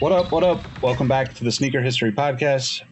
What 0.00 0.12
up, 0.12 0.30
what 0.30 0.44
up? 0.44 0.60
Welcome 0.80 1.08
back 1.08 1.34
to 1.34 1.42
the 1.42 1.50
Sneaker 1.50 1.82
History 1.82 2.12
Podcast. 2.12 2.84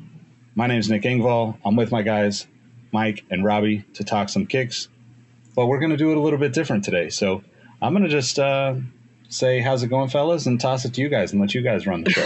My 0.56 0.66
name 0.66 0.80
is 0.80 0.90
Nick 0.90 1.02
Engvall. 1.02 1.56
I'm 1.64 1.76
with 1.76 1.92
my 1.92 2.02
guys, 2.02 2.48
Mike 2.90 3.24
and 3.30 3.44
Robbie, 3.44 3.84
to 3.94 4.02
talk 4.02 4.28
some 4.28 4.44
kicks. 4.44 4.88
But 5.54 5.66
we're 5.66 5.78
going 5.78 5.92
to 5.92 5.96
do 5.96 6.10
it 6.10 6.16
a 6.16 6.20
little 6.20 6.40
bit 6.40 6.52
different 6.52 6.82
today. 6.82 7.10
So 7.10 7.44
I'm 7.80 7.92
going 7.92 8.02
to 8.02 8.08
just 8.08 8.40
uh, 8.40 8.74
say, 9.28 9.60
how's 9.60 9.84
it 9.84 9.86
going, 9.86 10.08
fellas, 10.08 10.46
and 10.46 10.60
toss 10.60 10.84
it 10.84 10.94
to 10.94 11.00
you 11.00 11.08
guys 11.08 11.30
and 11.30 11.40
let 11.40 11.54
you 11.54 11.62
guys 11.62 11.86
run 11.86 12.02
the 12.02 12.10
show. 12.10 12.24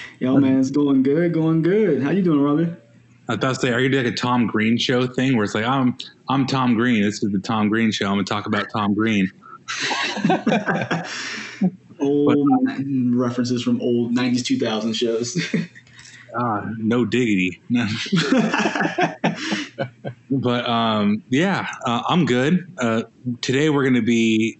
Yo, 0.20 0.38
man, 0.38 0.60
it's 0.60 0.70
going 0.70 1.02
good, 1.02 1.34
going 1.34 1.62
good. 1.62 2.00
How 2.00 2.10
you 2.10 2.22
doing, 2.22 2.40
Robbie? 2.40 2.72
I 3.28 3.36
thought 3.36 3.60
say, 3.60 3.72
are 3.72 3.80
you 3.80 3.88
doing 3.88 4.04
like 4.04 4.12
a 4.12 4.16
Tom 4.16 4.46
Green 4.46 4.78
show 4.78 5.08
thing 5.08 5.34
where 5.34 5.44
it's 5.44 5.56
like, 5.56 5.64
I'm 5.64 5.98
I'm 6.28 6.46
Tom 6.46 6.74
Green. 6.74 7.02
This 7.02 7.20
is 7.20 7.32
the 7.32 7.40
Tom 7.40 7.68
Green 7.68 7.90
show. 7.90 8.06
I'm 8.06 8.12
gonna 8.12 8.22
talk 8.22 8.46
about 8.46 8.66
Tom 8.72 8.94
Green. 8.94 9.28
Old 12.04 12.38
references 13.14 13.62
from 13.62 13.80
old 13.80 14.14
'90s, 14.14 14.44
2000 14.44 14.92
shows. 14.92 15.36
Ah, 16.36 16.68
no 16.78 17.04
diggity. 17.04 17.62
but 20.30 20.68
um, 20.68 21.22
yeah, 21.28 21.68
uh, 21.86 22.02
I'm 22.08 22.26
good. 22.26 22.74
Uh, 22.76 23.04
today 23.40 23.70
we're 23.70 23.84
going 23.84 23.94
to 23.94 24.02
be 24.02 24.58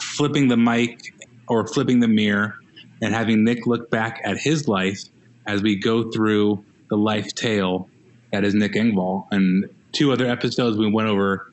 flipping 0.00 0.46
the 0.46 0.56
mic 0.56 1.12
or 1.48 1.66
flipping 1.66 1.98
the 1.98 2.06
mirror 2.06 2.54
and 3.02 3.12
having 3.12 3.44
Nick 3.44 3.66
look 3.66 3.90
back 3.90 4.20
at 4.24 4.38
his 4.38 4.68
life 4.68 5.00
as 5.46 5.62
we 5.62 5.76
go 5.76 6.10
through 6.10 6.64
the 6.90 6.96
life 6.96 7.34
tale 7.34 7.88
that 8.32 8.44
is 8.44 8.54
Nick 8.54 8.72
Engvall. 8.72 9.26
And 9.30 9.68
two 9.92 10.12
other 10.12 10.26
episodes 10.26 10.76
we 10.76 10.90
went 10.90 11.08
over 11.08 11.50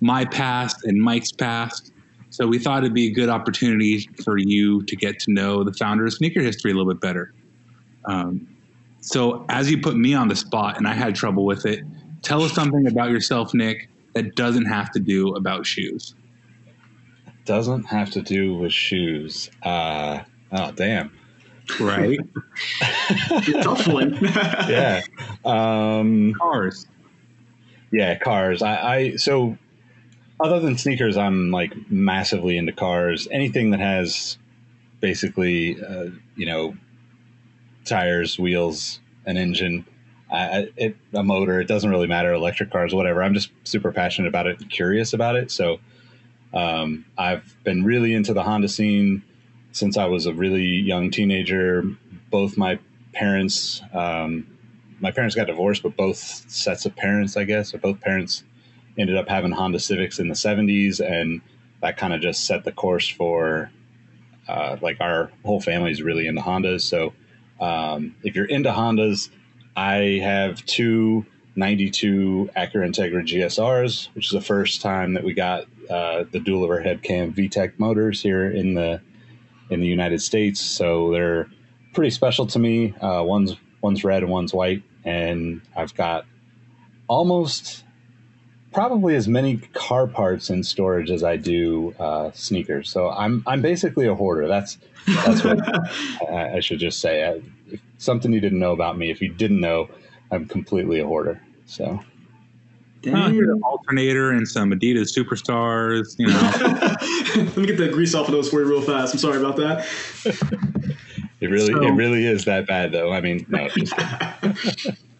my 0.00 0.24
past 0.24 0.84
and 0.84 1.00
Mike's 1.00 1.32
past. 1.32 1.92
So 2.36 2.46
we 2.46 2.58
thought 2.58 2.82
it'd 2.82 2.92
be 2.92 3.06
a 3.06 3.12
good 3.12 3.30
opportunity 3.30 4.10
for 4.22 4.36
you 4.36 4.82
to 4.82 4.94
get 4.94 5.18
to 5.20 5.32
know 5.32 5.64
the 5.64 5.72
founder 5.72 6.04
of 6.04 6.12
sneaker 6.12 6.42
history 6.42 6.70
a 6.70 6.74
little 6.74 6.92
bit 6.92 7.00
better. 7.00 7.32
Um, 8.04 8.46
so 9.00 9.46
as 9.48 9.70
you 9.70 9.80
put 9.80 9.96
me 9.96 10.12
on 10.12 10.28
the 10.28 10.36
spot 10.36 10.76
and 10.76 10.86
I 10.86 10.92
had 10.92 11.14
trouble 11.14 11.46
with 11.46 11.64
it, 11.64 11.82
tell 12.20 12.42
us 12.42 12.52
something 12.52 12.86
about 12.86 13.08
yourself, 13.08 13.54
Nick, 13.54 13.88
that 14.12 14.34
doesn't 14.34 14.66
have 14.66 14.90
to 14.90 15.00
do 15.00 15.34
about 15.34 15.64
shoes. 15.64 16.14
Doesn't 17.46 17.84
have 17.84 18.10
to 18.10 18.20
do 18.20 18.52
with 18.54 18.70
shoes. 18.70 19.48
Uh, 19.62 20.18
oh, 20.52 20.72
damn. 20.72 21.16
Right? 21.80 22.18
Tough 23.62 23.88
one. 23.88 24.18
Yeah. 24.68 25.00
Um, 25.46 26.34
Cars. 26.34 26.86
Yeah, 27.90 28.18
cars. 28.18 28.60
I, 28.60 28.94
I 28.94 29.16
so 29.16 29.56
other 30.38 30.60
than 30.60 30.76
sneakers, 30.76 31.16
I'm 31.16 31.50
like 31.50 31.74
massively 31.90 32.56
into 32.56 32.72
cars. 32.72 33.26
Anything 33.30 33.70
that 33.70 33.80
has 33.80 34.38
basically, 35.00 35.82
uh, 35.82 36.06
you 36.36 36.46
know, 36.46 36.76
tires, 37.84 38.38
wheels, 38.38 39.00
an 39.24 39.36
engine, 39.36 39.86
I, 40.30 40.68
it, 40.76 40.96
a 41.14 41.22
motor. 41.22 41.60
It 41.60 41.68
doesn't 41.68 41.88
really 41.88 42.06
matter. 42.06 42.32
Electric 42.32 42.70
cars, 42.70 42.94
whatever. 42.94 43.22
I'm 43.22 43.34
just 43.34 43.50
super 43.64 43.92
passionate 43.92 44.28
about 44.28 44.46
it, 44.46 44.70
curious 44.70 45.12
about 45.12 45.36
it. 45.36 45.50
So 45.50 45.78
um, 46.52 47.04
I've 47.16 47.56
been 47.64 47.84
really 47.84 48.14
into 48.14 48.34
the 48.34 48.42
Honda 48.42 48.68
scene 48.68 49.22
since 49.72 49.96
I 49.96 50.06
was 50.06 50.26
a 50.26 50.32
really 50.32 50.64
young 50.64 51.10
teenager. 51.10 51.84
Both 52.30 52.56
my 52.56 52.78
parents, 53.12 53.80
um, 53.92 54.46
my 55.00 55.10
parents 55.10 55.34
got 55.34 55.46
divorced, 55.46 55.82
but 55.82 55.96
both 55.96 56.18
sets 56.18 56.86
of 56.86 56.96
parents, 56.96 57.36
I 57.36 57.44
guess, 57.44 57.72
or 57.72 57.78
both 57.78 58.00
parents 58.00 58.42
ended 58.98 59.16
up 59.16 59.28
having 59.28 59.52
Honda 59.52 59.78
Civics 59.78 60.18
in 60.18 60.28
the 60.28 60.34
70s, 60.34 61.00
and 61.00 61.40
that 61.82 61.96
kind 61.96 62.12
of 62.12 62.20
just 62.20 62.44
set 62.44 62.64
the 62.64 62.72
course 62.72 63.08
for 63.08 63.70
uh, 64.48 64.76
like 64.80 65.00
our 65.00 65.30
whole 65.44 65.60
family 65.60 65.90
is 65.90 66.02
really 66.02 66.26
into 66.26 66.40
Hondas. 66.40 66.82
So 66.82 67.12
um, 67.60 68.14
if 68.22 68.34
you're 68.34 68.46
into 68.46 68.70
Hondas, 68.70 69.28
I 69.76 70.20
have 70.22 70.64
two 70.66 71.26
92 71.56 72.50
Acura 72.56 72.86
Integra 72.86 73.26
GSRs, 73.26 74.08
which 74.14 74.26
is 74.26 74.32
the 74.32 74.40
first 74.40 74.82
time 74.82 75.14
that 75.14 75.24
we 75.24 75.32
got 75.32 75.64
uh, 75.88 76.24
the 76.30 76.38
dual 76.38 76.64
overhead 76.64 77.02
cam 77.02 77.32
VTEC 77.32 77.78
motors 77.78 78.22
here 78.22 78.50
in 78.50 78.74
the 78.74 79.00
in 79.70 79.80
the 79.80 79.86
United 79.86 80.20
States. 80.20 80.60
So 80.60 81.10
they're 81.10 81.48
pretty 81.94 82.10
special 82.10 82.46
to 82.48 82.58
me. 82.58 82.94
Uh, 83.00 83.22
one's 83.22 83.56
one's 83.80 84.04
red 84.04 84.22
and 84.22 84.30
one's 84.30 84.52
white, 84.52 84.82
and 85.04 85.62
I've 85.74 85.94
got 85.94 86.26
almost 87.08 87.84
probably 88.76 89.16
as 89.16 89.26
many 89.26 89.56
car 89.72 90.06
parts 90.06 90.50
in 90.50 90.62
storage 90.62 91.10
as 91.10 91.24
I 91.24 91.38
do 91.38 91.94
uh, 91.98 92.30
sneakers. 92.34 92.90
So 92.90 93.08
I'm 93.08 93.42
I'm 93.46 93.62
basically 93.62 94.06
a 94.06 94.14
hoarder. 94.14 94.46
That's 94.46 94.76
that's 95.06 95.42
what 95.42 95.58
I, 96.30 96.56
I 96.56 96.60
should 96.60 96.78
just 96.78 97.00
say. 97.00 97.24
I, 97.26 97.40
if 97.70 97.80
something 97.96 98.34
you 98.34 98.40
didn't 98.40 98.58
know 98.58 98.72
about 98.72 98.98
me. 98.98 99.10
If 99.10 99.22
you 99.22 99.30
didn't 99.30 99.60
know, 99.60 99.88
I'm 100.30 100.44
completely 100.44 101.00
a 101.00 101.06
hoarder. 101.06 101.40
So 101.64 102.00
Huh, 103.06 103.30
you're 103.32 103.52
an 103.54 103.62
alternator 103.62 104.32
and 104.32 104.46
some 104.46 104.70
Adidas 104.72 105.16
superstars, 105.16 106.14
you 106.18 106.26
know. 106.26 107.44
Let 107.46 107.56
me 107.56 107.66
get 107.66 107.78
the 107.78 107.88
grease 107.88 108.14
off 108.14 108.26
of 108.26 108.32
those 108.32 108.50
for 108.50 108.60
you 108.60 108.66
real 108.68 108.82
fast. 108.82 109.14
I'm 109.14 109.20
sorry 109.20 109.38
about 109.38 109.56
that. 109.56 109.86
it 111.40 111.46
really 111.48 111.72
So- 111.72 111.82
it 111.82 111.92
really 111.92 112.26
is 112.26 112.44
that 112.44 112.66
bad 112.66 112.92
though. 112.92 113.10
I 113.10 113.22
mean, 113.22 113.46
no, 113.48 113.68
just, 113.68 113.94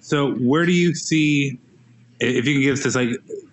so 0.00 0.32
where 0.34 0.66
do 0.66 0.72
you 0.72 0.94
see 0.94 1.58
if 2.20 2.46
you 2.46 2.54
can 2.54 2.62
give 2.62 2.74
us 2.74 2.84
this 2.84 2.94
like 2.94 3.10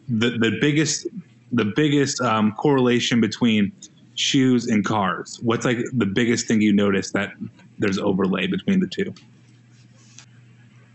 the, 0.07 0.31
the 0.31 0.57
biggest 0.59 1.07
the 1.51 1.66
biggest 1.75 2.19
um, 2.22 2.51
correlation 2.53 3.22
between 3.22 3.72
shoes 4.16 4.68
and 4.68 4.85
cars? 4.85 5.40
What's 5.41 5.66
like 5.66 5.79
the 5.94 6.06
biggest 6.06 6.47
thing 6.47 6.62
you 6.62 6.74
notice 6.74 7.12
that 7.12 7.34
there's 7.79 8.00
overlay 8.00 8.47
between 8.47 8.79
the 8.79 8.88
two? 8.88 9.13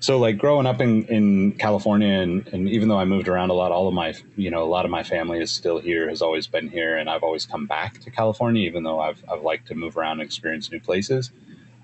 so 0.00 0.18
like 0.18 0.38
growing 0.38 0.66
up 0.66 0.80
in, 0.80 1.04
in 1.06 1.52
California 1.52 2.20
and, 2.20 2.46
and 2.48 2.68
even 2.68 2.88
though 2.88 2.98
I 2.98 3.04
moved 3.04 3.28
around 3.28 3.50
a 3.50 3.54
lot, 3.54 3.72
all 3.72 3.88
of 3.88 3.94
my, 3.94 4.14
you 4.36 4.50
know, 4.50 4.62
a 4.62 4.70
lot 4.70 4.84
of 4.84 4.90
my 4.90 5.02
family 5.02 5.40
is 5.40 5.50
still 5.50 5.80
here, 5.80 6.08
has 6.08 6.22
always 6.22 6.46
been 6.46 6.68
here. 6.68 6.96
And 6.96 7.10
I've 7.10 7.24
always 7.24 7.46
come 7.46 7.66
back 7.66 8.00
to 8.00 8.10
California, 8.10 8.62
even 8.62 8.84
though 8.84 9.00
I've, 9.00 9.22
I've 9.30 9.42
liked 9.42 9.66
to 9.68 9.74
move 9.74 9.96
around 9.96 10.20
and 10.20 10.22
experience 10.22 10.70
new 10.70 10.80
places. 10.80 11.32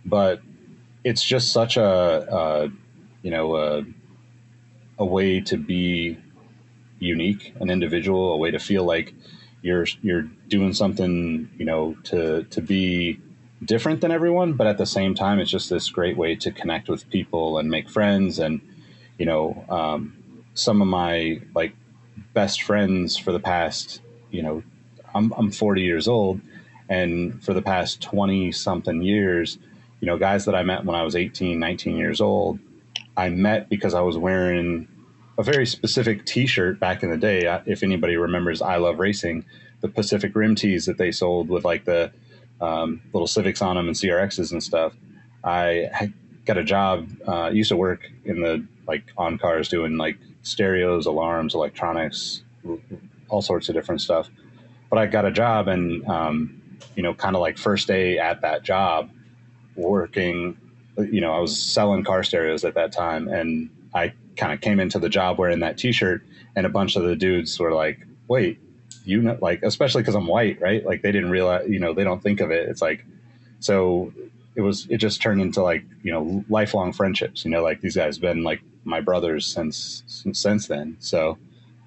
But 0.05 0.43
it's 1.03 1.25
just 1.25 1.53
such 1.53 1.77
a, 1.77 1.85
uh, 1.85 2.69
you 3.23 3.31
know, 3.33 3.57
a, 3.57 3.85
a 4.99 5.05
way 5.05 5.41
to 5.41 5.57
be 5.57 6.19
unique, 6.99 7.55
an 7.61 7.71
individual, 7.71 8.33
a 8.33 8.37
way 8.37 8.51
to 8.51 8.59
feel 8.59 8.85
like 8.85 9.15
you're, 9.63 9.87
you're 10.03 10.23
doing 10.49 10.73
something, 10.73 11.51
you 11.59 11.65
know, 11.65 11.97
to, 12.05 12.45
to 12.45 12.61
be, 12.61 13.21
different 13.65 14.01
than 14.01 14.11
everyone, 14.11 14.55
but 14.55 14.67
at 14.67 14.79
the 14.79 14.87
same 14.87 15.15
time, 15.15 15.41
it's 15.41 15.51
just 15.51 15.71
this 15.71 15.89
great 15.89 16.17
way 16.17 16.35
to 16.37 16.51
connect 16.51 16.89
with 16.89 17.09
people 17.11 17.59
and 17.59 17.71
make 17.71 17.89
friends. 17.89 18.39
And 18.39 18.61
you 19.19 19.27
know, 19.27 19.65
um, 19.69 20.45
some 20.55 20.83
of 20.83 20.89
my 20.89 21.41
like 21.55 21.75
best 22.33 22.63
friends 22.63 23.17
for 23.17 23.33
the 23.33 23.41
past, 23.41 24.01
you 24.31 24.43
know, 24.43 24.63
I'm 25.15 25.33
I'm 25.37 25.51
40 25.51 25.83
years 25.83 26.09
old, 26.09 26.41
and 26.89 27.43
for 27.43 27.55
the 27.55 27.63
past 27.63 28.03
20 28.03 28.53
something 28.53 29.03
years, 29.03 29.59
you 30.01 30.07
know, 30.07 30.19
guys 30.19 30.45
that 30.47 30.55
I 30.55 30.63
met 30.63 30.85
when 30.85 30.97
I 30.97 31.03
was 31.03 31.17
18, 31.17 31.59
19 31.59 31.97
years 31.97 32.21
old, 32.21 32.59
I 33.17 33.29
met 33.29 33.69
because 33.69 33.95
I 33.95 34.01
was 34.01 34.19
wearing 34.19 34.89
a 35.39 35.43
very 35.43 35.67
specific 35.67 36.25
T-shirt 36.25 36.79
back 36.79 37.03
in 37.03 37.11
the 37.11 37.17
day. 37.17 37.61
If 37.67 37.83
anybody 37.83 38.17
remembers, 38.17 38.63
I 38.63 38.77
love 38.77 38.99
racing, 38.99 39.45
the 39.81 39.89
Pacific 39.89 40.35
Rim 40.35 40.55
tees 40.55 40.87
that 40.87 40.99
they 40.99 41.13
sold 41.13 41.49
with 41.49 41.65
like 41.65 41.85
the 41.85 42.13
um, 42.61 43.03
little 43.13 43.27
Civics 43.27 43.61
on 43.63 43.77
them 43.77 43.89
and 43.89 43.97
CRXs 43.97 44.53
and 44.53 44.63
stuff. 44.63 44.95
I 45.43 46.13
got 46.45 46.59
a 46.59 46.65
job. 46.65 47.09
Uh, 47.27 47.51
used 47.53 47.69
to 47.71 47.77
work 47.77 48.11
in 48.25 48.41
the 48.41 48.67
like 48.87 49.05
on 49.17 49.39
cars 49.39 49.69
doing 49.69 49.97
like 49.97 50.19
stereos, 50.43 51.07
alarms, 51.07 51.55
electronics, 51.55 52.43
all 53.29 53.43
sorts 53.43 53.69
of 53.69 53.75
different 53.75 54.01
stuff. 54.01 54.29
But 54.91 54.99
I 54.99 55.07
got 55.07 55.25
a 55.25 55.31
job 55.31 55.69
and 55.69 56.07
um, 56.07 56.63
you 56.97 57.03
know, 57.03 57.15
kind 57.15 57.35
of 57.35 57.43
like 57.43 57.59
first 57.59 57.89
day 57.89 58.19
at 58.19 58.43
that 58.43 58.63
job, 58.63 59.11
working. 59.77 60.59
You 60.97 61.21
know, 61.21 61.33
I 61.33 61.41
was 61.41 61.61
selling 61.61 62.05
car 62.05 62.23
stereos 62.23 62.65
at 62.65 62.75
that 62.75 62.93
time, 62.93 63.29
and 63.29 63.71
I 63.95 64.13
kind 64.37 64.53
of 64.53 64.61
came 64.61 64.81
into 64.81 64.99
the 64.99 65.09
job 65.09 65.39
wearing 65.39 65.61
that 65.61 65.79
T-shirt, 65.79 66.23
and 66.57 66.67
a 66.67 66.69
bunch 66.69 66.97
of 66.97 67.03
the 67.03 67.17
dudes 67.17 67.59
were 67.59 67.73
like, 67.73 68.07
"Wait, 68.29 68.59
you 69.05 69.21
know, 69.21 69.39
like, 69.41 69.63
especially 69.63 70.03
because 70.03 70.15
I'm 70.15 70.27
white, 70.27 70.61
right? 70.61 70.85
Like, 70.85 71.03
they 71.03 71.13
didn't 71.13 71.31
realize, 71.31 71.69
you 71.69 71.79
know, 71.79 71.93
they 71.93 72.05
don't 72.05 72.23
think 72.23 72.41
of 72.41 72.51
it. 72.51 72.69
It's 72.69 72.81
like, 72.83 73.05
so 73.61 74.13
it 74.57 74.63
was, 74.63 74.87
it 74.89 74.97
just 74.99 75.21
turned 75.21 75.41
into 75.41 75.63
like, 75.63 75.85
you 76.03 76.13
know, 76.13 76.45
lifelong 76.49 76.93
friendships. 76.93 77.45
You 77.45 77.51
know, 77.51 77.63
like 77.63 77.81
these 77.81 77.97
guys 77.97 78.17
have 78.17 78.23
been 78.23 78.43
like 78.43 78.63
my 78.85 79.01
brothers 79.01 79.47
since 79.47 80.03
since 80.33 80.67
then. 80.69 80.97
So 81.01 81.39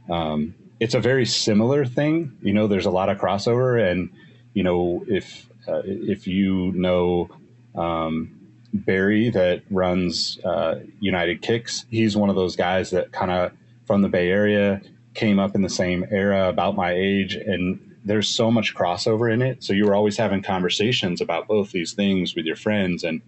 um, 0.10 0.54
it's 0.80 0.94
a 0.94 1.00
very 1.00 1.26
similar 1.26 1.86
thing. 1.86 2.38
You 2.42 2.54
know, 2.54 2.68
there's 2.68 2.86
a 2.86 2.92
lot 2.92 3.10
of 3.10 3.18
crossover, 3.18 3.82
and 3.82 4.12
you 4.54 4.64
know, 4.64 5.04
if 5.08 5.50
uh, 5.68 5.82
if 5.86 6.28
you 6.28 6.72
know. 6.74 7.30
Um, 7.76 8.37
Barry 8.74 9.30
that 9.30 9.64
runs 9.70 10.40
uh, 10.44 10.80
United 11.00 11.42
Kicks. 11.42 11.86
He's 11.90 12.18
one 12.18 12.30
of 12.30 12.36
those 12.36 12.56
guys 12.56 12.92
that 12.92 13.12
kind 13.12 13.32
of 13.32 13.52
from 13.86 14.02
the 14.02 14.10
Bay 14.10 14.30
Area 14.30 14.82
came 15.14 15.40
up 15.40 15.56
in 15.56 15.62
the 15.62 15.70
same 15.70 16.06
era, 16.12 16.50
about 16.50 16.76
my 16.76 16.92
age, 16.92 17.36
and 17.36 17.96
there's 18.06 18.28
so 18.30 18.52
much 18.52 18.76
crossover 18.76 19.32
in 19.34 19.42
it. 19.42 19.64
So 19.64 19.74
you 19.74 19.86
were 19.86 19.96
always 19.96 20.18
having 20.18 20.42
conversations 20.42 21.22
about 21.22 21.48
both 21.48 21.72
these 21.72 21.94
things 21.94 22.36
with 22.36 22.46
your 22.46 22.56
friends, 22.56 23.04
and 23.04 23.22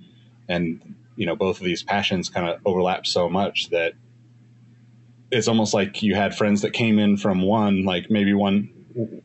and 0.48 0.96
you 1.16 1.26
know 1.26 1.36
both 1.36 1.60
of 1.60 1.66
these 1.66 1.84
passions 1.84 2.30
kind 2.30 2.50
of 2.50 2.60
overlap 2.66 3.08
so 3.08 3.30
much 3.30 3.70
that 3.70 3.94
it's 5.32 5.48
almost 5.48 5.74
like 5.74 6.02
you 6.02 6.16
had 6.16 6.36
friends 6.36 6.62
that 6.62 6.72
came 6.72 7.00
in 7.00 7.18
from 7.18 7.42
one, 7.42 7.84
like 7.84 8.10
maybe 8.10 8.34
one 8.34 8.70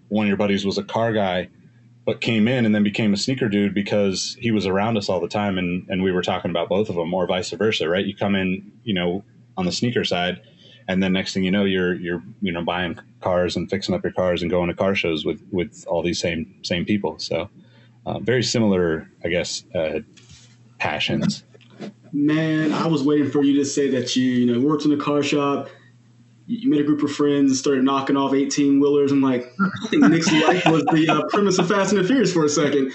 one 0.08 0.26
of 0.26 0.28
your 0.28 0.36
buddies 0.36 0.64
was 0.64 0.78
a 0.78 0.84
car 0.84 1.12
guy 1.12 1.48
but 2.04 2.20
came 2.20 2.46
in 2.48 2.66
and 2.66 2.74
then 2.74 2.82
became 2.82 3.14
a 3.14 3.16
sneaker 3.16 3.48
dude 3.48 3.74
because 3.74 4.36
he 4.38 4.50
was 4.50 4.66
around 4.66 4.96
us 4.96 5.08
all 5.08 5.20
the 5.20 5.28
time 5.28 5.56
and, 5.56 5.88
and 5.88 6.02
we 6.02 6.12
were 6.12 6.22
talking 6.22 6.50
about 6.50 6.68
both 6.68 6.88
of 6.88 6.96
them 6.96 7.12
or 7.14 7.26
vice 7.26 7.50
versa, 7.50 7.88
right? 7.88 8.04
You 8.04 8.14
come 8.14 8.34
in, 8.34 8.72
you 8.82 8.94
know, 8.94 9.24
on 9.56 9.64
the 9.64 9.72
sneaker 9.72 10.04
side 10.04 10.40
and 10.86 11.02
then 11.02 11.14
next 11.14 11.32
thing 11.32 11.44
you 11.44 11.50
know, 11.50 11.64
you're, 11.64 11.94
you're, 11.94 12.22
you 12.42 12.52
know, 12.52 12.62
buying 12.62 12.98
cars 13.22 13.56
and 13.56 13.70
fixing 13.70 13.94
up 13.94 14.02
your 14.02 14.12
cars 14.12 14.42
and 14.42 14.50
going 14.50 14.68
to 14.68 14.74
car 14.74 14.94
shows 14.94 15.24
with, 15.24 15.42
with 15.50 15.84
all 15.88 16.02
these 16.02 16.20
same, 16.20 16.54
same 16.62 16.84
people. 16.84 17.18
So 17.18 17.48
uh, 18.04 18.18
very 18.18 18.42
similar, 18.42 19.08
I 19.24 19.28
guess, 19.28 19.64
uh, 19.74 20.00
passions. 20.78 21.44
Man, 22.12 22.72
I 22.72 22.86
was 22.86 23.02
waiting 23.02 23.30
for 23.30 23.42
you 23.42 23.54
to 23.54 23.64
say 23.64 23.88
that 23.90 24.14
you, 24.14 24.24
you 24.24 24.52
know, 24.52 24.60
worked 24.60 24.84
in 24.84 24.92
a 24.92 24.96
car 24.98 25.22
shop. 25.22 25.68
You 26.46 26.70
met 26.70 26.80
a 26.80 26.84
group 26.84 27.02
of 27.02 27.10
friends 27.10 27.50
and 27.50 27.56
started 27.56 27.84
knocking 27.84 28.16
off 28.16 28.34
18 28.34 28.78
wheelers. 28.78 29.12
I'm 29.12 29.22
like, 29.22 29.50
I 29.60 29.88
think 29.88 30.04
Nick's 30.04 30.30
life 30.30 30.66
was 30.66 30.84
the 30.92 31.08
uh, 31.08 31.22
premise 31.28 31.58
of 31.58 31.68
Fast 31.68 31.92
and 31.92 32.02
the 32.02 32.06
Furious 32.06 32.32
for 32.32 32.44
a 32.44 32.48
second. 32.48 32.92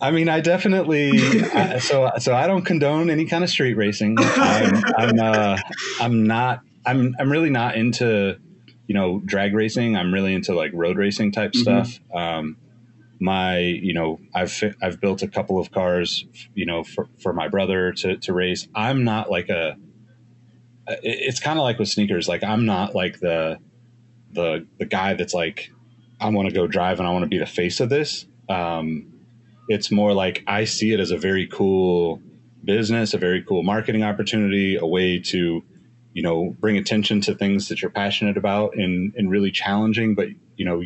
I 0.00 0.10
mean, 0.12 0.28
I 0.28 0.40
definitely 0.40 1.12
I, 1.52 1.78
so 1.78 2.10
so 2.18 2.34
I 2.34 2.46
don't 2.46 2.64
condone 2.64 3.10
any 3.10 3.26
kind 3.26 3.44
of 3.44 3.50
street 3.50 3.74
racing. 3.74 4.16
I'm 4.18 4.82
I'm, 4.96 5.20
uh, 5.20 5.58
I'm 6.00 6.26
not 6.26 6.60
I'm 6.86 7.14
I'm 7.18 7.30
really 7.30 7.50
not 7.50 7.74
into 7.74 8.38
you 8.86 8.94
know 8.94 9.20
drag 9.24 9.54
racing. 9.54 9.96
I'm 9.96 10.12
really 10.12 10.34
into 10.34 10.54
like 10.54 10.70
road 10.72 10.96
racing 10.96 11.32
type 11.32 11.54
stuff. 11.54 11.98
Um, 12.14 12.56
my 13.20 13.58
you 13.58 13.92
know 13.92 14.18
I've 14.34 14.62
I've 14.82 15.00
built 15.00 15.22
a 15.22 15.28
couple 15.28 15.58
of 15.58 15.70
cars 15.70 16.24
you 16.54 16.64
know 16.64 16.82
for, 16.82 17.08
for 17.22 17.32
my 17.32 17.48
brother 17.48 17.92
to 17.92 18.16
to 18.16 18.32
race. 18.32 18.66
I'm 18.74 19.04
not 19.04 19.30
like 19.30 19.50
a 19.50 19.76
it's 21.02 21.40
kind 21.40 21.58
of 21.58 21.62
like 21.62 21.78
with 21.78 21.88
sneakers. 21.88 22.28
Like 22.28 22.42
I'm 22.42 22.66
not 22.66 22.94
like 22.94 23.20
the 23.20 23.58
the 24.32 24.66
the 24.78 24.86
guy 24.86 25.14
that's 25.14 25.34
like 25.34 25.70
I 26.20 26.28
want 26.28 26.48
to 26.48 26.54
go 26.54 26.66
drive 26.66 26.98
and 26.98 27.08
I 27.08 27.12
want 27.12 27.22
to 27.22 27.28
be 27.28 27.38
the 27.38 27.46
face 27.46 27.80
of 27.80 27.88
this. 27.88 28.26
Um, 28.48 29.12
it's 29.68 29.90
more 29.90 30.12
like 30.12 30.42
I 30.46 30.64
see 30.64 30.92
it 30.92 31.00
as 31.00 31.10
a 31.10 31.16
very 31.16 31.46
cool 31.46 32.20
business, 32.64 33.14
a 33.14 33.18
very 33.18 33.42
cool 33.42 33.62
marketing 33.62 34.02
opportunity, 34.02 34.76
a 34.76 34.86
way 34.86 35.18
to, 35.18 35.64
you 36.12 36.22
know, 36.22 36.54
bring 36.58 36.76
attention 36.76 37.20
to 37.22 37.34
things 37.34 37.68
that 37.68 37.80
you're 37.80 37.90
passionate 37.90 38.36
about 38.36 38.76
in 38.76 39.12
in 39.16 39.28
really 39.28 39.50
challenging, 39.50 40.14
but 40.14 40.28
you 40.56 40.64
know, 40.64 40.82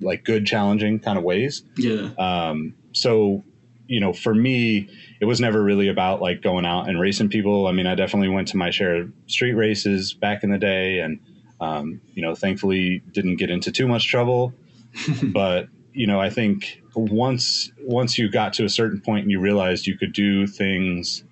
like 0.00 0.24
good 0.24 0.46
challenging 0.46 0.98
kind 0.98 1.18
of 1.18 1.24
ways. 1.24 1.62
Yeah. 1.76 2.10
Um, 2.18 2.74
so, 2.92 3.44
you 3.86 4.00
know, 4.00 4.12
for 4.12 4.34
me, 4.34 4.88
it 5.20 5.24
was 5.24 5.40
never 5.40 5.62
really 5.62 5.88
about 5.88 6.20
like 6.20 6.42
going 6.42 6.66
out 6.66 6.88
and 6.88 7.00
racing 7.00 7.28
people. 7.28 7.66
I 7.66 7.72
mean, 7.72 7.86
I 7.86 7.94
definitely 7.94 8.28
went 8.28 8.48
to 8.48 8.56
my 8.56 8.70
share 8.70 8.96
of 9.02 9.12
street 9.26 9.54
races 9.54 10.12
back 10.12 10.44
in 10.44 10.50
the 10.50 10.58
day, 10.58 11.00
and 11.00 11.20
um, 11.60 12.00
you 12.14 12.22
know, 12.22 12.34
thankfully 12.34 13.02
didn't 13.12 13.36
get 13.36 13.50
into 13.50 13.72
too 13.72 13.88
much 13.88 14.08
trouble. 14.08 14.52
but 15.22 15.68
you 15.92 16.06
know, 16.06 16.20
I 16.20 16.30
think 16.30 16.82
once 16.94 17.70
once 17.80 18.18
you 18.18 18.30
got 18.30 18.52
to 18.54 18.64
a 18.64 18.68
certain 18.68 19.00
point 19.00 19.22
and 19.22 19.30
you 19.30 19.40
realized 19.40 19.86
you 19.86 19.96
could 19.96 20.12
do 20.12 20.46
things, 20.46 21.24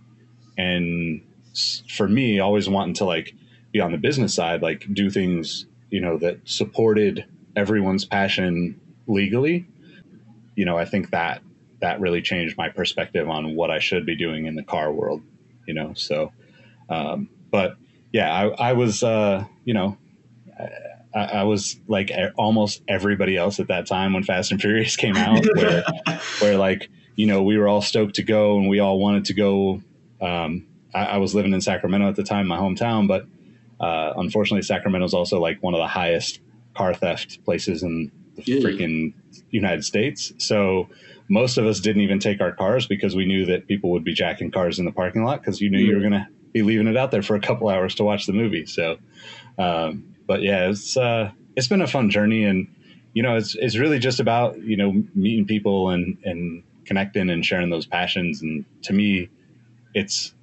and 0.57 1.21
for 1.89 2.09
me, 2.09 2.39
always 2.39 2.69
wanting 2.69 2.95
to 2.95 3.05
like 3.05 3.35
be 3.73 3.81
on 3.81 3.93
the 3.93 3.99
business 3.99 4.35
side, 4.35 4.63
like 4.63 4.87
do 4.93 5.11
things, 5.11 5.67
you 5.91 6.01
know, 6.01 6.17
that 6.19 6.39
supported 6.45 7.27
everyone's 7.57 8.05
passion 8.05 8.81
legally. 9.07 9.67
You 10.57 10.65
know, 10.65 10.79
I 10.79 10.85
think 10.85 11.11
that 11.11 11.43
that 11.81 12.01
really 12.01 12.23
changed 12.23 12.57
my 12.57 12.69
perspective 12.69 13.29
on 13.29 13.57
what 13.57 13.71
I 13.71 13.79
should 13.79 14.07
be 14.07 14.17
doing 14.17 14.47
in 14.47 14.55
the 14.55 14.63
car 14.63 14.93
world. 14.93 15.23
You 15.67 15.75
know, 15.75 15.95
so, 15.95 16.33
um, 16.89 17.29
but 17.51 17.77
yeah, 18.13 18.33
I, 18.33 18.71
I 18.71 18.73
was, 18.75 19.03
uh, 19.03 19.45
you 19.65 19.75
know, 19.75 19.97
I, 21.15 21.19
I 21.25 21.43
was 21.45 21.81
like 21.89 22.11
almost 22.37 22.83
everybody 22.89 23.37
else 23.37 23.61
at 23.61 23.69
that 23.69 23.87
time 23.87 24.13
when 24.13 24.23
Fast 24.23 24.53
and 24.53 24.61
Furious 24.61 24.97
came 24.97 25.17
out, 25.17 25.45
where, 25.55 25.83
where 26.41 26.57
like 26.57 26.91
you 27.17 27.27
know 27.27 27.43
we 27.43 27.57
were 27.57 27.69
all 27.69 27.83
stoked 27.83 28.17
to 28.17 28.23
go 28.23 28.59
and 28.59 28.69
we 28.69 28.81
all 28.81 28.99
wanted 28.99 29.27
to 29.27 29.35
go. 29.35 29.81
Um, 30.21 30.67
I, 30.95 31.05
I 31.05 31.17
was 31.19 31.35
living 31.35 31.53
in 31.53 31.61
Sacramento 31.61 32.09
at 32.09 32.17
the 32.17 32.25
time, 32.25 32.47
my 32.47 32.59
hometown, 32.59 33.09
but 33.09 33.27
uh, 33.81 34.13
unfortunately, 34.17 34.63
Sacramento 34.63 35.05
is 35.07 35.15
also 35.15 35.41
like 35.41 35.63
one 35.63 35.75
of 35.75 35.79
the 35.79 35.87
highest 35.87 36.41
car 36.75 36.95
theft 36.95 37.45
places 37.45 37.83
in 37.83 38.11
the 38.37 38.43
Yeah. 38.47 38.67
freaking 38.67 39.15
United 39.51 39.85
States. 39.85 40.33
So 40.39 40.89
most 41.29 41.57
of 41.57 41.67
us 41.67 41.81
didn't 41.81 42.03
even 42.03 42.19
take 42.19 42.41
our 42.41 42.53
cars 42.53 42.87
because 42.87 43.17
we 43.17 43.25
knew 43.25 43.47
that 43.47 43.67
people 43.67 43.91
would 43.91 44.05
be 44.05 44.13
jacking 44.13 44.51
cars 44.51 44.79
in 44.79 44.85
the 44.85 44.93
parking 44.93 45.25
lot 45.25 45.41
because 45.41 45.61
you 45.61 45.71
knew 45.71 45.79
you 45.79 45.95
were 45.95 46.01
going 46.01 46.13
to 46.13 46.27
be 46.53 46.63
leaving 46.63 46.87
it 46.87 46.97
out 46.97 47.11
there 47.11 47.23
for 47.23 47.35
a 47.35 47.41
couple 47.41 47.69
hours 47.69 47.95
to 47.97 48.05
watch 48.05 48.27
the 48.27 48.33
movie. 48.33 48.67
So, 48.67 48.99
um, 49.59 50.15
but 50.27 50.43
yeah, 50.43 50.69
it's 50.69 50.97
uh, 50.97 51.31
it's 51.57 51.69
been 51.69 51.83
a 51.83 51.87
fun 51.87 52.11
journey, 52.11 52.45
and 52.45 52.69
you 53.13 53.23
know, 53.23 53.37
it's 53.37 53.55
it's 53.55 53.77
really 53.77 53.99
just 53.99 54.21
about 54.21 54.61
you 54.63 54.77
know 54.77 55.03
meeting 55.15 55.47
people 55.47 55.91
and 55.91 56.19
and 56.25 56.63
connecting 56.85 57.31
and 57.31 57.45
sharing 57.45 57.71
those 57.71 57.87
passions. 57.87 58.43
And 58.43 58.65
to 58.83 58.93
me, 58.93 59.29
it's 59.95 60.35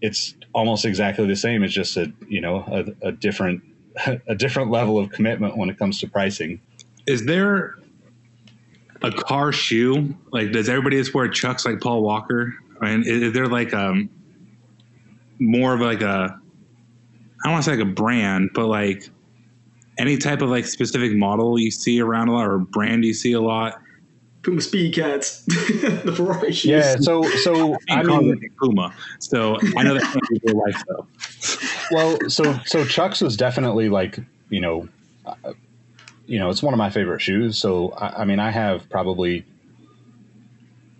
it's 0.00 0.34
almost 0.54 0.84
exactly 0.84 1.26
the 1.26 1.36
same. 1.36 1.62
It's 1.62 1.74
just 1.74 1.96
a 1.96 2.12
you 2.28 2.40
know 2.40 2.64
a, 2.66 3.08
a 3.08 3.12
different 3.12 3.62
a 4.26 4.34
different 4.34 4.70
level 4.70 4.98
of 4.98 5.10
commitment 5.10 5.56
when 5.56 5.70
it 5.70 5.78
comes 5.78 6.00
to 6.00 6.08
pricing. 6.08 6.60
Is 7.06 7.24
there 7.24 7.77
a 9.02 9.10
car 9.12 9.52
shoe? 9.52 10.14
Like, 10.32 10.52
does 10.52 10.68
everybody 10.68 10.96
just 10.96 11.14
wear 11.14 11.28
Chucks 11.28 11.64
like 11.64 11.80
Paul 11.80 12.02
Walker? 12.02 12.54
I 12.80 12.90
mean, 12.90 13.00
is, 13.02 13.22
is 13.22 13.32
there 13.32 13.46
like 13.46 13.74
um 13.74 14.08
more 15.38 15.74
of 15.74 15.80
like 15.80 16.02
a 16.02 16.38
I 17.44 17.44
don't 17.44 17.52
want 17.52 17.64
to 17.64 17.70
say 17.70 17.76
like 17.76 17.86
a 17.86 17.90
brand, 17.90 18.50
but 18.54 18.66
like 18.66 19.08
any 19.98 20.16
type 20.16 20.42
of 20.42 20.50
like 20.50 20.64
specific 20.66 21.12
model 21.12 21.58
you 21.58 21.70
see 21.70 22.00
around 22.00 22.28
a 22.28 22.32
lot 22.32 22.46
or 22.46 22.58
brand 22.58 23.04
you 23.04 23.14
see 23.14 23.32
a 23.32 23.40
lot? 23.40 23.80
Puma 24.42 24.60
Speed 24.60 24.94
Cats, 24.94 25.44
the 25.46 26.12
Ferrari 26.16 26.52
shoes. 26.52 26.70
Yeah. 26.70 26.96
So 26.96 27.22
so 27.22 27.74
I 27.90 28.00
I 28.00 28.02
mean, 28.02 28.28
mean, 28.30 28.50
Puma. 28.60 28.94
So 29.18 29.58
I 29.76 29.82
know 29.82 29.94
that 29.94 30.02
can't 30.02 30.42
your 30.44 30.54
life 30.54 30.82
though. 30.88 31.06
well, 31.90 32.18
so 32.30 32.58
so 32.64 32.84
Chucks 32.84 33.20
was 33.20 33.36
definitely 33.36 33.88
like 33.88 34.18
you 34.50 34.60
know, 34.60 34.88
uh, 35.26 35.34
you 36.28 36.38
know, 36.38 36.50
it's 36.50 36.62
one 36.62 36.74
of 36.74 36.78
my 36.78 36.90
favorite 36.90 37.20
shoes. 37.20 37.58
So 37.58 37.90
I, 37.90 38.22
I 38.22 38.24
mean, 38.24 38.38
I 38.38 38.50
have 38.50 38.88
probably 38.88 39.44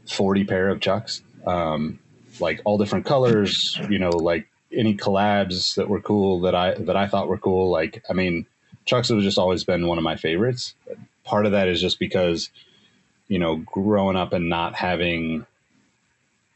forty 0.07 0.45
pair 0.45 0.69
of 0.69 0.81
Chucks, 0.81 1.23
um, 1.47 1.99
like 2.41 2.61
all 2.65 2.79
different 2.79 3.07
colors. 3.07 3.79
You 3.89 3.99
know, 3.99 4.11
like 4.11 4.49
any 4.73 4.97
collabs 4.97 5.77
that 5.77 5.89
were 5.89 6.01
cool 6.01 6.41
that 6.41 6.55
I 6.55 6.75
that 6.75 6.97
I 6.97 7.07
thought 7.07 7.29
were 7.29 7.39
cool. 7.39 7.71
Like 7.71 8.03
I 8.09 8.13
mean, 8.13 8.47
Chucks 8.85 9.09
have 9.09 9.21
just 9.21 9.39
always 9.39 9.65
been 9.65 9.87
one 9.87 9.99
of 9.99 10.05
my 10.05 10.17
favorites. 10.17 10.75
Part 11.25 11.47
of 11.47 11.53
that 11.53 11.69
is 11.69 11.81
just 11.81 11.99
because 11.99 12.51
you 13.29 13.39
know, 13.39 13.57
growing 13.57 14.17
up 14.17 14.33
and 14.33 14.49
not 14.49 14.75
having 14.75 15.47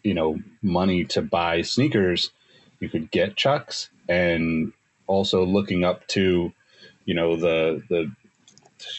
you 0.02 0.14
know 0.14 0.40
money 0.62 1.04
to 1.04 1.22
buy 1.22 1.62
sneakers 1.62 2.30
you 2.82 2.88
could 2.88 3.10
get 3.12 3.36
chucks 3.36 3.88
and 4.08 4.72
also 5.06 5.46
looking 5.46 5.84
up 5.84 6.06
to, 6.08 6.52
you 7.04 7.14
know, 7.14 7.36
the 7.36 7.82
the, 7.88 8.12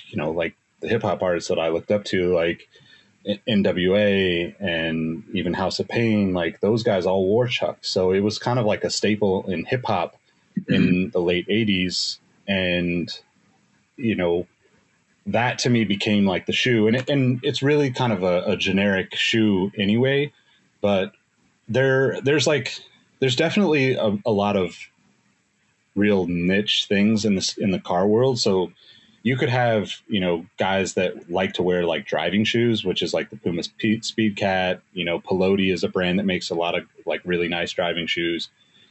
you 0.09 0.17
know, 0.17 0.31
like 0.31 0.55
the 0.79 0.87
hip 0.87 1.01
hop 1.01 1.21
artists 1.21 1.49
that 1.49 1.59
I 1.59 1.69
looked 1.69 1.91
up 1.91 2.03
to, 2.05 2.33
like 2.33 2.67
NWA 3.47 4.55
and 4.59 5.23
even 5.33 5.53
House 5.53 5.79
of 5.79 5.87
Pain, 5.87 6.33
like 6.33 6.59
those 6.59 6.83
guys 6.83 7.05
all 7.05 7.25
wore 7.25 7.47
chucks. 7.47 7.89
So 7.89 8.11
it 8.11 8.19
was 8.19 8.37
kind 8.37 8.59
of 8.59 8.65
like 8.65 8.83
a 8.83 8.89
staple 8.89 9.49
in 9.49 9.65
hip 9.65 9.85
hop 9.85 10.15
in 10.67 10.83
mm-hmm. 10.83 11.09
the 11.09 11.19
late 11.21 11.47
'80s, 11.47 12.17
and 12.47 13.09
you 13.95 14.15
know 14.15 14.47
that 15.25 15.59
to 15.59 15.69
me 15.69 15.85
became 15.85 16.25
like 16.25 16.45
the 16.45 16.53
shoe, 16.53 16.87
and 16.87 16.97
it, 16.97 17.09
and 17.09 17.39
it's 17.43 17.63
really 17.63 17.91
kind 17.91 18.11
of 18.11 18.23
a, 18.23 18.43
a 18.45 18.57
generic 18.57 19.15
shoe 19.15 19.71
anyway. 19.77 20.31
But 20.81 21.13
there, 21.69 22.19
there's 22.21 22.45
like, 22.45 22.77
there's 23.19 23.37
definitely 23.37 23.93
a, 23.93 24.17
a 24.25 24.31
lot 24.31 24.57
of 24.57 24.75
real 25.95 26.27
niche 26.27 26.87
things 26.89 27.23
in 27.23 27.35
this 27.35 27.57
in 27.57 27.71
the 27.71 27.79
car 27.79 28.05
world. 28.07 28.39
So 28.39 28.71
you 29.23 29.37
could 29.37 29.49
have 29.49 30.01
you 30.07 30.19
know 30.19 30.45
guys 30.57 30.93
that 30.93 31.31
like 31.31 31.53
to 31.53 31.63
wear 31.63 31.85
like 31.85 32.05
driving 32.05 32.43
shoes, 32.43 32.83
which 32.83 33.01
is 33.01 33.13
like 33.13 33.29
the 33.29 33.37
Puma 33.37 33.63
Speed 33.63 34.35
Cat. 34.35 34.81
You 34.93 35.05
know, 35.05 35.19
Piloti 35.19 35.73
is 35.73 35.83
a 35.83 35.89
brand 35.89 36.19
that 36.19 36.25
makes 36.25 36.49
a 36.49 36.55
lot 36.55 36.75
of 36.75 36.85
like 37.05 37.21
really 37.25 37.47
nice 37.47 37.71
driving 37.71 38.05
shoes. 38.05 38.49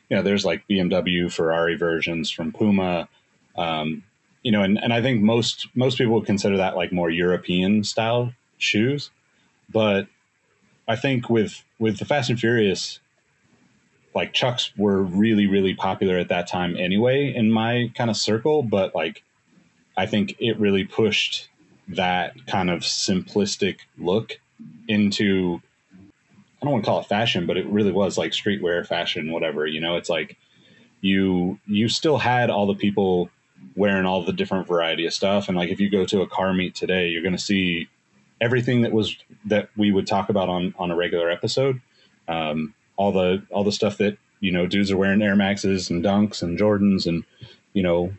You 0.09 0.17
know, 0.17 0.23
there's 0.23 0.45
like 0.45 0.67
BMW, 0.69 1.33
Ferrari 1.33 1.77
versions 1.77 2.31
from 2.31 2.53
Puma. 2.53 3.09
Um, 3.57 4.03
you 4.43 4.51
know, 4.51 4.63
and, 4.63 4.83
and 4.83 4.93
I 4.93 5.01
think 5.03 5.23
most 5.23 5.69
most 5.75 5.99
people 5.99 6.15
would 6.15 6.27
consider 6.27 6.57
that 6.57 6.77
like 6.77 6.93
more 6.93 7.11
European 7.11 7.85
style 7.85 8.33
shoes. 8.59 9.11
But 9.71 10.09
I 10.89 10.97
think 10.97 11.29
with 11.29 11.63
with 11.79 11.99
the 11.99 12.07
Fast 12.07 12.31
and 12.31 12.41
Furious, 12.41 13.01
like 14.15 14.33
Chucks 14.33 14.73
were 14.79 15.03
really 15.03 15.47
really 15.47 15.75
popular 15.75 16.17
at 16.17 16.29
that 16.29 16.49
time 16.49 16.77
anyway 16.77 17.33
in 17.35 17.53
my 17.53 17.93
kind 17.95 18.09
of 18.09 18.17
circle. 18.17 18.63
But 18.63 18.95
like, 18.95 19.23
I 19.97 20.07
think 20.07 20.37
it 20.39 20.59
really 20.59 20.85
pushed 20.85 21.49
that 21.89 22.47
kind 22.47 22.71
of 22.71 22.81
simplistic 22.81 23.79
look 23.99 24.39
into 24.89 25.61
I 26.61 26.65
don't 26.65 26.73
want 26.73 26.85
to 26.85 26.91
call 26.91 27.01
it 27.01 27.07
fashion, 27.07 27.47
but 27.47 27.57
it 27.57 27.67
really 27.67 27.91
was 27.91 28.17
like 28.17 28.31
streetwear 28.31 28.87
fashion, 28.87 29.33
whatever. 29.33 29.67
You 29.67 29.81
know, 29.81 29.97
it's 29.97 30.09
like 30.09 30.37
you 31.01 31.59
you 31.67 31.89
still 31.89 32.19
had 32.19 32.51
all 32.51 32.67
the 32.67 32.75
people 32.75 33.31
wearing 33.75 34.07
all 34.07 34.25
the 34.25 34.33
different 34.33 34.69
variety 34.69 35.05
of 35.07 35.13
stuff. 35.13 35.49
And 35.49 35.57
like 35.57 35.71
if 35.71 35.81
you 35.81 35.91
go 35.91 36.05
to 36.07 36.23
a 36.23 36.27
car 36.27 36.53
meet 36.53 36.75
today, 36.75 37.09
you're 37.09 37.23
going 37.23 37.37
to 37.37 37.43
see 37.43 37.89
everything 38.41 38.83
that 38.83 38.93
was 38.93 39.17
that 39.47 39.71
we 39.77 39.91
would 39.91 40.07
talk 40.07 40.29
about 40.29 40.49
on 40.49 40.75
on 40.79 40.91
a 40.91 40.97
regular 40.97 41.31
episode. 41.31 41.81
Um, 42.29 42.75
all 42.97 43.11
the 43.11 43.43
all 43.51 43.65
the 43.65 43.73
stuff 43.73 43.99
that 43.99 44.17
you 44.39 44.53
know 44.53 44.67
dudes 44.67 44.93
are 44.93 44.97
wearing 44.97 45.21
Air 45.21 45.35
Maxes 45.35 45.91
and 45.91 46.05
Dunks 46.05 46.43
and 46.43 46.57
Jordans 46.57 47.09
and 47.09 47.25
you 47.73 47.83
know 47.83 48.13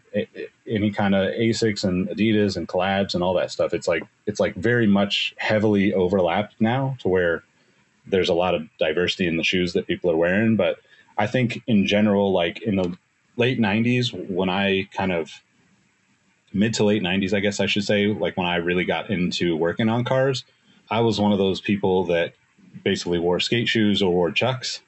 any 0.68 0.92
kind 0.92 1.14
of 1.16 1.34
Asics 1.34 1.84
and 1.84 2.08
Adidas 2.08 2.56
and 2.56 2.68
collabs 2.68 3.14
and 3.14 3.24
all 3.24 3.34
that 3.34 3.52
stuff. 3.52 3.74
It's 3.74 3.88
like 3.88 4.04
it's 4.26 4.40
like 4.40 4.56
very 4.56 4.88
much 4.88 5.34
heavily 5.38 5.94
overlapped 5.94 6.56
now 6.60 6.96
to 7.02 7.08
where 7.08 7.44
there's 8.06 8.30
a 8.30 8.34
lot 8.34 8.56
of 8.56 8.68
diversity 8.80 9.28
in 9.28 9.38
the 9.38 9.44
shoes 9.44 9.74
that 9.74 9.88
people 9.88 10.12
are 10.12 10.18
wearing. 10.18 10.56
But 10.56 10.80
I 11.18 11.28
think 11.28 11.62
in 11.68 11.86
general, 11.88 12.32
like 12.32 12.62
in 12.62 12.76
the 12.76 12.98
late 13.38 13.60
90s 13.60 14.30
when 14.30 14.50
I 14.50 14.88
kind 14.96 15.12
of 15.12 15.32
mid 16.54 16.74
to 16.76 16.84
late 16.84 17.02
90s, 17.02 17.34
I 17.34 17.40
guess 17.40 17.60
I 17.60 17.66
should 17.66 17.84
say, 17.84 18.08
like 18.08 18.38
when 18.38 18.48
I 18.48 18.58
really 18.58 18.86
got 18.86 19.10
into 19.10 19.56
working 19.56 19.90
on 19.90 20.04
cars, 20.04 20.44
I 20.90 21.02
was 21.02 21.20
one 21.20 21.32
of 21.32 21.40
those 21.40 21.62
people 21.62 22.06
that 22.06 22.34
basically 22.84 23.20
wore 23.20 23.40
skate 23.40 23.68
shoes 23.68 24.02
or 24.02 24.12
wore 24.12 24.32
chucks. 24.32 24.82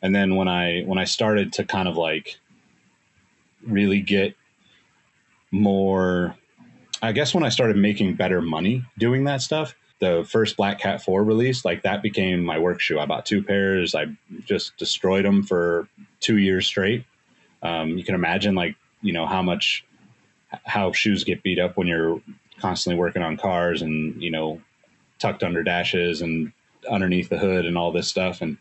And 0.00 0.14
then 0.14 0.36
when 0.36 0.48
I 0.48 0.82
when 0.82 0.98
I 0.98 1.04
started 1.04 1.52
to 1.54 1.64
kind 1.64 1.88
of 1.88 1.96
like 1.96 2.38
really 3.64 4.00
get 4.00 4.34
more 5.52 6.34
I 7.02 7.12
guess 7.12 7.34
when 7.34 7.42
I 7.42 7.48
started 7.48 7.76
making 7.76 8.14
better 8.14 8.40
money 8.40 8.84
doing 8.96 9.24
that 9.24 9.42
stuff, 9.42 9.74
the 9.98 10.24
first 10.28 10.56
Black 10.56 10.78
Cat 10.78 11.02
4 11.02 11.24
release, 11.24 11.64
like 11.64 11.82
that 11.82 12.00
became 12.00 12.44
my 12.44 12.58
work 12.58 12.80
shoe. 12.80 12.98
I 12.98 13.06
bought 13.06 13.26
two 13.26 13.42
pairs. 13.42 13.94
I 13.94 14.06
just 14.44 14.76
destroyed 14.76 15.24
them 15.24 15.42
for 15.42 15.88
two 16.20 16.38
years 16.38 16.66
straight. 16.66 17.04
Um, 17.62 17.98
you 17.98 18.04
can 18.04 18.14
imagine 18.14 18.54
like 18.54 18.76
you 19.02 19.12
know 19.12 19.26
how 19.26 19.42
much 19.42 19.84
how 20.64 20.92
shoes 20.92 21.24
get 21.24 21.42
beat 21.42 21.58
up 21.58 21.76
when 21.76 21.86
you're 21.86 22.20
constantly 22.60 22.98
working 22.98 23.22
on 23.22 23.36
cars 23.36 23.82
and 23.82 24.20
you 24.22 24.30
know 24.30 24.60
tucked 25.18 25.42
under 25.42 25.62
dashes 25.62 26.22
and 26.22 26.52
underneath 26.90 27.28
the 27.28 27.38
hood 27.38 27.64
and 27.64 27.78
all 27.78 27.92
this 27.92 28.08
stuff 28.08 28.42
and 28.42 28.58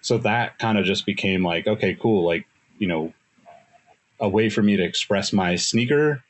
so 0.00 0.18
that 0.18 0.58
kind 0.58 0.76
of 0.78 0.84
just 0.84 1.06
became 1.06 1.44
like 1.44 1.66
okay 1.66 1.94
cool 1.94 2.24
like 2.24 2.46
you 2.78 2.86
know 2.86 3.12
a 4.18 4.28
way 4.28 4.48
for 4.48 4.62
me 4.62 4.76
to 4.76 4.82
express 4.82 5.32
my 5.32 5.54
sneaker 5.56 6.22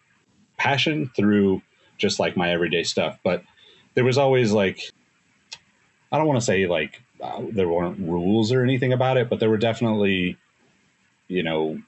passion 0.61 1.11
through 1.17 1.63
just 1.99 2.21
like 2.21 2.37
my 2.37 2.51
everyday 2.51 2.83
stuff 2.83 3.19
but 3.23 3.43
there 3.95 4.05
was 4.05 4.19
always 4.19 4.53
like 4.53 4.93
i 6.13 6.19
don't 6.19 6.27
want 6.27 6.39
to 6.39 6.45
say 6.45 6.67
like 6.67 7.03
uh, 7.23 7.43
there 7.53 7.69
weren't 7.69 7.99
rules 7.99 8.53
or 8.53 8.63
anything 8.63 8.93
about 8.93 9.17
it 9.17 9.29
but 9.29 9.41
there 9.41 9.51
were 9.51 9.59
definitely 9.59 10.37
you 11.29 11.43
know 11.43 11.79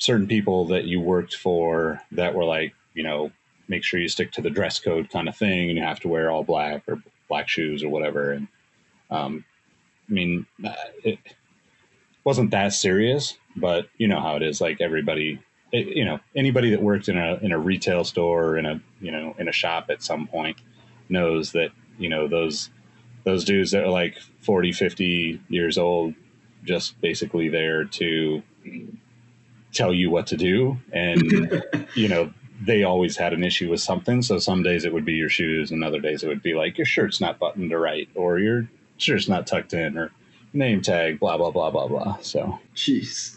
certain 0.00 0.26
people 0.26 0.64
that 0.64 0.84
you 0.84 0.98
worked 0.98 1.36
for 1.36 2.02
that 2.12 2.34
were 2.34 2.44
like, 2.44 2.74
you 2.94 3.02
know, 3.02 3.30
make 3.68 3.84
sure 3.84 4.00
you 4.00 4.08
stick 4.08 4.32
to 4.32 4.40
the 4.40 4.50
dress 4.50 4.80
code 4.80 5.10
kind 5.10 5.28
of 5.28 5.36
thing, 5.36 5.68
and 5.68 5.78
you 5.78 5.84
have 5.84 6.00
to 6.00 6.08
wear 6.08 6.30
all 6.30 6.42
black 6.42 6.82
or 6.88 7.00
black 7.28 7.48
shoes 7.48 7.84
or 7.84 7.90
whatever. 7.90 8.32
And 8.32 8.48
um, 9.10 9.44
I 10.08 10.12
mean, 10.12 10.46
uh, 10.64 10.72
it 11.04 11.18
wasn't 12.24 12.50
that 12.50 12.72
serious, 12.72 13.36
but 13.54 13.88
you 13.98 14.08
know 14.08 14.20
how 14.20 14.36
it 14.36 14.42
is. 14.42 14.60
Like 14.60 14.80
everybody, 14.80 15.38
it, 15.72 15.88
you 15.96 16.04
know, 16.04 16.20
anybody 16.34 16.70
that 16.70 16.82
worked 16.82 17.08
in 17.08 17.16
a 17.16 17.36
in 17.42 17.52
a 17.52 17.58
retail 17.58 18.04
store 18.04 18.44
or 18.44 18.58
in 18.58 18.66
a 18.66 18.80
you 19.00 19.10
know 19.10 19.34
in 19.38 19.48
a 19.48 19.52
shop 19.52 19.86
at 19.90 20.02
some 20.02 20.26
point 20.26 20.58
knows 21.08 21.52
that 21.52 21.70
you 21.98 22.08
know 22.08 22.28
those 22.28 22.70
those 23.24 23.44
dudes 23.44 23.70
that 23.72 23.84
are 23.84 23.90
like 23.90 24.16
40 24.40 24.72
50 24.72 25.40
years 25.48 25.76
old 25.76 26.14
just 26.64 26.98
basically 27.00 27.48
there 27.48 27.84
to 27.84 28.42
tell 29.72 29.92
you 29.92 30.10
what 30.10 30.26
to 30.28 30.36
do. 30.36 30.78
And 30.92 31.64
you 31.94 32.08
know 32.08 32.32
they 32.62 32.82
always 32.82 33.16
had 33.16 33.32
an 33.32 33.42
issue 33.42 33.70
with 33.70 33.80
something. 33.80 34.22
So 34.22 34.38
some 34.38 34.62
days 34.62 34.84
it 34.84 34.92
would 34.92 35.04
be 35.04 35.14
your 35.14 35.30
shoes 35.30 35.70
and 35.70 35.82
other 35.82 36.00
days 36.00 36.22
it 36.22 36.28
would 36.28 36.42
be 36.42 36.54
like 36.54 36.78
your 36.78 36.86
shirt's 36.86 37.20
not 37.20 37.38
buttoned 37.38 37.70
to 37.70 37.78
right 37.78 38.08
or 38.14 38.38
your 38.38 38.68
shirt's 38.98 39.28
not 39.28 39.46
tucked 39.46 39.72
in 39.72 39.96
or 39.96 40.10
name 40.52 40.82
tag 40.82 41.20
blah 41.20 41.36
blah 41.36 41.50
blah 41.50 41.70
blah 41.70 41.86
blah. 41.86 42.18
So 42.20 42.58
jeez 42.74 43.36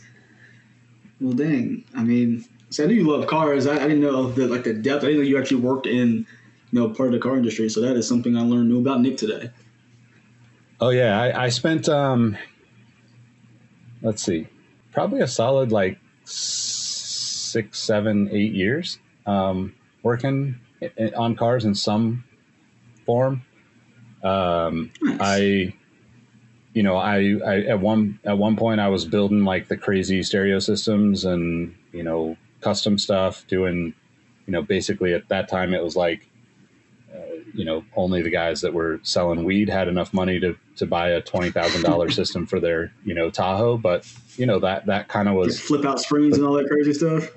well 1.23 1.33
dang. 1.33 1.83
I 1.95 2.03
mean 2.03 2.45
so 2.69 2.83
i 2.83 2.87
knew 2.87 2.95
you 2.95 3.09
love 3.09 3.27
cars. 3.27 3.67
I, 3.67 3.75
I, 3.75 3.87
didn't 3.87 4.01
know 4.01 4.31
that 4.31 4.49
like 4.49 4.63
the 4.63 4.73
depth. 4.73 5.03
I 5.03 5.07
didn't 5.07 5.21
know 5.21 5.27
you 5.27 5.39
actually 5.39 5.61
worked 5.61 5.87
in 5.87 6.25
you 6.71 6.79
know 6.79 6.89
part 6.89 7.09
of 7.09 7.13
the 7.13 7.19
car 7.19 7.37
industry. 7.37 7.69
So 7.69 7.81
that 7.81 7.95
is 7.95 8.07
something 8.07 8.37
i 8.37 8.41
learned 8.41 8.69
new 8.69 8.79
about 8.79 9.01
nick 9.01 9.17
today. 9.17 9.49
Oh 10.79 10.89
yeah. 10.89 11.19
I, 11.19 11.45
I 11.45 11.49
spent 11.49 11.89
um 11.89 12.37
let's 14.01 14.23
see 14.23 14.47
probably 14.91 15.21
a 15.21 15.27
solid 15.27 15.71
like 15.71 15.99
six, 16.25 17.79
seven, 17.79 18.29
eight 18.31 18.53
years 18.53 18.99
um, 19.25 19.75
working 20.01 20.59
on 21.15 21.35
cars 21.35 21.65
in 21.65 21.75
some 21.75 22.23
form. 23.05 23.43
Um, 24.23 24.91
nice. 25.01 25.17
I, 25.21 25.73
you 26.73 26.83
know, 26.83 26.97
I, 26.97 27.35
I 27.45 27.61
at 27.61 27.79
one 27.79 28.19
at 28.23 28.37
one 28.37 28.55
point 28.55 28.79
I 28.79 28.89
was 28.89 29.05
building 29.05 29.43
like 29.43 29.67
the 29.67 29.77
crazy 29.77 30.23
stereo 30.23 30.59
systems 30.59 31.25
and 31.25 31.75
you 31.91 32.03
know 32.03 32.35
custom 32.61 32.97
stuff, 32.97 33.45
doing, 33.47 33.93
you 34.47 34.51
know, 34.51 34.61
basically 34.61 35.13
at 35.13 35.29
that 35.29 35.49
time 35.49 35.73
it 35.73 35.83
was 35.83 35.95
like 35.95 36.27
uh, 37.13 37.19
you 37.53 37.63
know, 37.63 37.83
only 37.95 38.23
the 38.23 38.29
guys 38.31 38.61
that 38.61 38.73
were 38.73 38.99
selling 39.03 39.43
weed 39.43 39.69
had 39.69 39.87
enough 39.87 40.13
money 40.13 40.39
to, 40.39 40.57
to 40.77 40.85
buy 40.87 41.09
a 41.09 41.21
twenty 41.21 41.51
thousand 41.51 41.83
dollar 41.83 42.09
system 42.19 42.47
for 42.47 42.59
their, 42.59 42.91
you 43.05 43.13
know, 43.13 43.29
Tahoe. 43.29 43.77
But 43.77 44.11
you 44.35 44.45
know 44.47 44.59
that 44.59 44.87
that 44.87 45.07
kind 45.09 45.29
of 45.29 45.35
was 45.35 45.59
flip 45.59 45.85
out 45.85 45.99
springs 45.99 46.37
and 46.37 46.45
all 46.45 46.53
that 46.53 46.67
crazy 46.67 46.93
stuff. 46.93 47.29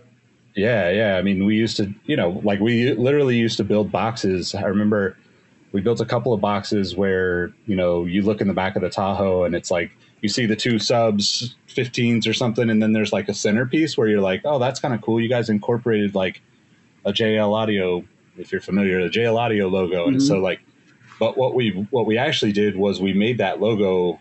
Yeah, 0.55 0.89
yeah. 0.89 1.19
I 1.19 1.23
mean, 1.23 1.45
we 1.45 1.55
used 1.55 1.77
to, 1.77 1.95
you 2.07 2.17
know, 2.17 2.41
like 2.43 2.61
we 2.61 2.95
literally 2.95 3.37
used 3.37 3.59
to 3.59 3.65
build 3.65 3.93
boxes. 3.93 4.55
I 4.55 4.63
remember 4.63 5.19
we 5.73 5.81
built 5.81 6.01
a 6.01 6.07
couple 6.07 6.33
of 6.33 6.41
boxes 6.41 6.97
where 6.97 7.53
you 7.67 7.77
know 7.77 8.05
you 8.05 8.23
look 8.23 8.41
in 8.41 8.49
the 8.49 8.55
back 8.55 8.77
of 8.77 8.83
the 8.83 8.91
Tahoe 8.91 9.45
and 9.45 9.55
it's 9.55 9.71
like 9.71 9.91
you 10.23 10.29
see 10.29 10.47
the 10.47 10.57
two 10.57 10.79
subs, 10.79 11.55
15s 11.69 12.27
or 12.27 12.33
something, 12.33 12.71
and 12.71 12.83
then 12.83 12.93
there's 12.93 13.13
like 13.13 13.29
a 13.29 13.35
centerpiece 13.35 13.99
where 13.99 14.09
you're 14.09 14.21
like, 14.21 14.43
oh, 14.45 14.59
that's 14.59 14.81
kind 14.81 14.95
of 14.95 15.03
cool. 15.03 15.21
You 15.21 15.29
guys 15.29 15.51
incorporated 15.51 16.15
like 16.15 16.41
a 17.05 17.13
JL 17.13 17.55
Audio 17.55 18.05
if 18.39 18.53
you're 18.53 18.61
familiar, 18.61 19.03
the 19.03 19.11
JL 19.11 19.39
Audio 19.39 19.69
logo. 19.69 20.05
Mm-hmm. 20.05 20.15
And 20.15 20.23
so 20.23 20.39
like, 20.39 20.61
but 21.19 21.37
what 21.37 21.55
we 21.55 21.87
what 21.91 22.07
we 22.07 22.19
actually 22.19 22.53
did 22.53 22.77
was 22.77 23.01
we 23.01 23.13
made 23.13 23.39
that 23.39 23.61
logo. 23.61 24.21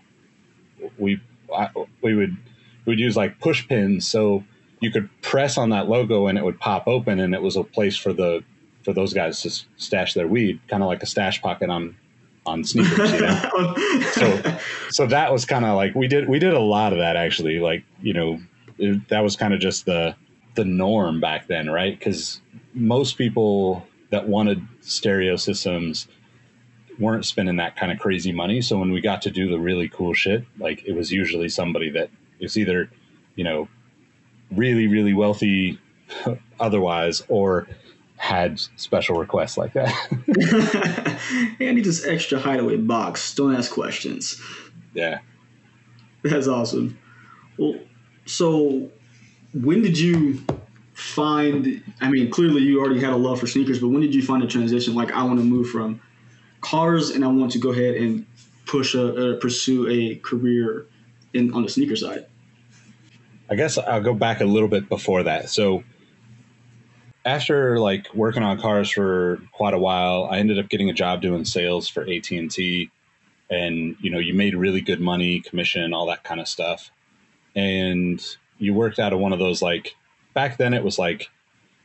We 0.97 1.19
I, 1.53 1.69
we 2.01 2.15
would 2.15 2.37
we 2.85 2.91
would 2.91 2.99
use 2.99 3.17
like 3.17 3.39
push 3.39 3.67
pins, 3.67 4.07
so 4.07 4.43
you 4.79 4.91
could 4.91 5.09
press 5.21 5.57
on 5.57 5.69
that 5.71 5.87
logo 5.89 6.27
and 6.27 6.37
it 6.37 6.43
would 6.43 6.59
pop 6.59 6.87
open, 6.87 7.19
and 7.19 7.33
it 7.33 7.41
was 7.41 7.55
a 7.55 7.63
place 7.63 7.97
for 7.97 8.13
the 8.13 8.43
for 8.85 8.93
those 8.93 9.13
guys 9.13 9.41
to 9.41 9.49
stash 9.77 10.13
their 10.13 10.27
weed, 10.27 10.61
kind 10.67 10.83
of 10.83 10.87
like 10.87 11.01
a 11.01 11.07
stash 11.07 11.41
pocket 11.41 11.69
on 11.69 11.97
on 12.45 12.63
sneakers. 12.63 13.11
You 13.11 13.21
know? 13.21 13.73
so 14.11 14.57
so 14.89 15.07
that 15.07 15.33
was 15.33 15.43
kind 15.43 15.65
of 15.65 15.75
like 15.75 15.95
we 15.95 16.07
did 16.07 16.29
we 16.29 16.37
did 16.37 16.53
a 16.53 16.59
lot 16.59 16.93
of 16.93 16.99
that 16.99 17.17
actually. 17.17 17.59
Like 17.59 17.83
you 18.01 18.13
know 18.13 18.39
it, 18.77 19.09
that 19.09 19.21
was 19.21 19.35
kind 19.35 19.53
of 19.53 19.59
just 19.59 19.85
the 19.85 20.15
the 20.53 20.63
norm 20.63 21.19
back 21.19 21.47
then, 21.47 21.69
right? 21.69 21.97
Because 21.97 22.39
most 22.73 23.17
people 23.17 23.85
that 24.11 24.27
wanted 24.27 24.65
stereo 24.81 25.35
systems 25.35 26.07
weren't 26.99 27.25
spending 27.25 27.57
that 27.57 27.75
kind 27.75 27.91
of 27.91 27.99
crazy 27.99 28.31
money. 28.31 28.61
So 28.61 28.77
when 28.77 28.91
we 28.91 29.01
got 29.01 29.23
to 29.23 29.31
do 29.31 29.49
the 29.49 29.59
really 29.59 29.89
cool 29.89 30.13
shit, 30.13 30.45
like 30.59 30.85
it 30.85 30.93
was 30.93 31.11
usually 31.11 31.49
somebody 31.49 31.89
that 31.89 32.09
is 32.39 32.57
either, 32.57 32.89
you 33.35 33.43
know, 33.43 33.67
really, 34.51 34.87
really 34.87 35.13
wealthy 35.13 35.79
otherwise, 36.59 37.21
or 37.27 37.67
had 38.25 38.59
special 38.75 39.19
requests 39.19 39.55
like 39.55 39.73
that. 39.73 39.89
hey, 41.59 41.69
I 41.69 41.71
need 41.73 41.85
this 41.85 42.03
extra 42.07 42.39
hideaway 42.39 42.77
box. 42.77 43.35
Don't 43.35 43.55
ask 43.55 43.71
questions. 43.71 44.41
yeah. 44.95 45.19
That's 46.23 46.47
awesome. 46.47 46.97
Well, 47.59 47.75
so 48.25 48.89
when 49.53 49.83
did 49.83 49.99
you 49.99 50.41
find? 50.93 51.83
I 52.01 52.09
mean, 52.09 52.31
clearly 52.31 52.63
you 52.63 52.79
already 52.79 52.99
had 52.99 53.13
a 53.13 53.15
love 53.15 53.39
for 53.39 53.45
sneakers, 53.45 53.79
but 53.79 53.89
when 53.89 54.01
did 54.01 54.15
you 54.15 54.23
find 54.23 54.41
a 54.41 54.47
transition? 54.47 54.95
Like, 54.95 55.11
I 55.11 55.21
want 55.21 55.37
to 55.37 55.45
move 55.45 55.69
from 55.69 56.01
cars, 56.61 57.11
and 57.11 57.23
I 57.23 57.27
want 57.27 57.51
to 57.51 57.59
go 57.59 57.71
ahead 57.71 57.93
and 57.93 58.25
push 58.65 58.95
a 58.95 59.35
uh, 59.35 59.39
pursue 59.39 59.87
a 59.87 60.15
career 60.15 60.87
in 61.33 61.53
on 61.53 61.61
the 61.61 61.69
sneaker 61.69 61.95
side. 61.95 62.25
I 63.51 63.55
guess 63.55 63.77
I'll 63.77 64.01
go 64.01 64.15
back 64.15 64.41
a 64.41 64.45
little 64.45 64.67
bit 64.67 64.89
before 64.89 65.21
that. 65.21 65.51
So 65.51 65.83
after 67.25 67.79
like 67.79 68.13
working 68.13 68.43
on 68.43 68.61
cars 68.61 68.89
for 68.89 69.41
quite 69.51 69.73
a 69.73 69.79
while, 69.79 70.27
I 70.29 70.37
ended 70.37 70.59
up 70.59 70.69
getting 70.69 70.89
a 70.89 70.93
job 70.93 71.21
doing 71.21 71.43
sales 71.43 71.89
for 71.89 72.03
AT 72.03 72.29
and 72.31 72.51
T, 72.51 72.91
and 73.49 73.97
you 73.99 74.11
know 74.11 74.19
you 74.19 74.33
made 74.35 74.55
really 74.55 74.81
good 74.81 75.01
money, 75.01 75.41
commission, 75.41 75.93
all 75.93 76.05
that 76.05 76.23
kind 76.23 76.39
of 76.39 76.47
stuff, 76.47 76.91
and 77.55 78.23
you 78.59 78.73
worked 78.73 78.99
out 78.99 79.11
of 79.11 79.19
one 79.19 79.33
of 79.33 79.39
those 79.39 79.61
like 79.61 79.95
back 80.33 80.57
then 80.57 80.73
it 80.73 80.83
was 80.83 80.99
like 80.99 81.29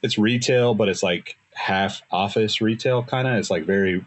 it's 0.02 0.18
retail, 0.18 0.74
but 0.74 0.88
it's 0.88 1.02
like 1.02 1.36
half 1.54 2.02
office 2.10 2.60
retail 2.60 3.02
kind 3.02 3.26
of. 3.26 3.34
It's 3.34 3.50
like 3.50 3.64
very, 3.64 4.04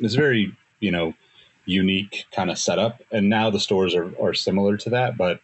it's 0.00 0.14
very 0.14 0.56
you 0.80 0.90
know 0.90 1.12
unique 1.66 2.24
kind 2.32 2.50
of 2.50 2.58
setup, 2.58 3.02
and 3.10 3.28
now 3.28 3.50
the 3.50 3.60
stores 3.60 3.94
are 3.94 4.10
are 4.18 4.32
similar 4.32 4.78
to 4.78 4.90
that, 4.90 5.18
but 5.18 5.40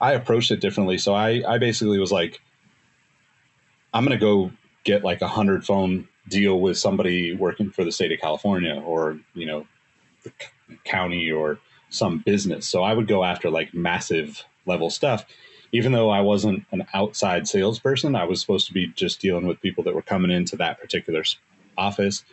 I 0.00 0.12
approached 0.14 0.50
it 0.50 0.60
differently. 0.60 0.96
So 0.96 1.12
I 1.14 1.42
I 1.46 1.58
basically 1.58 1.98
was 1.98 2.10
like 2.10 2.40
I'm 3.92 4.04
going 4.04 4.18
to 4.18 4.24
go 4.24 4.50
get 4.84 5.04
like 5.04 5.20
a 5.20 5.28
hundred 5.28 5.64
phone 5.64 6.08
deal 6.28 6.60
with 6.60 6.78
somebody 6.78 7.34
working 7.34 7.70
for 7.70 7.84
the 7.84 7.92
state 7.92 8.12
of 8.12 8.20
California 8.20 8.80
or, 8.84 9.18
you 9.34 9.46
know, 9.46 9.66
the 10.22 10.32
c- 10.40 10.78
county 10.84 11.30
or 11.30 11.58
some 11.90 12.18
business. 12.18 12.68
So 12.68 12.82
I 12.82 12.92
would 12.92 13.08
go 13.08 13.24
after 13.24 13.50
like 13.50 13.74
massive 13.74 14.44
level 14.66 14.90
stuff. 14.90 15.24
Even 15.72 15.92
though 15.92 16.10
I 16.10 16.20
wasn't 16.20 16.64
an 16.72 16.86
outside 16.94 17.46
salesperson, 17.46 18.16
I 18.16 18.24
was 18.24 18.40
supposed 18.40 18.66
to 18.66 18.72
be 18.72 18.88
just 18.88 19.20
dealing 19.20 19.46
with 19.46 19.60
people 19.60 19.84
that 19.84 19.94
were 19.94 20.02
coming 20.02 20.30
into 20.30 20.56
that 20.56 20.80
particular 20.80 21.22
office. 21.78 22.24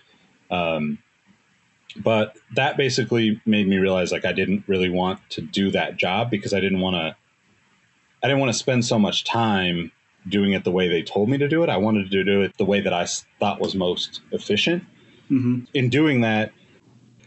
Um, 0.49 0.99
but 1.95 2.37
that 2.55 2.77
basically 2.77 3.41
made 3.45 3.67
me 3.67 3.77
realize 3.77 4.11
like 4.11 4.25
I 4.25 4.33
didn't 4.33 4.63
really 4.67 4.89
want 4.89 5.19
to 5.31 5.41
do 5.41 5.71
that 5.71 5.97
job 5.97 6.29
because 6.29 6.53
I 6.53 6.59
didn't 6.59 6.81
want 6.81 6.95
to. 6.95 7.15
I 8.23 8.27
didn't 8.27 8.39
want 8.39 8.51
to 8.51 8.57
spend 8.57 8.83
so 8.83 8.97
much 8.97 9.23
time 9.23 9.91
doing 10.29 10.53
it 10.53 10.63
the 10.63 10.71
way 10.71 10.87
they 10.87 11.01
told 11.01 11.29
me 11.29 11.37
to 11.37 11.47
do 11.47 11.63
it. 11.63 11.69
I 11.69 11.77
wanted 11.77 12.11
to 12.11 12.23
do 12.23 12.41
it 12.41 12.57
the 12.57 12.65
way 12.65 12.81
that 12.81 12.93
I 12.93 13.07
thought 13.39 13.59
was 13.59 13.75
most 13.75 14.21
efficient. 14.31 14.83
Mm-hmm. 15.31 15.65
In 15.73 15.89
doing 15.89 16.21
that, 16.21 16.51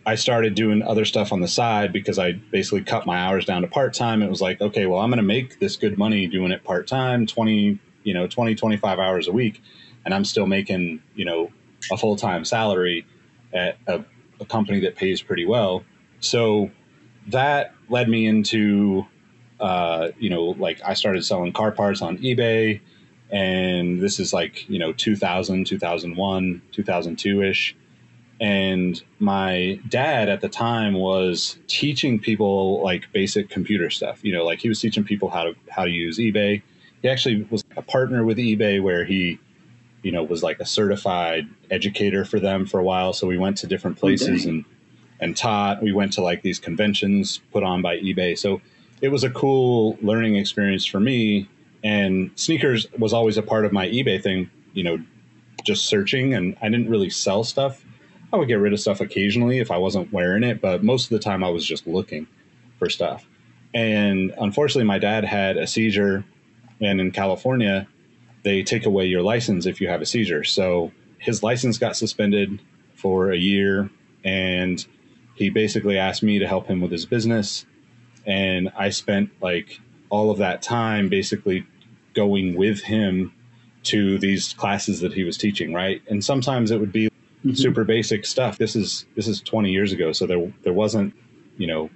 I 0.06 0.14
started 0.14 0.54
doing 0.54 0.82
other 0.82 1.04
stuff 1.04 1.32
on 1.32 1.40
the 1.40 1.48
side 1.48 1.92
because 1.92 2.18
I 2.18 2.32
basically 2.32 2.82
cut 2.82 3.06
my 3.06 3.18
hours 3.18 3.44
down 3.44 3.62
to 3.62 3.68
part 3.68 3.92
time. 3.94 4.22
It 4.22 4.30
was 4.30 4.40
like, 4.40 4.60
okay, 4.60 4.86
well, 4.86 5.00
I'm 5.00 5.10
going 5.10 5.18
to 5.18 5.22
make 5.22 5.60
this 5.60 5.76
good 5.76 5.98
money 5.98 6.26
doing 6.26 6.52
it 6.52 6.64
part 6.64 6.86
time, 6.86 7.26
20, 7.26 7.78
you 8.02 8.14
know, 8.14 8.26
20, 8.26 8.54
25 8.54 8.98
hours 8.98 9.28
a 9.28 9.32
week. 9.32 9.62
And 10.04 10.14
I'm 10.14 10.24
still 10.24 10.46
making, 10.46 11.02
you 11.14 11.26
know, 11.26 11.50
a 11.92 11.96
full 11.96 12.16
time 12.16 12.44
salary 12.44 13.06
at 13.52 13.78
a, 13.86 14.04
a 14.40 14.46
company 14.46 14.80
that 14.80 14.96
pays 14.96 15.20
pretty 15.20 15.44
well. 15.44 15.84
So 16.20 16.70
that 17.28 17.74
led 17.90 18.08
me 18.08 18.26
into, 18.26 19.06
uh, 19.58 20.08
you 20.18 20.30
know, 20.30 20.56
like 20.58 20.80
I 20.84 20.94
started 20.94 21.24
selling 21.24 21.52
car 21.52 21.72
parts 21.72 22.00
on 22.00 22.18
eBay. 22.18 22.80
And 23.32 24.00
this 24.00 24.18
is 24.18 24.32
like, 24.32 24.68
you 24.68 24.78
know, 24.78 24.92
2000, 24.92 25.64
2001, 25.66 26.62
2002 26.72 27.42
ish 27.42 27.76
and 28.40 29.02
my 29.18 29.78
dad 29.88 30.30
at 30.30 30.40
the 30.40 30.48
time 30.48 30.94
was 30.94 31.58
teaching 31.68 32.18
people 32.18 32.82
like 32.82 33.12
basic 33.12 33.50
computer 33.50 33.90
stuff. 33.90 34.24
You 34.24 34.32
know 34.32 34.44
like 34.44 34.60
he 34.60 34.68
was 34.68 34.80
teaching 34.80 35.04
people 35.04 35.28
how 35.28 35.44
to 35.44 35.54
how 35.68 35.84
to 35.84 35.90
use 35.90 36.18
ebay. 36.18 36.62
He 37.02 37.08
actually 37.08 37.46
was 37.50 37.62
a 37.76 37.82
partner 37.82 38.24
with 38.24 38.38
ebay 38.38 38.82
where 38.82 39.04
he 39.04 39.38
you 40.02 40.10
know 40.10 40.22
was 40.22 40.42
like 40.42 40.58
a 40.58 40.66
certified 40.66 41.46
educator 41.70 42.24
for 42.24 42.40
them 42.40 42.64
for 42.66 42.80
a 42.80 42.82
while. 42.82 43.12
So 43.12 43.26
we 43.26 43.36
went 43.36 43.58
to 43.58 43.66
different 43.66 43.98
oh, 43.98 44.00
places 44.00 44.44
dang. 44.44 44.54
and 44.54 44.64
and 45.20 45.36
taught. 45.36 45.82
We 45.82 45.92
went 45.92 46.14
to 46.14 46.22
like 46.22 46.40
these 46.40 46.58
conventions 46.58 47.40
put 47.52 47.62
on 47.62 47.82
by 47.82 47.98
ebay. 47.98 48.38
So 48.38 48.62
it 49.02 49.08
was 49.08 49.22
a 49.22 49.30
cool 49.30 49.98
learning 50.00 50.36
experience 50.36 50.86
for 50.86 51.00
me 51.00 51.46
and 51.82 52.30
sneakers 52.34 52.86
was 52.98 53.12
always 53.12 53.36
a 53.36 53.42
part 53.42 53.64
of 53.64 53.72
my 53.72 53.88
ebay 53.88 54.22
thing 54.22 54.50
you 54.72 54.84
know 54.84 54.98
just 55.64 55.86
searching 55.86 56.34
and 56.34 56.56
i 56.62 56.68
didn't 56.68 56.88
really 56.88 57.10
sell 57.10 57.44
stuff 57.44 57.84
I 58.32 58.36
would 58.36 58.48
get 58.48 58.54
rid 58.54 58.72
of 58.72 58.80
stuff 58.80 59.00
occasionally 59.00 59.58
if 59.58 59.70
I 59.70 59.78
wasn't 59.78 60.12
wearing 60.12 60.44
it, 60.44 60.60
but 60.60 60.84
most 60.84 61.04
of 61.04 61.10
the 61.10 61.18
time 61.18 61.42
I 61.42 61.48
was 61.48 61.66
just 61.66 61.86
looking 61.86 62.26
for 62.78 62.88
stuff. 62.88 63.26
And 63.74 64.32
unfortunately, 64.38 64.84
my 64.84 64.98
dad 64.98 65.24
had 65.24 65.56
a 65.56 65.66
seizure, 65.66 66.24
and 66.80 67.00
in 67.00 67.10
California, 67.10 67.88
they 68.42 68.62
take 68.62 68.86
away 68.86 69.06
your 69.06 69.22
license 69.22 69.66
if 69.66 69.80
you 69.80 69.88
have 69.88 70.00
a 70.00 70.06
seizure. 70.06 70.44
So 70.44 70.92
his 71.18 71.42
license 71.42 71.78
got 71.78 71.96
suspended 71.96 72.60
for 72.94 73.30
a 73.30 73.36
year, 73.36 73.90
and 74.24 74.84
he 75.34 75.50
basically 75.50 75.98
asked 75.98 76.22
me 76.22 76.38
to 76.38 76.46
help 76.46 76.66
him 76.66 76.80
with 76.80 76.92
his 76.92 77.06
business. 77.06 77.66
And 78.26 78.70
I 78.76 78.90
spent 78.90 79.30
like 79.40 79.80
all 80.10 80.30
of 80.30 80.38
that 80.38 80.62
time 80.62 81.08
basically 81.08 81.66
going 82.14 82.56
with 82.56 82.82
him 82.82 83.32
to 83.82 84.18
these 84.18 84.52
classes 84.54 85.00
that 85.00 85.12
he 85.12 85.24
was 85.24 85.38
teaching, 85.38 85.72
right? 85.72 86.02
And 86.08 86.22
sometimes 86.22 86.70
it 86.70 86.78
would 86.78 86.92
be 86.92 87.08
super 87.54 87.84
basic 87.84 88.26
stuff. 88.26 88.58
This 88.58 88.76
is 88.76 89.06
this 89.14 89.26
is 89.26 89.40
20 89.40 89.70
years 89.70 89.92
ago, 89.92 90.12
so 90.12 90.26
there 90.26 90.52
there 90.62 90.72
wasn't, 90.72 91.14
you 91.56 91.66
know, 91.66 91.90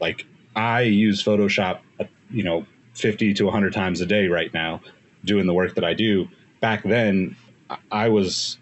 like 0.00 0.26
I 0.56 0.82
use 0.82 1.22
Photoshop, 1.22 1.80
uh, 2.00 2.04
you 2.30 2.42
know, 2.42 2.66
50 2.94 3.34
to 3.34 3.44
100 3.44 3.72
times 3.72 4.00
a 4.00 4.06
day 4.06 4.26
right 4.26 4.52
now, 4.52 4.80
doing 5.24 5.46
the 5.46 5.54
work 5.54 5.74
that 5.76 5.84
I 5.84 5.94
do. 5.94 6.28
Back 6.60 6.82
then, 6.82 7.36
I 7.90 8.08
was 8.08 8.58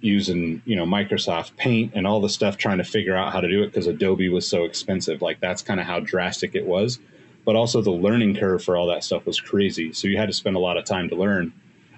using 0.00 0.62
you 0.64 0.76
know 0.76 0.84
Microsoft 0.84 1.56
Paint 1.56 1.92
and 1.94 2.06
all 2.06 2.20
the 2.20 2.28
stuff 2.28 2.56
trying 2.56 2.78
to 2.78 2.84
figure 2.84 3.14
out 3.14 3.32
how 3.32 3.40
to 3.40 3.48
do 3.48 3.62
it 3.62 3.66
because 3.66 3.86
Adobe 3.86 4.28
was 4.28 4.48
so 4.48 4.64
expensive. 4.64 5.20
Like 5.22 5.40
that's 5.40 5.62
kind 5.62 5.80
of 5.80 5.86
how 5.86 6.00
drastic 6.00 6.54
it 6.54 6.66
was. 6.66 6.98
But 7.44 7.56
also 7.56 7.80
the 7.80 7.90
learning 7.90 8.36
curve 8.36 8.62
for 8.62 8.76
all 8.76 8.86
that 8.88 9.02
stuff 9.02 9.26
was 9.26 9.40
crazy. 9.40 9.92
So 9.92 10.08
you 10.08 10.16
had 10.16 10.26
to 10.26 10.32
spend 10.32 10.56
a 10.56 10.60
lot 10.60 10.76
of 10.76 10.84
time 10.84 11.08
to 11.08 11.16
learn. 11.16 11.52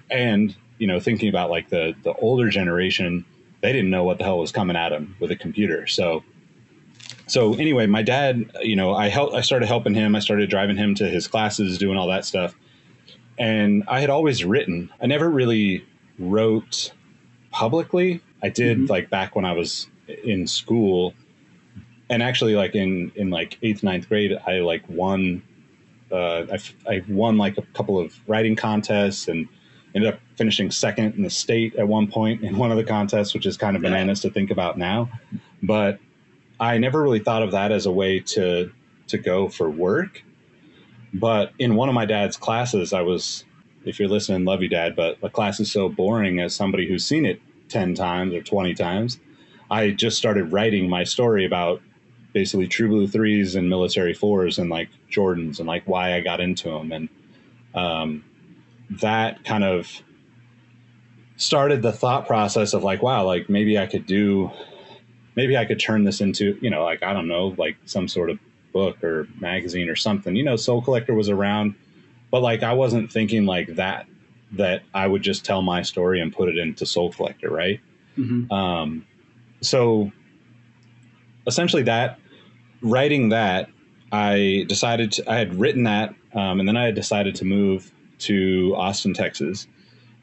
And 0.09 0.55
you 0.77 0.87
know, 0.87 0.99
thinking 0.99 1.29
about 1.29 1.49
like 1.49 1.69
the 1.69 1.93
the 2.03 2.13
older 2.13 2.49
generation, 2.49 3.25
they 3.61 3.71
didn't 3.71 3.89
know 3.89 4.03
what 4.03 4.17
the 4.17 4.23
hell 4.23 4.39
was 4.39 4.51
coming 4.51 4.75
at 4.75 4.89
them 4.89 5.15
with 5.19 5.31
a 5.31 5.35
computer. 5.35 5.87
So 5.87 6.23
so 7.27 7.53
anyway, 7.53 7.87
my 7.87 8.03
dad, 8.03 8.51
you 8.61 8.75
know, 8.75 8.93
I 8.93 9.07
helped. 9.07 9.33
I 9.33 9.41
started 9.41 9.67
helping 9.67 9.93
him. 9.93 10.15
I 10.15 10.19
started 10.19 10.49
driving 10.49 10.77
him 10.77 10.95
to 10.95 11.07
his 11.07 11.27
classes, 11.27 11.77
doing 11.77 11.97
all 11.97 12.07
that 12.07 12.25
stuff. 12.25 12.55
And 13.37 13.83
I 13.87 14.01
had 14.01 14.09
always 14.09 14.43
written. 14.43 14.91
I 15.01 15.07
never 15.07 15.29
really 15.29 15.85
wrote 16.19 16.91
publicly. 17.51 18.21
I 18.41 18.49
did 18.49 18.77
mm-hmm. 18.77 18.87
like 18.87 19.09
back 19.09 19.35
when 19.35 19.45
I 19.45 19.53
was 19.53 19.87
in 20.23 20.47
school, 20.47 21.13
and 22.09 22.21
actually 22.21 22.55
like 22.55 22.75
in 22.75 23.11
in 23.15 23.29
like 23.29 23.57
eighth 23.61 23.83
ninth 23.83 24.07
grade, 24.09 24.37
I 24.45 24.59
like 24.59 24.83
won. 24.89 25.43
Uh, 26.11 26.45
I, 26.51 26.59
I 26.95 27.03
won 27.07 27.37
like 27.37 27.57
a 27.57 27.63
couple 27.73 27.97
of 27.97 28.15
writing 28.27 28.55
contests 28.55 29.27
and 29.27 29.47
ended 29.95 30.13
up 30.13 30.19
finishing 30.35 30.69
second 30.69 31.15
in 31.15 31.23
the 31.23 31.29
state 31.29 31.75
at 31.75 31.87
one 31.87 32.07
point 32.07 32.43
in 32.43 32.57
one 32.57 32.71
of 32.71 32.77
the 32.77 32.83
contests, 32.83 33.33
which 33.33 33.45
is 33.45 33.57
kind 33.57 33.75
of 33.75 33.81
bananas 33.81 34.19
to 34.21 34.29
think 34.29 34.51
about 34.51 34.77
now. 34.77 35.09
But 35.63 35.99
I 36.59 36.77
never 36.77 37.01
really 37.01 37.19
thought 37.19 37.41
of 37.41 37.51
that 37.51 37.71
as 37.71 37.85
a 37.85 37.91
way 37.91 38.19
to 38.19 38.71
to 39.07 39.17
go 39.17 39.49
for 39.49 39.69
work. 39.69 40.23
But 41.13 41.53
in 41.59 41.75
one 41.75 41.89
of 41.89 41.95
my 41.95 42.05
dad's 42.05 42.37
classes, 42.37 42.91
I 42.91 43.01
was, 43.01 43.43
if 43.85 43.99
you're 43.99 44.09
listening, 44.09 44.45
love 44.45 44.63
you, 44.63 44.69
dad. 44.69 44.95
But 44.95 45.21
the 45.21 45.29
class 45.29 45.59
is 45.59 45.71
so 45.71 45.89
boring 45.89 46.39
as 46.39 46.55
somebody 46.55 46.87
who's 46.87 47.05
seen 47.05 47.25
it 47.25 47.41
ten 47.69 47.93
times 47.95 48.33
or 48.33 48.41
twenty 48.41 48.73
times. 48.73 49.19
I 49.69 49.91
just 49.91 50.17
started 50.17 50.51
writing 50.51 50.89
my 50.89 51.03
story 51.03 51.45
about 51.45 51.81
basically 52.33 52.67
True 52.67 52.89
Blue 52.89 53.07
threes 53.07 53.55
and 53.55 53.69
military 53.69 54.13
fours 54.13 54.57
and 54.57 54.69
like 54.69 54.89
Jordans 55.11 55.59
and 55.59 55.67
like 55.67 55.83
why 55.87 56.15
I 56.15 56.21
got 56.21 56.39
into 56.39 56.69
them 56.69 56.91
and 56.91 57.09
um, 57.75 58.23
that 59.01 59.43
kind 59.43 59.63
of 59.63 59.89
started 61.37 61.81
the 61.81 61.91
thought 61.91 62.27
process 62.27 62.73
of 62.73 62.83
like 62.83 63.01
wow 63.01 63.25
like 63.25 63.49
maybe 63.49 63.77
I 63.77 63.87
could 63.87 64.05
do 64.05 64.51
maybe 65.35 65.57
I 65.57 65.65
could 65.65 65.79
turn 65.79 66.03
this 66.03 66.21
into, 66.21 66.59
you 66.61 66.69
know, 66.69 66.83
like, 66.83 67.01
I 67.01 67.11
don't 67.11 67.27
know, 67.27 67.55
like 67.57 67.75
some 67.85 68.07
sort 68.07 68.29
of 68.29 68.37
book 68.71 69.03
or 69.03 69.27
magazine 69.39 69.89
or 69.89 69.95
something. 69.95 70.35
You 70.35 70.43
know, 70.43 70.55
Sole 70.55 70.79
Collector 70.79 71.15
was 71.15 71.27
around 71.27 71.73
but 72.33 72.41
like 72.41 72.63
I 72.63 72.73
wasn't 72.73 73.11
thinking 73.11 73.45
like 73.45 73.75
that 73.75 74.07
that 74.53 74.81
I 74.91 75.05
would 75.05 75.21
just 75.21 75.45
tell 75.45 75.61
my 75.61 75.83
story 75.83 76.19
and 76.19 76.33
put 76.33 76.49
it 76.49 76.57
into 76.57 76.83
Sole 76.83 77.11
Collector, 77.11 77.51
right? 77.51 77.79
Mhm. 78.17 78.51
Um, 78.51 79.05
so 79.61 80.11
essentially, 81.45 81.83
that 81.83 82.17
writing 82.83 83.29
that, 83.29 83.69
I 84.11 84.65
decided 84.67 85.11
to, 85.13 85.31
I 85.31 85.37
had 85.37 85.55
written 85.59 85.83
that, 85.83 86.13
um, 86.33 86.59
and 86.59 86.67
then 86.67 86.77
I 86.77 86.85
had 86.85 86.95
decided 86.95 87.35
to 87.35 87.45
move 87.45 87.91
to 88.19 88.73
Austin, 88.77 89.13
Texas. 89.13 89.67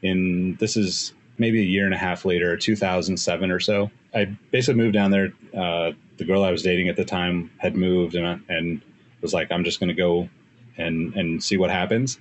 In 0.01 0.55
this 0.59 0.77
is 0.77 1.13
maybe 1.37 1.59
a 1.59 1.65
year 1.65 1.85
and 1.85 1.93
a 1.93 1.97
half 1.97 2.23
later, 2.25 2.55
2007 2.55 3.51
or 3.51 3.59
so. 3.59 3.91
I 4.13 4.25
basically 4.51 4.81
moved 4.81 4.93
down 4.93 5.11
there. 5.11 5.33
Uh, 5.55 5.91
the 6.17 6.25
girl 6.25 6.43
I 6.43 6.51
was 6.51 6.63
dating 6.63 6.89
at 6.89 6.95
the 6.95 7.05
time 7.05 7.51
had 7.57 7.75
moved, 7.75 8.15
and 8.15 8.27
I- 8.27 8.39
and 8.49 8.81
was 9.21 9.33
like, 9.33 9.51
"I'm 9.51 9.63
just 9.63 9.79
going 9.79 9.89
to 9.89 9.93
go 9.95 10.29
and 10.77 11.13
and 11.15 11.43
see 11.43 11.57
what 11.57 11.69
happens." 11.69 12.19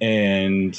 And 0.00 0.76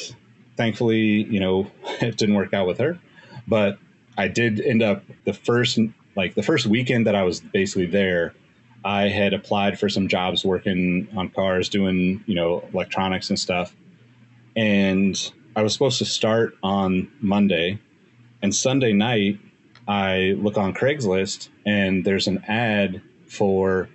thankfully, 0.58 1.24
you 1.24 1.40
know, 1.40 1.72
it 2.02 2.18
didn't 2.18 2.36
work 2.36 2.54
out 2.54 2.68
with 2.68 2.78
her, 2.80 3.00
but 3.48 3.78
I 4.18 4.28
did 4.28 4.62
end 4.62 4.82
up 4.84 5.04
the 5.26 5.34
first 5.34 5.80
like 6.16 6.36
the 6.36 6.44
first 6.44 6.66
weekend 6.66 7.08
that 7.08 7.16
I 7.16 7.24
was 7.24 7.42
basically 7.42 7.88
there. 7.88 8.34
I 8.86 9.10
had 9.10 9.34
applied 9.34 9.80
for 9.80 9.90
some 9.90 10.08
jobs 10.08 10.46
working 10.46 11.10
on 11.18 11.30
cars, 11.30 11.68
doing 11.70 12.24
you 12.28 12.36
know 12.36 12.64
electronics 12.72 13.30
and 13.30 13.38
stuff, 13.38 13.76
and 14.56 15.32
I 15.56 15.64
was 15.64 15.74
supposed 15.74 15.98
to 15.98 16.06
start 16.06 16.56
on 16.62 17.12
Monday, 17.20 17.80
and 18.42 18.56
Sunday 18.56 18.94
night 18.94 19.40
I 19.88 20.36
look 20.38 20.58
on 20.58 20.74
Craigslist 20.74 21.50
and 21.66 22.06
there's 22.06 22.28
an 22.28 22.44
ad 22.48 23.02
for 23.28 23.90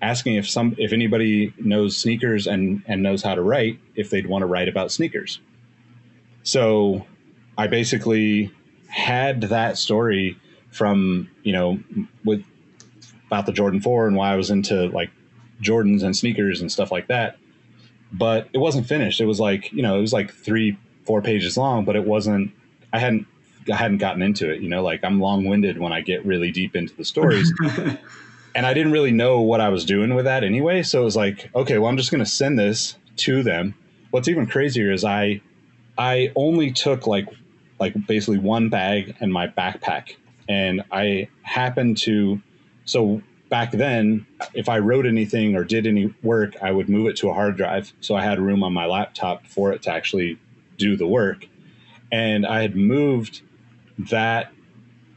asking 0.00 0.34
if 0.36 0.48
some 0.48 0.74
if 0.78 0.92
anybody 0.92 1.54
knows 1.58 1.96
sneakers 1.96 2.46
and 2.46 2.82
and 2.86 3.02
knows 3.02 3.22
how 3.22 3.34
to 3.34 3.42
write 3.42 3.78
if 3.94 4.10
they'd 4.10 4.26
want 4.26 4.42
to 4.42 4.46
write 4.46 4.68
about 4.68 4.92
sneakers. 4.92 5.40
So 6.42 7.06
I 7.56 7.68
basically 7.68 8.52
had 8.88 9.42
that 9.42 9.78
story 9.78 10.38
from 10.70 11.30
you 11.42 11.52
know 11.52 11.78
with 12.24 12.44
about 13.32 13.46
the 13.46 13.52
Jordan 13.52 13.80
4 13.80 14.08
and 14.08 14.14
why 14.14 14.30
I 14.30 14.36
was 14.36 14.50
into 14.50 14.88
like 14.88 15.10
Jordans 15.62 16.02
and 16.02 16.14
sneakers 16.14 16.60
and 16.60 16.70
stuff 16.70 16.92
like 16.92 17.08
that. 17.08 17.38
But 18.12 18.48
it 18.52 18.58
wasn't 18.58 18.86
finished. 18.86 19.22
It 19.22 19.24
was 19.24 19.40
like, 19.40 19.72
you 19.72 19.80
know, 19.80 19.96
it 19.96 20.02
was 20.02 20.12
like 20.12 20.34
three, 20.34 20.76
four 21.06 21.22
pages 21.22 21.56
long, 21.56 21.86
but 21.86 21.96
it 21.96 22.04
wasn't, 22.04 22.52
I 22.92 22.98
hadn't, 22.98 23.26
I 23.72 23.76
hadn't 23.76 23.98
gotten 23.98 24.20
into 24.20 24.50
it, 24.52 24.60
you 24.60 24.68
know, 24.68 24.82
like 24.82 25.02
I'm 25.02 25.18
long 25.18 25.46
winded 25.46 25.78
when 25.78 25.94
I 25.94 26.02
get 26.02 26.26
really 26.26 26.50
deep 26.50 26.76
into 26.76 26.94
the 26.94 27.06
stories. 27.06 27.50
and 28.54 28.66
I 28.66 28.74
didn't 28.74 28.92
really 28.92 29.12
know 29.12 29.40
what 29.40 29.62
I 29.62 29.70
was 29.70 29.86
doing 29.86 30.14
with 30.14 30.26
that 30.26 30.44
anyway. 30.44 30.82
So 30.82 31.00
it 31.00 31.04
was 31.04 31.16
like, 31.16 31.48
okay, 31.54 31.78
well, 31.78 31.88
I'm 31.88 31.96
just 31.96 32.10
going 32.10 32.22
to 32.22 32.30
send 32.30 32.58
this 32.58 32.96
to 33.18 33.42
them. 33.42 33.74
What's 34.10 34.28
even 34.28 34.46
crazier 34.46 34.92
is 34.92 35.06
I, 35.06 35.40
I 35.96 36.32
only 36.36 36.70
took 36.70 37.06
like, 37.06 37.28
like 37.80 37.94
basically 38.06 38.38
one 38.38 38.68
bag 38.68 39.16
and 39.20 39.32
my 39.32 39.46
backpack. 39.46 40.16
And 40.50 40.82
I 40.92 41.28
happened 41.44 41.96
to, 41.98 42.42
so 42.84 43.22
back 43.52 43.70
then, 43.72 44.26
if 44.54 44.70
I 44.70 44.78
wrote 44.78 45.04
anything 45.04 45.54
or 45.54 45.62
did 45.62 45.86
any 45.86 46.14
work, 46.22 46.54
I 46.62 46.72
would 46.72 46.88
move 46.88 47.06
it 47.08 47.16
to 47.18 47.28
a 47.28 47.34
hard 47.34 47.58
drive. 47.58 47.92
So 48.00 48.14
I 48.16 48.22
had 48.22 48.40
room 48.40 48.64
on 48.64 48.72
my 48.72 48.86
laptop 48.86 49.46
for 49.46 49.72
it 49.72 49.82
to 49.82 49.92
actually 49.92 50.38
do 50.78 50.96
the 50.96 51.06
work. 51.06 51.46
And 52.10 52.46
I 52.46 52.62
had 52.62 52.74
moved 52.74 53.42
that. 54.10 54.50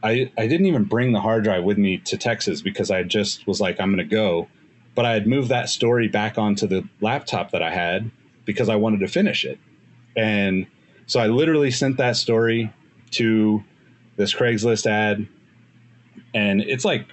I, 0.02 0.30
I 0.36 0.46
didn't 0.46 0.66
even 0.66 0.84
bring 0.84 1.12
the 1.12 1.20
hard 1.20 1.44
drive 1.44 1.64
with 1.64 1.78
me 1.78 1.96
to 1.98 2.18
Texas 2.18 2.60
because 2.60 2.90
I 2.90 3.04
just 3.04 3.46
was 3.46 3.58
like, 3.58 3.80
I'm 3.80 3.88
going 3.88 4.06
to 4.06 4.14
go. 4.14 4.48
But 4.94 5.06
I 5.06 5.14
had 5.14 5.26
moved 5.26 5.48
that 5.48 5.70
story 5.70 6.06
back 6.06 6.36
onto 6.36 6.66
the 6.66 6.86
laptop 7.00 7.52
that 7.52 7.62
I 7.62 7.70
had 7.70 8.10
because 8.44 8.68
I 8.68 8.76
wanted 8.76 9.00
to 9.00 9.08
finish 9.08 9.46
it. 9.46 9.58
And 10.14 10.66
so 11.06 11.20
I 11.20 11.28
literally 11.28 11.70
sent 11.70 11.96
that 11.96 12.16
story 12.16 12.70
to 13.12 13.64
this 14.16 14.34
Craigslist 14.34 14.84
ad. 14.84 15.26
And 16.34 16.60
it's 16.60 16.84
like 16.84 17.06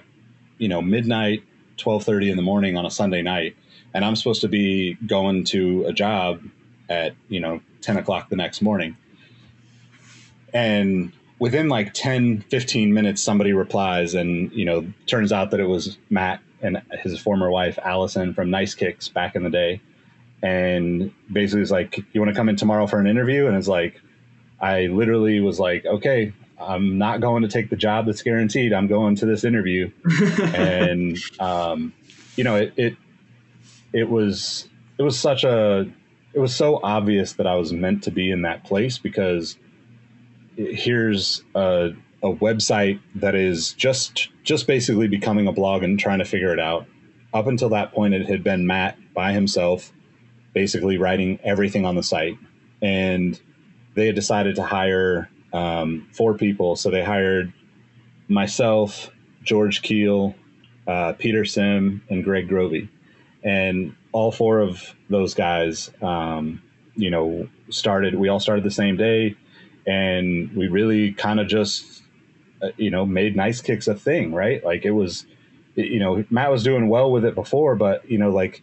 you 0.58 0.68
know 0.68 0.80
midnight 0.82 1.42
12:30 1.78 2.30
in 2.30 2.36
the 2.36 2.42
morning 2.42 2.76
on 2.76 2.86
a 2.86 2.90
Sunday 2.90 3.22
night 3.22 3.56
and 3.94 4.04
I'm 4.04 4.16
supposed 4.16 4.40
to 4.42 4.48
be 4.48 4.94
going 5.06 5.44
to 5.44 5.84
a 5.86 5.92
job 5.92 6.42
at 6.88 7.14
you 7.28 7.40
know 7.40 7.60
10 7.80 7.96
o'clock 7.96 8.28
the 8.28 8.36
next 8.36 8.60
morning. 8.60 8.96
And 10.52 11.12
within 11.38 11.68
like 11.68 11.94
10 11.94 12.42
15 12.50 12.92
minutes 12.92 13.22
somebody 13.22 13.52
replies 13.52 14.14
and 14.14 14.52
you 14.52 14.64
know 14.64 14.86
turns 15.06 15.32
out 15.32 15.50
that 15.52 15.60
it 15.60 15.66
was 15.66 15.96
Matt 16.10 16.40
and 16.60 16.80
his 17.02 17.18
former 17.18 17.50
wife 17.50 17.78
Allison 17.82 18.34
from 18.34 18.50
Nice 18.50 18.74
Kicks 18.74 19.08
back 19.08 19.36
in 19.36 19.42
the 19.42 19.50
day 19.50 19.80
and 20.42 21.12
basically 21.32 21.60
was 21.60 21.70
like 21.70 21.98
you 22.12 22.20
want 22.20 22.28
to 22.28 22.36
come 22.36 22.48
in 22.48 22.56
tomorrow 22.56 22.86
for 22.86 22.98
an 22.98 23.06
interview? 23.06 23.46
And 23.46 23.56
it's 23.56 23.68
like 23.68 24.00
I 24.60 24.86
literally 24.86 25.40
was 25.40 25.60
like 25.60 25.86
okay 25.86 26.32
I'm 26.60 26.98
not 26.98 27.20
going 27.20 27.42
to 27.42 27.48
take 27.48 27.70
the 27.70 27.76
job 27.76 28.06
that's 28.06 28.22
guaranteed. 28.22 28.72
I'm 28.72 28.86
going 28.86 29.16
to 29.16 29.26
this 29.26 29.44
interview, 29.44 29.90
and 30.42 31.18
um, 31.40 31.92
you 32.36 32.44
know, 32.44 32.56
it, 32.56 32.72
it 32.76 32.96
it 33.92 34.08
was 34.08 34.68
it 34.98 35.02
was 35.02 35.18
such 35.18 35.44
a 35.44 35.90
it 36.32 36.38
was 36.38 36.54
so 36.54 36.80
obvious 36.82 37.34
that 37.34 37.46
I 37.46 37.54
was 37.56 37.72
meant 37.72 38.04
to 38.04 38.10
be 38.10 38.30
in 38.30 38.42
that 38.42 38.64
place 38.64 38.98
because 38.98 39.56
here's 40.56 41.42
a, 41.54 41.90
a 42.22 42.28
website 42.28 43.00
that 43.16 43.34
is 43.34 43.72
just 43.72 44.28
just 44.42 44.66
basically 44.66 45.08
becoming 45.08 45.46
a 45.46 45.52
blog 45.52 45.82
and 45.82 45.98
trying 45.98 46.18
to 46.18 46.24
figure 46.24 46.52
it 46.52 46.60
out. 46.60 46.86
Up 47.32 47.46
until 47.46 47.70
that 47.70 47.92
point, 47.92 48.14
it 48.14 48.26
had 48.26 48.44
been 48.44 48.66
Matt 48.66 48.96
by 49.12 49.32
himself, 49.32 49.92
basically 50.52 50.98
writing 50.98 51.40
everything 51.42 51.84
on 51.84 51.96
the 51.96 52.02
site, 52.02 52.38
and 52.80 53.40
they 53.94 54.06
had 54.06 54.14
decided 54.14 54.56
to 54.56 54.62
hire 54.62 55.28
um, 55.54 56.06
four 56.12 56.34
people. 56.34 56.76
So 56.76 56.90
they 56.90 57.02
hired 57.02 57.52
myself, 58.28 59.10
George 59.42 59.80
Keel, 59.80 60.34
uh, 60.86 61.14
Peter 61.14 61.44
Sim, 61.44 62.02
and 62.10 62.22
Greg 62.24 62.48
Grovey. 62.48 62.88
And 63.42 63.94
all 64.12 64.32
four 64.32 64.60
of 64.60 64.94
those 65.08 65.34
guys, 65.34 65.90
um, 66.02 66.60
you 66.96 67.10
know, 67.10 67.48
started, 67.70 68.14
we 68.14 68.28
all 68.28 68.40
started 68.40 68.64
the 68.64 68.70
same 68.70 68.96
day. 68.96 69.36
And 69.86 70.54
we 70.56 70.68
really 70.68 71.12
kind 71.12 71.40
of 71.40 71.46
just, 71.46 72.02
uh, 72.62 72.70
you 72.76 72.90
know, 72.90 73.04
made 73.06 73.36
Nice 73.36 73.60
Kicks 73.60 73.86
a 73.86 73.94
thing, 73.94 74.32
right? 74.32 74.64
Like 74.64 74.84
it 74.84 74.92
was, 74.92 75.26
you 75.74 75.98
know, 75.98 76.24
Matt 76.30 76.50
was 76.50 76.62
doing 76.62 76.88
well 76.88 77.10
with 77.10 77.24
it 77.24 77.34
before, 77.34 77.76
but, 77.76 78.08
you 78.10 78.18
know, 78.18 78.30
like 78.30 78.62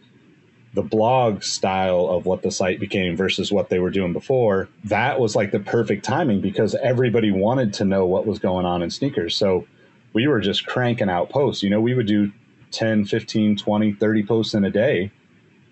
the 0.74 0.82
blog 0.82 1.42
style 1.42 2.06
of 2.06 2.24
what 2.24 2.42
the 2.42 2.50
site 2.50 2.80
became 2.80 3.16
versus 3.16 3.52
what 3.52 3.68
they 3.68 3.78
were 3.78 3.90
doing 3.90 4.12
before, 4.12 4.68
that 4.84 5.20
was 5.20 5.36
like 5.36 5.50
the 5.50 5.60
perfect 5.60 6.04
timing 6.04 6.40
because 6.40 6.74
everybody 6.76 7.30
wanted 7.30 7.74
to 7.74 7.84
know 7.84 8.06
what 8.06 8.26
was 8.26 8.38
going 8.38 8.64
on 8.64 8.82
in 8.82 8.90
sneakers. 8.90 9.36
So 9.36 9.66
we 10.14 10.26
were 10.26 10.40
just 10.40 10.66
cranking 10.66 11.10
out 11.10 11.28
posts. 11.28 11.62
You 11.62 11.70
know, 11.70 11.80
we 11.80 11.94
would 11.94 12.06
do 12.06 12.32
10, 12.70 13.04
15, 13.04 13.56
20, 13.56 13.92
30 13.92 14.22
posts 14.24 14.54
in 14.54 14.64
a 14.64 14.70
day 14.70 15.10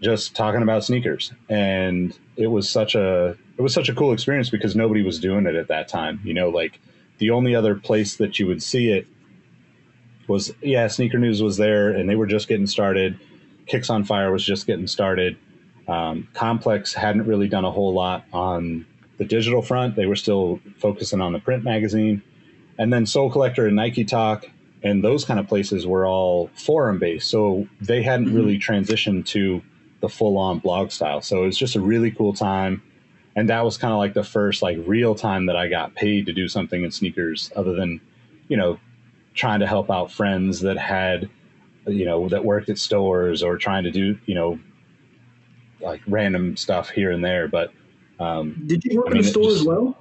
just 0.03 0.35
talking 0.35 0.63
about 0.63 0.85
sneakers. 0.85 1.33
And 1.49 2.17
it 2.37 2.49
was 2.49 2.69
such 2.69 2.95
a 2.95 3.37
it 3.57 3.63
was 3.63 3.75
such 3.75 3.89
a 3.89 3.95
cool 3.95 4.13
experience 4.13 4.51
because 4.51 4.75
nobody 4.75 5.03
was 5.03 5.19
doing 5.19 5.47
it 5.47 5.55
at 5.55 5.69
that 5.69 5.89
time. 5.89 6.21
You 6.25 6.35
know, 6.35 6.49
like 6.49 6.79
the 7.19 7.31
only 7.31 7.55
other 7.55 7.75
place 7.75 8.17
that 8.17 8.39
you 8.39 8.47
would 8.47 8.63
see 8.63 8.91
it 8.91 9.07
was 10.27 10.53
yeah, 10.63 10.87
Sneaker 10.89 11.19
News 11.19 11.43
was 11.43 11.57
there 11.57 11.91
and 11.91 12.09
they 12.09 12.17
were 12.17 12.27
just 12.27 12.49
getting 12.49 12.67
started 12.67 13.19
Kicks 13.71 13.89
on 13.89 14.05
Fire 14.05 14.33
was 14.33 14.45
just 14.45 14.67
getting 14.67 14.89
started. 14.89 15.39
Um, 15.87 16.27
Complex 16.35 16.93
hadn't 16.93 17.27
really 17.27 17.49
done 17.49 17.65
a 17.65 17.71
whole 17.71 17.95
lot 17.95 18.25
on 18.33 18.85
the 19.19 19.25
digital 19.25 19.63
front. 19.63 19.95
They 19.95 20.07
were 20.07 20.17
still 20.17 20.61
focusing 20.79 21.21
on 21.21 21.33
the 21.33 21.39
print 21.39 21.63
magazine. 21.63 22.21
And 22.79 22.93
then 22.93 23.07
Sole 23.07 23.31
Collector 23.31 23.67
and 23.69 23.77
Nike 23.77 24.05
Talk 24.05 24.47
and 24.83 25.05
those 25.05 25.25
kind 25.25 25.39
of 25.39 25.47
places 25.47 25.87
were 25.87 26.05
all 26.05 26.51
forum 26.55 26.99
based. 26.99 27.31
So 27.31 27.69
they 27.81 28.03
hadn't 28.03 28.35
really 28.35 28.59
transitioned 28.59 29.27
to 29.27 29.63
the 30.01 30.09
full 30.09 30.37
on 30.37 30.59
blog 30.59 30.91
style. 30.91 31.21
So 31.21 31.45
it 31.45 31.47
was 31.47 31.59
just 31.59 31.77
a 31.77 31.81
really 31.81 32.11
cool 32.11 32.33
time. 32.33 32.83
And 33.37 33.49
that 33.51 33.65
was 33.65 33.79
kind 33.79 33.93
of 33.93 33.99
like 33.99 34.15
the 34.15 34.25
first 34.25 34.63
like 34.63 34.79
real 34.85 35.15
time 35.15 35.47
that 35.47 35.57
I 35.57 35.69
got 35.69 35.95
paid 35.95 36.27
to 36.27 36.33
do 36.33 36.49
something 36.49 36.83
in 36.83 36.91
sneakers 36.91 37.53
other 37.55 37.75
than, 37.75 38.01
you 38.49 38.57
know, 38.57 38.81
trying 39.35 39.61
to 39.61 39.67
help 39.67 39.91
out 39.91 40.11
friends 40.11 40.61
that 40.63 40.77
had 40.77 41.31
you 41.87 42.05
know 42.05 42.29
that 42.29 42.45
worked 42.45 42.69
at 42.69 42.79
stores 42.79 43.43
or 43.43 43.57
trying 43.57 43.85
to 43.85 43.91
do 43.91 44.19
you 44.27 44.35
know 44.35 44.59
like 45.81 46.01
random 46.07 46.57
stuff 46.57 46.91
here 46.91 47.11
and 47.11 47.25
there 47.25 47.49
but 47.49 47.73
um, 48.19 48.63
Did 48.67 48.85
you 48.85 48.99
work 48.99 49.07
I 49.09 49.11
mean, 49.11 49.19
in 49.23 49.25
a 49.25 49.29
store 49.29 49.45
just- 49.45 49.61
as 49.61 49.67
well? 49.67 49.97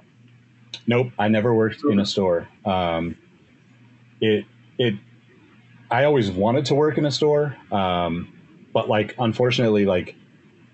nope 0.86 1.08
i 1.18 1.28
never 1.28 1.54
worked 1.54 1.82
in 1.84 1.98
a 1.98 2.06
store 2.06 2.48
um, 2.64 3.16
it 4.20 4.44
it 4.78 4.94
i 5.90 6.04
always 6.04 6.30
wanted 6.30 6.66
to 6.66 6.74
work 6.74 6.96
in 6.98 7.06
a 7.06 7.10
store 7.10 7.56
um, 7.72 8.32
but 8.72 8.88
like 8.88 9.14
unfortunately 9.18 9.84
like 9.86 10.14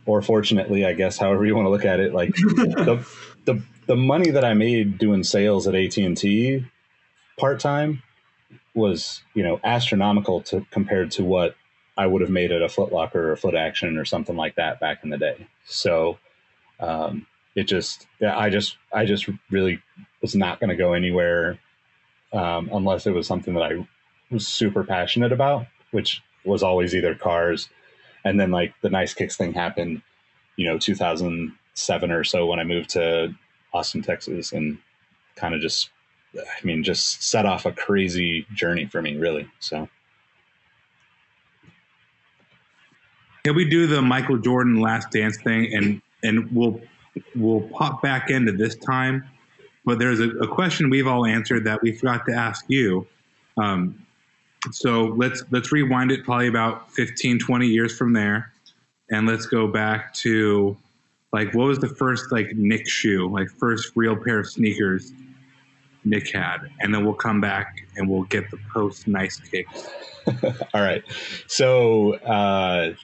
or 0.07 0.23
fortunately 0.23 0.85
i 0.85 0.93
guess 0.93 1.17
however 1.19 1.47
you 1.47 1.55
want 1.55 1.67
to 1.67 1.71
look 1.71 1.85
at 1.85 1.99
it 2.01 2.13
like 2.13 2.35
the, 2.35 3.07
the 3.47 3.63
the 3.87 3.97
money 3.97 4.31
that 4.31 4.45
i 4.45 4.53
made 4.55 4.99
doing 4.99 5.23
sales 5.23 5.67
at 5.67 5.75
AT 5.75 5.97
and 5.99 6.17
T 6.17 6.65
part-time 7.39 8.03
was 8.77 9.23
you 9.35 9.43
know 9.43 9.59
astronomical 9.65 10.43
to 10.43 10.65
compared 10.71 11.11
to 11.13 11.25
what 11.25 11.57
I 11.97 12.07
would 12.07 12.21
have 12.21 12.31
made 12.31 12.53
at 12.53 12.63
a 12.63 12.69
Foot 12.69 12.93
Locker 12.93 13.33
or 13.33 13.37
Foot 13.37 13.55
Action 13.55 13.97
or 13.97 14.05
something 14.05 14.37
like 14.37 14.57
that 14.57 14.81
back 14.81 15.03
in 15.03 15.11
the 15.11 15.17
day. 15.17 15.47
So 15.65 16.19
um, 16.79 17.27
it 17.55 17.65
just, 17.65 18.07
I 18.23 18.51
just, 18.51 18.77
I 18.93 19.07
just 19.07 19.29
really 19.51 19.81
was 20.21 20.35
not 20.35 20.61
going 20.61 20.71
to 20.71 20.77
go 20.77 20.93
anywhere 20.93 21.59
um, 22.33 22.69
unless 22.73 23.07
it 23.07 23.15
was 23.15 23.27
something 23.27 23.55
that 23.55 23.63
I 23.63 23.89
was 24.31 24.47
super 24.47 24.85
passionate 24.85 25.33
about, 25.33 25.67
which 25.91 26.23
was 26.45 26.63
always 26.63 26.95
either 26.95 27.15
cars. 27.15 27.71
And 28.25 28.39
then 28.39 28.51
like 28.51 28.75
the 28.83 28.91
nice 28.91 29.15
kicks 29.15 29.37
thing 29.37 29.55
happened, 29.55 30.03
you 30.57 30.67
know, 30.67 30.79
2007 30.79 32.11
or 32.11 32.25
so 32.25 32.45
when 32.45 32.61
I 32.61 32.65
moved 32.65 32.91
to 32.91 33.35
Austin, 33.73 34.03
Texas, 34.03 34.53
and 34.53 34.79
kind 35.35 35.55
of 35.55 35.63
just, 35.63 35.89
I 36.39 36.65
mean, 36.67 36.83
just 36.83 37.23
set 37.23 37.47
off 37.47 37.67
a 37.67 37.73
crazy 37.73 38.47
journey 38.55 38.87
for 38.87 39.03
me, 39.03 39.17
really. 39.17 39.49
So. 39.61 39.89
Can 43.45 43.55
we 43.55 43.65
do 43.65 43.87
the 43.87 44.03
Michael 44.03 44.39
Jordan 44.39 44.81
Last 44.81 45.11
Dance 45.13 45.37
thing, 45.41 45.73
and 45.73 46.03
and 46.23 46.51
we'll 46.53 46.81
we'll 47.35 47.63
pop 47.69 48.03
back 48.03 48.31
into 48.31 48.53
this 48.53 48.75
time. 48.77 49.25
But 49.85 50.01
there's 50.01 50.19
a, 50.19 50.31
a 50.39 50.49
question 50.49 50.91
we've 50.91 51.07
all 51.07 51.25
answered 51.25 51.65
that 51.65 51.81
we 51.81 51.93
forgot 51.93 52.27
to 52.27 52.35
ask 52.35 52.65
you. 52.69 53.07
Um, 53.57 54.05
so 54.73 55.15
let's 55.17 55.45
let's 55.51 55.71
rewind 55.71 56.11
it 56.11 56.25
probably 56.25 56.49
about 56.49 56.93
15, 56.93 57.39
20 57.39 57.67
years 57.67 57.97
from 57.97 58.13
there, 58.13 58.53
and 59.11 59.29
let's 59.29 59.47
go 59.47 59.69
back 59.69 60.13
to 60.15 60.77
like 61.33 61.55
what 61.55 61.69
was 61.69 61.79
the 61.79 61.89
first 61.89 62.33
like 62.33 62.49
Nick 62.57 62.89
shoe, 62.89 63.29
like 63.31 63.49
first 63.49 63.93
real 63.95 64.17
pair 64.17 64.41
of 64.41 64.49
sneakers 64.49 65.13
Nick 66.07 66.33
had, 66.33 66.59
and 66.81 66.95
then 66.95 67.05
we'll 67.05 67.15
come 67.15 67.41
back 67.41 67.87
and 67.97 68.09
we'll 68.09 68.23
get 68.23 68.51
the 68.51 68.59
post 68.73 69.09
nice 69.09 69.39
kicks. 69.39 69.89
All 70.73 70.81
right. 70.81 71.03
So 71.49 72.15
uh, 72.15 72.95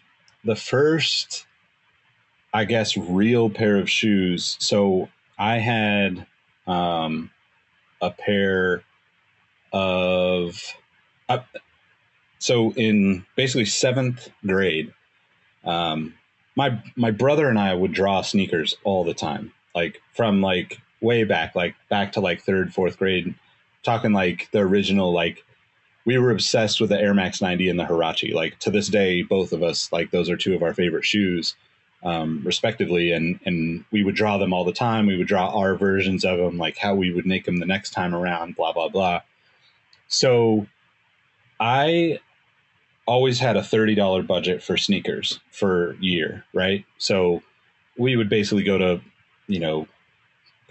the 0.45 0.57
first, 0.57 1.47
I 2.55 2.65
guess, 2.65 2.97
real 2.97 3.51
pair 3.51 3.77
of 3.77 3.91
shoes. 3.91 4.57
So 4.61 5.09
I 5.39 5.59
had 5.59 6.27
um, 6.67 7.31
a 8.01 8.11
pair 8.11 8.85
of. 9.73 10.63
Uh, 11.29 11.41
so 12.39 12.73
in 12.73 13.25
basically 13.37 13.65
seventh 13.65 14.29
grade, 14.47 14.93
um, 15.65 16.15
my 16.57 16.83
my 16.97 17.11
brother 17.11 17.49
and 17.49 17.59
I 17.59 17.75
would 17.75 17.93
draw 17.93 18.23
sneakers 18.23 18.77
all 18.85 19.05
the 19.05 19.15
time, 19.15 19.53
like 19.75 20.01
from 20.15 20.41
like 20.41 20.81
way 21.03 21.25
back, 21.25 21.55
like 21.55 21.75
back 21.91 22.13
to 22.13 22.21
like 22.21 22.41
third, 22.41 22.73
fourth 22.73 22.97
grade, 22.97 23.35
talking 23.83 24.13
like 24.13 24.49
the 24.53 24.61
original 24.61 25.13
like 25.13 25.45
we 26.05 26.19
were 26.19 26.31
obsessed 26.31 26.81
with 26.81 26.91
the 26.91 27.01
Air 27.01 27.15
Max 27.15 27.41
90 27.41 27.69
and 27.69 27.79
the 27.79 27.85
Huarache. 27.85 28.35
Like 28.35 28.59
to 28.61 28.71
this 28.71 28.89
day, 28.89 29.23
both 29.23 29.53
of 29.53 29.63
us, 29.63 29.93
like 29.93 30.11
those 30.11 30.29
are 30.31 30.37
two 30.37 30.55
of 30.55 30.63
our 30.63 30.75
favorite 30.75 31.05
shoes, 31.05 31.55
um, 32.03 32.43
respectively. 32.45 33.13
And, 33.13 33.39
and 33.45 33.85
we 33.93 34.03
would 34.03 34.17
draw 34.17 34.39
them 34.39 34.53
all 34.53 34.65
the 34.65 34.73
time. 34.73 35.07
We 35.07 35.17
would 35.17 35.29
draw 35.29 35.51
our 35.51 35.77
versions 35.77 36.25
of 36.25 36.39
them, 36.39 36.59
like 36.59 36.77
how 36.77 36.95
we 36.95 37.13
would 37.13 37.27
make 37.27 37.45
them 37.45 37.59
the 37.59 37.67
next 37.67 37.91
time 37.91 38.15
around, 38.15 38.57
blah, 38.57 38.73
blah, 38.73 38.89
blah. 38.89 39.21
So 40.09 40.67
I 41.61 42.19
always 43.07 43.39
had 43.39 43.57
a 43.57 43.61
$30 43.61 44.27
budget 44.27 44.63
for 44.63 44.77
sneakers 44.77 45.39
for 45.51 45.95
year, 46.01 46.45
right? 46.53 46.85
So 46.99 47.43
we 47.97 48.17
would 48.17 48.29
basically 48.29 48.65
go 48.65 48.79
to, 48.79 49.01
you 49.47 49.61
know, 49.61 49.87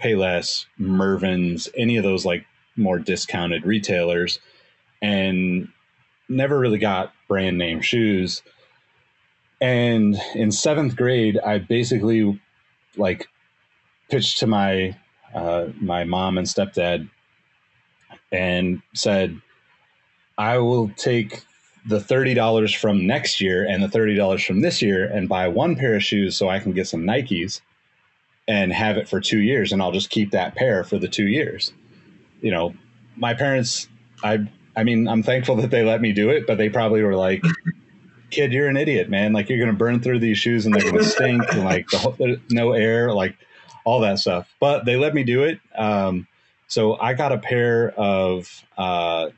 Payless, 0.02 0.66
Mervyn's, 0.78 1.68
any 1.76 1.96
of 1.96 2.02
those 2.02 2.24
like 2.24 2.44
more 2.76 2.98
discounted 2.98 3.64
retailers– 3.64 4.38
and 5.02 5.68
never 6.28 6.58
really 6.58 6.78
got 6.78 7.12
brand 7.28 7.58
name 7.58 7.82
shoes. 7.82 8.42
And 9.60 10.16
in 10.34 10.52
seventh 10.52 10.96
grade, 10.96 11.38
I 11.44 11.58
basically 11.58 12.40
like 12.96 13.28
pitched 14.08 14.38
to 14.38 14.46
my 14.46 14.96
uh, 15.34 15.68
my 15.80 16.04
mom 16.04 16.38
and 16.38 16.46
stepdad 16.46 17.08
and 18.30 18.80
said, 18.94 19.40
"I 20.38 20.58
will 20.58 20.88
take 20.90 21.42
the 21.86 22.00
thirty 22.00 22.34
dollars 22.34 22.72
from 22.72 23.06
next 23.06 23.40
year 23.40 23.66
and 23.66 23.82
the 23.82 23.88
thirty 23.88 24.14
dollars 24.14 24.44
from 24.44 24.60
this 24.60 24.80
year 24.80 25.04
and 25.04 25.28
buy 25.28 25.48
one 25.48 25.76
pair 25.76 25.96
of 25.96 26.02
shoes 26.02 26.36
so 26.36 26.48
I 26.48 26.60
can 26.60 26.72
get 26.72 26.86
some 26.86 27.02
Nikes 27.02 27.60
and 28.48 28.72
have 28.72 28.96
it 28.96 29.08
for 29.08 29.20
two 29.20 29.40
years, 29.40 29.72
and 29.72 29.82
I'll 29.82 29.92
just 29.92 30.10
keep 30.10 30.32
that 30.32 30.54
pair 30.54 30.84
for 30.84 30.98
the 30.98 31.08
two 31.08 31.26
years." 31.26 31.72
You 32.40 32.50
know, 32.50 32.74
my 33.16 33.34
parents, 33.34 33.88
I 34.22 34.48
I 34.76 34.84
mean, 34.84 35.08
I'm 35.08 35.22
thankful 35.22 35.56
that 35.56 35.70
they 35.70 35.84
let 35.84 36.00
me 36.00 36.12
do 36.12 36.30
it, 36.30 36.46
but 36.46 36.58
they 36.58 36.68
probably 36.68 37.02
were 37.02 37.16
like, 37.16 37.42
"Kid, 38.30 38.52
you're 38.52 38.68
an 38.68 38.76
idiot, 38.76 39.08
man! 39.08 39.32
Like 39.32 39.48
you're 39.48 39.58
gonna 39.58 39.76
burn 39.76 40.00
through 40.00 40.20
these 40.20 40.38
shoes 40.38 40.66
and 40.66 40.74
they're 40.74 40.90
gonna 40.90 41.04
stink 41.04 41.42
and 41.52 41.64
like 41.64 41.88
the 41.88 41.98
whole, 41.98 42.16
no 42.50 42.72
air, 42.72 43.12
like 43.12 43.36
all 43.84 44.00
that 44.00 44.18
stuff." 44.18 44.48
But 44.60 44.84
they 44.84 44.96
let 44.96 45.14
me 45.14 45.24
do 45.24 45.44
it. 45.44 45.60
Um, 45.76 46.26
so 46.68 46.98
I 46.98 47.14
got 47.14 47.32
a 47.32 47.38
pair 47.38 47.90
of 47.90 48.64
uh, 48.78 49.28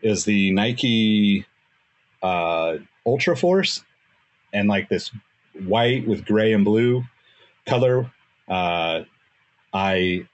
is 0.00 0.24
the 0.24 0.50
Nike 0.52 1.46
uh, 2.22 2.78
Ultra 3.04 3.36
Force 3.36 3.84
and 4.52 4.68
like 4.68 4.88
this 4.88 5.10
white 5.66 6.06
with 6.06 6.24
gray 6.24 6.52
and 6.52 6.64
blue 6.64 7.04
color. 7.66 8.10
Uh, 8.48 9.02
I 9.72 10.26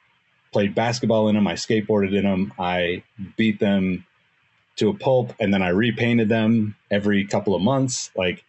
played 0.53 0.75
basketball 0.75 1.29
in 1.29 1.35
them. 1.35 1.47
I 1.47 1.55
skateboarded 1.55 2.15
in 2.15 2.25
them. 2.25 2.53
I 2.59 3.03
beat 3.37 3.61
them 3.61 4.05
to 4.77 4.89
a 4.89 4.95
pulp, 4.95 5.35
and 5.41 5.53
then 5.53 5.63
I 5.63 5.69
repainted 5.69 6.29
them 6.29 6.77
every 6.91 7.25
couple 7.27 7.55
of 7.55 7.63
months. 7.63 8.11
Like, 8.17 8.45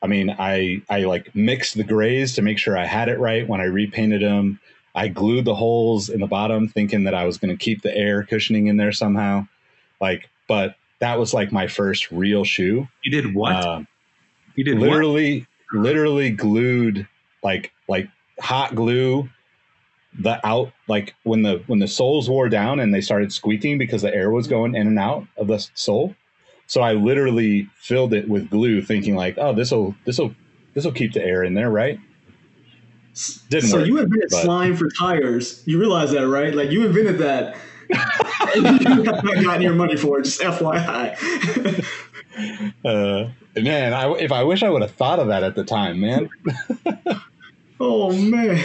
I 0.00 0.06
mean, 0.06 0.30
I 0.30 0.82
I 0.88 1.00
like 1.00 1.34
mixed 1.34 1.76
the 1.76 1.84
grays 1.84 2.34
to 2.34 2.42
make 2.42 2.58
sure 2.58 2.76
I 2.76 2.86
had 2.86 3.08
it 3.08 3.18
right 3.18 3.46
when 3.46 3.60
I 3.60 3.64
repainted 3.64 4.22
them. 4.22 4.60
I 4.94 5.08
glued 5.08 5.44
the 5.44 5.54
holes 5.54 6.08
in 6.08 6.20
the 6.20 6.26
bottom, 6.26 6.68
thinking 6.68 7.04
that 7.04 7.14
I 7.14 7.24
was 7.24 7.38
going 7.38 7.56
to 7.56 7.62
keep 7.62 7.82
the 7.82 7.96
air 7.96 8.22
cushioning 8.22 8.66
in 8.66 8.76
there 8.76 8.92
somehow. 8.92 9.46
Like, 10.00 10.28
but 10.48 10.76
that 10.98 11.18
was 11.18 11.32
like 11.32 11.50
my 11.50 11.66
first 11.66 12.10
real 12.10 12.44
shoe. 12.44 12.88
You 13.02 13.10
did 13.10 13.34
what? 13.34 13.52
Uh, 13.52 13.82
you 14.54 14.64
did 14.64 14.78
literally, 14.78 15.46
what? 15.70 15.82
literally 15.82 16.30
glued 16.30 17.08
like 17.42 17.72
like 17.88 18.08
hot 18.42 18.74
glue 18.74 19.28
the 20.18 20.46
out 20.46 20.72
like 20.88 21.14
when 21.22 21.42
the 21.42 21.62
when 21.66 21.78
the 21.78 21.88
soles 21.88 22.28
wore 22.28 22.48
down 22.48 22.80
and 22.80 22.92
they 22.92 23.00
started 23.00 23.32
squeaking 23.32 23.78
because 23.78 24.02
the 24.02 24.14
air 24.14 24.30
was 24.30 24.46
going 24.46 24.74
in 24.74 24.86
and 24.86 24.98
out 24.98 25.26
of 25.36 25.46
the 25.46 25.66
sole. 25.74 26.14
So 26.66 26.80
I 26.80 26.92
literally 26.92 27.68
filled 27.76 28.12
it 28.14 28.28
with 28.28 28.50
glue, 28.50 28.82
thinking 28.82 29.14
like, 29.14 29.36
oh, 29.38 29.54
this 29.54 29.70
will 29.70 29.94
this 30.04 30.18
will 30.18 30.34
this 30.74 30.84
will 30.84 30.92
keep 30.92 31.12
the 31.12 31.24
air 31.24 31.44
in 31.44 31.54
there, 31.54 31.70
right? 31.70 31.98
Didn't 33.48 33.68
so 33.68 33.78
work. 33.78 33.86
So 33.86 33.86
you 33.86 33.98
invented 33.98 34.28
but. 34.30 34.42
slime 34.42 34.76
for 34.76 34.88
tires. 34.98 35.62
You 35.66 35.78
realize 35.78 36.12
that, 36.12 36.26
right? 36.28 36.54
Like 36.54 36.70
you 36.70 36.86
invented 36.86 37.18
that. 37.18 37.56
you 38.54 38.62
have 38.62 39.24
not 39.24 39.44
gotten 39.44 39.62
your 39.62 39.74
money 39.74 39.96
for 39.96 40.18
it. 40.18 40.24
Just 40.24 40.40
FYI. 40.40 41.84
uh, 42.84 43.28
man, 43.60 43.92
I, 43.92 44.10
if 44.14 44.32
I 44.32 44.42
wish 44.44 44.62
I 44.62 44.70
would 44.70 44.82
have 44.82 44.92
thought 44.92 45.18
of 45.18 45.28
that 45.28 45.42
at 45.42 45.54
the 45.54 45.64
time, 45.64 46.00
man. 46.00 46.30
oh 47.82 48.12
man 48.12 48.62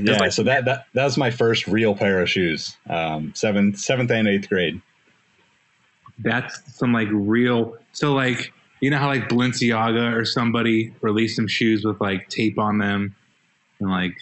yeah, 0.00 0.18
like, 0.18 0.32
so 0.32 0.42
that, 0.44 0.64
that 0.64 0.86
that 0.94 1.04
was 1.04 1.16
my 1.16 1.30
first 1.30 1.66
real 1.66 1.94
pair 1.94 2.20
of 2.20 2.30
shoes, 2.30 2.76
um, 2.88 3.32
seventh 3.34 3.78
seventh 3.78 4.10
and 4.10 4.28
eighth 4.28 4.48
grade. 4.48 4.80
That's 6.20 6.60
some 6.74 6.92
like 6.92 7.08
real. 7.10 7.76
So 7.92 8.12
like 8.14 8.52
you 8.80 8.90
know 8.90 8.98
how 8.98 9.08
like 9.08 9.28
Balenciaga 9.28 10.14
or 10.14 10.24
somebody 10.24 10.94
released 11.00 11.36
some 11.36 11.48
shoes 11.48 11.84
with 11.84 12.00
like 12.00 12.28
tape 12.28 12.58
on 12.58 12.78
them, 12.78 13.16
and 13.80 13.90
like 13.90 14.14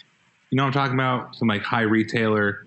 you 0.49 0.55
know 0.55 0.63
what 0.63 0.67
I'm 0.67 0.73
talking 0.73 0.95
about 0.95 1.35
some 1.35 1.47
like 1.47 1.63
high 1.63 1.81
retailer, 1.81 2.65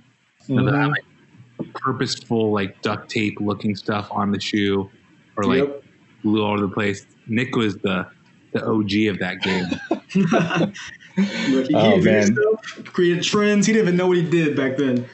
mm-hmm. 0.49 0.67
that, 0.67 0.89
like, 0.91 1.73
purposeful 1.75 2.53
like 2.53 2.81
duct 2.83 3.11
tape 3.11 3.39
looking 3.41 3.75
stuff 3.75 4.09
on 4.11 4.31
the 4.31 4.41
shoe, 4.41 4.89
or 5.37 5.45
like 5.45 5.67
yep. 5.67 5.83
glue 6.23 6.45
all 6.45 6.53
over 6.53 6.67
the 6.67 6.73
place. 6.73 7.07
Nick 7.27 7.57
was 7.57 7.77
the 7.79 8.07
the 8.53 8.65
OG 8.65 9.15
of 9.15 9.19
that 9.19 9.41
game. 9.43 10.73
Look, 11.17 11.67
he 11.67 11.75
oh, 11.75 11.99
man. 11.99 12.35
Stuff, 12.35 12.85
created 12.93 13.25
trends. 13.25 13.67
He 13.67 13.73
didn't 13.73 13.89
even 13.89 13.97
know 13.97 14.07
what 14.07 14.17
he 14.17 14.29
did 14.29 14.57
back 14.57 14.77
then. 14.77 15.07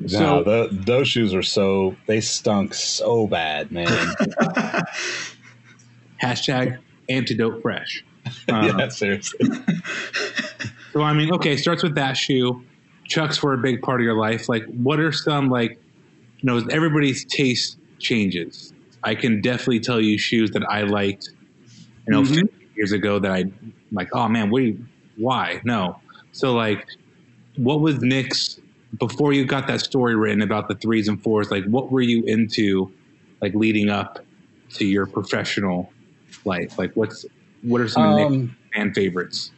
No, 0.00 0.08
so, 0.08 0.42
the, 0.44 0.68
those 0.70 1.08
shoes 1.08 1.34
were 1.34 1.42
so 1.42 1.96
they 2.06 2.20
stunk 2.20 2.72
so 2.72 3.26
bad, 3.26 3.72
man. 3.72 3.86
Hashtag 6.22 6.78
antidote 7.08 7.62
fresh. 7.62 8.04
Uh, 8.48 8.72
yeah, 8.78 8.88
seriously. 8.88 9.48
so 10.92 11.02
I 11.02 11.12
mean, 11.12 11.32
okay, 11.34 11.56
starts 11.56 11.82
with 11.82 11.96
that 11.96 12.16
shoe. 12.16 12.64
Chucks 13.06 13.42
were 13.42 13.54
a 13.54 13.58
big 13.58 13.82
part 13.82 14.00
of 14.00 14.04
your 14.04 14.16
life. 14.16 14.48
Like, 14.48 14.64
what 14.66 15.00
are 15.00 15.10
some 15.10 15.48
like, 15.48 15.80
you 16.38 16.46
know, 16.46 16.64
everybody's 16.70 17.24
taste 17.24 17.78
changes. 17.98 18.72
I 19.02 19.14
can 19.14 19.40
definitely 19.40 19.80
tell 19.80 20.00
you 20.00 20.18
shoes 20.18 20.52
that 20.52 20.62
I 20.68 20.82
liked, 20.82 21.30
you 22.06 22.12
know, 22.12 22.22
mm-hmm. 22.22 22.46
years 22.76 22.92
ago 22.92 23.18
that 23.18 23.32
I 23.32 23.44
like. 23.90 24.10
Oh 24.12 24.28
man, 24.28 24.50
what 24.50 24.62
why? 25.18 25.60
No. 25.64 26.00
So 26.32 26.54
like, 26.54 26.86
what 27.56 27.80
was 27.80 28.00
Nick's 28.00 28.60
before 28.98 29.32
you 29.32 29.44
got 29.44 29.66
that 29.66 29.80
story 29.80 30.16
written 30.16 30.40
about 30.40 30.68
the 30.68 30.74
threes 30.74 31.08
and 31.08 31.22
fours? 31.22 31.50
Like, 31.50 31.64
what 31.64 31.90
were 31.92 32.00
you 32.00 32.22
into, 32.24 32.90
like 33.42 33.54
leading 33.54 33.90
up 33.90 34.20
to 34.74 34.86
your 34.86 35.06
professional 35.06 35.92
life? 36.44 36.78
Like, 36.78 36.92
what's 36.94 37.26
what 37.62 37.80
are 37.80 37.88
some 37.88 38.04
of 38.04 38.16
Nick's 38.16 38.32
Um, 38.32 38.56
fan 38.74 38.94
favorites? 38.94 39.50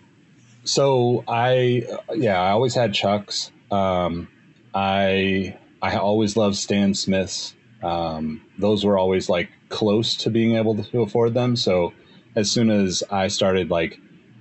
So 0.64 1.24
I, 1.28 1.86
yeah, 2.14 2.40
I 2.40 2.50
always 2.50 2.74
had 2.74 2.92
Chucks. 2.92 3.50
Um, 3.70 4.28
I 4.74 5.56
I 5.82 5.96
always 5.96 6.36
loved 6.36 6.56
Stan 6.56 6.94
Smiths. 6.94 7.54
Um, 7.82 8.42
those 8.58 8.84
were 8.84 8.98
always 8.98 9.28
like 9.28 9.48
close 9.68 10.14
to 10.16 10.30
being 10.30 10.56
able 10.56 10.82
to 10.82 11.00
afford 11.00 11.34
them. 11.34 11.56
So 11.56 11.92
as 12.36 12.50
soon 12.50 12.70
as 12.70 13.02
I 13.10 13.28
started 13.28 13.70
like 13.70 13.98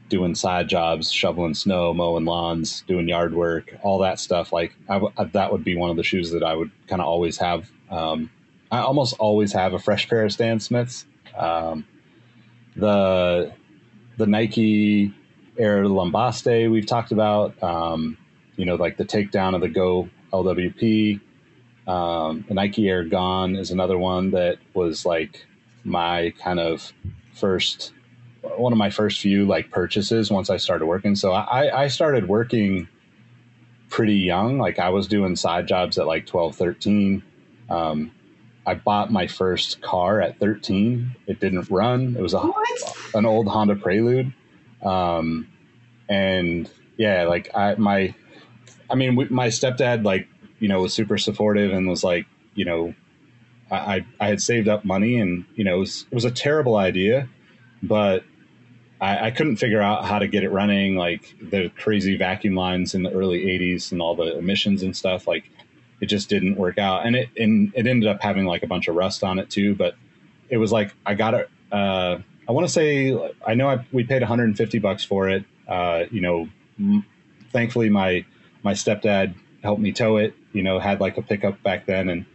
doing 0.10 0.36
side 0.36 0.68
jobs, 0.68 1.12
shoveling 1.12 1.54
snow, 1.54 1.94
mowing 1.94 2.26
lawns, 2.26 2.82
doing 2.88 3.08
yard 3.08 3.34
work, 3.34 3.76
all 3.84 4.00
that 4.00 4.20
stuff, 4.20 4.52
like 4.52 4.76
that 4.88 5.52
would 5.52 5.64
be 5.64 5.76
one 5.76 5.90
of 5.90 5.96
the 5.96 6.04
shoes 6.04 6.32
that 6.32 6.44
I 6.44 6.56
would 6.56 6.72
kind 6.88 7.02
of 7.02 7.08
always 7.08 7.38
have. 7.38 7.70
Um, 7.90 8.30
I 8.72 8.80
almost 8.80 9.16
always 9.20 9.54
have 9.54 9.74
a 9.74 9.80
fresh 9.80 10.10
pair 10.10 10.26
of 10.26 10.32
Stan 10.32 10.60
Smiths. 10.60 11.06
Um, 11.38 11.86
the 12.76 13.54
the 14.18 14.28
Nike 14.28 15.14
Air 15.58 15.86
Lambaste 15.86 16.70
we've 16.70 16.86
talked 16.86 17.12
about. 17.12 17.62
Um, 17.64 18.18
you 18.56 18.66
know, 18.66 18.76
like 18.76 18.98
the 18.98 19.06
takedown 19.06 19.56
of 19.56 19.62
the 19.62 19.70
Go 19.70 20.10
LWP. 20.34 21.22
Um, 21.88 22.46
the 22.48 22.54
Nike 22.54 22.88
Air 22.88 23.04
Gone 23.04 23.56
is 23.56 23.72
another 23.72 23.98
one 23.98 24.32
that 24.32 24.58
was 24.74 25.06
like 25.06 25.46
my 25.84 26.34
kind 26.40 26.60
of 26.60 26.94
first, 27.34 27.94
one 28.42 28.72
of 28.72 28.78
my 28.78 28.90
first 28.90 29.20
few 29.20 29.46
like 29.46 29.72
purchases 29.72 30.32
once 30.32 30.50
I 30.50 30.58
started 30.58 30.86
working. 30.86 31.16
So 31.16 31.32
I, 31.32 31.84
I 31.84 31.88
started 31.88 32.28
working 32.28 32.88
pretty 33.90 34.16
young. 34.16 34.58
Like 34.58 34.80
I 34.80 34.90
was 34.90 35.08
doing 35.08 35.36
side 35.36 35.68
jobs 35.68 35.98
at 35.98 36.08
like 36.08 36.26
12, 36.26 36.56
13. 36.56 37.24
Um, 37.70 38.12
I 38.66 38.76
bought 38.76 39.12
my 39.12 39.28
first 39.28 39.82
car 39.82 40.22
at 40.22 40.40
13. 40.40 41.16
It 41.28 41.40
didn't 41.40 41.70
run. 41.70 42.16
It 42.18 42.22
was 42.22 42.34
a, 42.34 42.52
an 43.14 43.26
old 43.26 43.48
Honda 43.48 43.76
Prelude. 43.76 44.34
Um, 44.84 45.48
and 46.08 46.70
yeah, 46.98 47.24
like 47.24 47.50
I, 47.56 47.76
my, 47.76 48.14
I 48.90 48.96
mean, 48.96 49.16
we, 49.16 49.26
my 49.26 49.48
stepdad, 49.48 50.04
like, 50.04 50.28
you 50.60 50.68
know, 50.68 50.82
was 50.82 50.94
super 50.94 51.18
supportive 51.18 51.72
and 51.72 51.88
was 51.88 52.04
like, 52.04 52.26
you 52.54 52.66
know, 52.66 52.94
I, 53.72 53.76
I, 53.76 54.06
I 54.20 54.28
had 54.28 54.42
saved 54.42 54.68
up 54.68 54.86
money 54.86 55.20
and, 55.20 55.46
you 55.56 55.64
know, 55.64 55.78
it 55.78 55.80
was, 55.80 56.06
it 56.12 56.16
was 56.16 56.26
a 56.26 56.32
terrible 56.32 56.76
idea, 56.76 57.28
but 57.82 58.24
I, 59.02 59.28
I 59.28 59.32
couldn't 59.32 59.58
figure 59.58 59.82
out 59.82 60.06
how 60.06 60.20
to 60.20 60.28
get 60.28 60.44
it 60.44 60.50
running. 60.50 60.96
Like 60.96 61.36
the 61.42 61.70
crazy 61.78 62.18
vacuum 62.18 62.56
lines 62.56 62.96
in 62.96 63.04
the 63.04 63.12
early 63.12 63.46
'80s 63.46 63.92
and 63.92 64.02
all 64.02 64.16
the 64.16 64.38
emissions 64.38 64.84
and 64.84 64.96
stuff. 64.96 65.28
Like 65.28 65.50
it 66.02 66.08
just 66.08 66.30
didn't 66.30 66.56
work 66.56 66.78
out, 66.78 67.06
and 67.06 67.16
it 67.16 67.30
and 67.38 67.72
it 67.76 67.88
ended 67.88 68.10
up 68.10 68.22
having 68.22 68.46
like 68.46 68.64
a 68.64 68.68
bunch 68.68 68.88
of 68.88 68.96
rust 68.96 69.24
on 69.24 69.40
it 69.40 69.50
too. 69.50 69.76
But 69.76 69.96
it 70.50 70.58
was 70.58 70.72
like 70.72 70.94
I 71.06 71.14
got 71.14 71.34
it. 71.34 71.50
Uh, 71.72 72.20
I 72.48 72.52
want 72.52 72.66
to 72.68 72.72
say 72.72 73.18
I 73.46 73.54
know 73.54 73.70
I, 73.70 73.86
we 73.92 74.04
paid 74.04 74.22
150 74.22 74.80
bucks 74.80 75.04
for 75.04 75.30
it. 75.30 75.46
Uh, 75.68 76.06
you 76.12 76.22
know, 76.22 76.50
m- 76.80 77.06
thankfully 77.52 77.90
my 77.90 78.26
my 78.64 78.74
stepdad 78.74 79.36
helped 79.64 79.82
me 79.82 79.92
tow 79.92 80.18
it. 80.18 80.34
You 80.52 80.64
know, 80.64 80.80
had 80.80 81.00
like 81.00 81.18
a 81.18 81.22
pickup 81.22 81.62
back 81.64 81.86
then, 81.86 82.10
and 82.10 82.26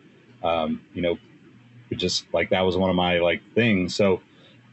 um, 0.42 0.80
you 0.94 1.02
know, 1.02 1.18
just 1.92 2.26
like 2.32 2.50
that 2.50 2.62
was 2.62 2.76
one 2.76 2.90
of 2.90 2.96
my 2.96 3.18
like 3.18 3.42
things. 3.54 3.94
So 3.94 4.22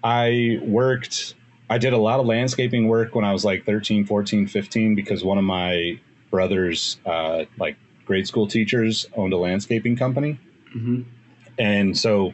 I 0.04 0.60
worked. 0.64 1.36
I 1.72 1.78
did 1.78 1.94
a 1.94 1.98
lot 1.98 2.20
of 2.20 2.26
landscaping 2.26 2.90
work 2.90 3.16
when 3.16 3.24
I 3.24 3.32
was 3.32 3.46
like 3.46 3.66
13, 3.66 4.06
14, 4.06 4.46
15 4.46 4.94
because 4.94 5.24
one 5.24 5.38
of 5.38 5.46
my 5.46 5.98
brothers, 6.30 7.00
uh, 7.06 7.46
like 7.58 7.78
grade 8.06 8.28
school 8.28 8.46
teachers, 8.46 9.08
owned 9.16 9.32
a 9.32 9.38
landscaping 9.38 9.96
company. 9.96 10.38
Mhm. 10.76 11.06
And 11.58 11.98
so 11.98 12.34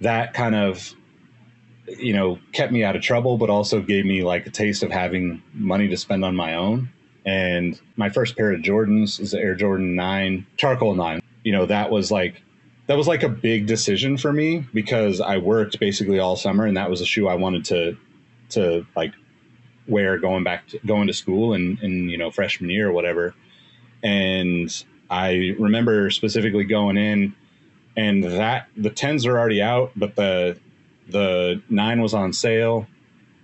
that 0.00 0.34
kind 0.34 0.56
of, 0.56 0.94
you 1.96 2.12
know, 2.12 2.40
kept 2.50 2.72
me 2.72 2.82
out 2.82 2.96
of 2.96 3.02
trouble, 3.02 3.38
but 3.38 3.50
also 3.50 3.80
gave 3.80 4.04
me 4.04 4.24
like 4.24 4.48
a 4.48 4.50
taste 4.50 4.82
of 4.82 4.90
having 4.90 5.42
money 5.54 5.86
to 5.86 5.96
spend 5.96 6.24
on 6.24 6.34
my 6.34 6.56
own. 6.56 6.88
And 7.24 7.80
my 7.94 8.08
first 8.08 8.36
pair 8.36 8.52
of 8.52 8.62
Jordans 8.62 9.20
is 9.20 9.30
the 9.30 9.38
Air 9.38 9.54
Jordan 9.54 9.94
9, 9.94 10.44
Charcoal 10.56 10.96
9. 10.96 11.20
You 11.44 11.52
know, 11.52 11.66
that 11.66 11.92
was 11.92 12.10
like, 12.10 12.42
that 12.88 12.96
was 12.96 13.06
like 13.06 13.22
a 13.22 13.28
big 13.28 13.66
decision 13.66 14.16
for 14.16 14.32
me 14.32 14.66
because 14.74 15.20
I 15.20 15.38
worked 15.38 15.78
basically 15.78 16.18
all 16.18 16.34
summer 16.34 16.66
and 16.66 16.76
that 16.76 16.90
was 16.90 17.00
a 17.00 17.06
shoe 17.06 17.28
I 17.28 17.36
wanted 17.36 17.64
to, 17.66 17.96
to 18.52 18.86
like 18.96 19.12
wear 19.86 20.18
going 20.18 20.44
back 20.44 20.68
to 20.68 20.78
going 20.86 21.08
to 21.08 21.12
school 21.12 21.54
and, 21.54 21.78
and, 21.80 22.10
you 22.10 22.18
know, 22.18 22.30
freshman 22.30 22.70
year 22.70 22.88
or 22.88 22.92
whatever. 22.92 23.34
And 24.02 24.84
I 25.10 25.54
remember 25.58 26.10
specifically 26.10 26.64
going 26.64 26.96
in 26.96 27.34
and 27.96 28.24
that 28.24 28.68
the 28.76 28.90
tens 28.90 29.26
are 29.26 29.38
already 29.38 29.62
out, 29.62 29.92
but 29.96 30.16
the 30.16 30.58
the 31.08 31.62
nine 31.68 32.00
was 32.00 32.14
on 32.14 32.32
sale, 32.32 32.86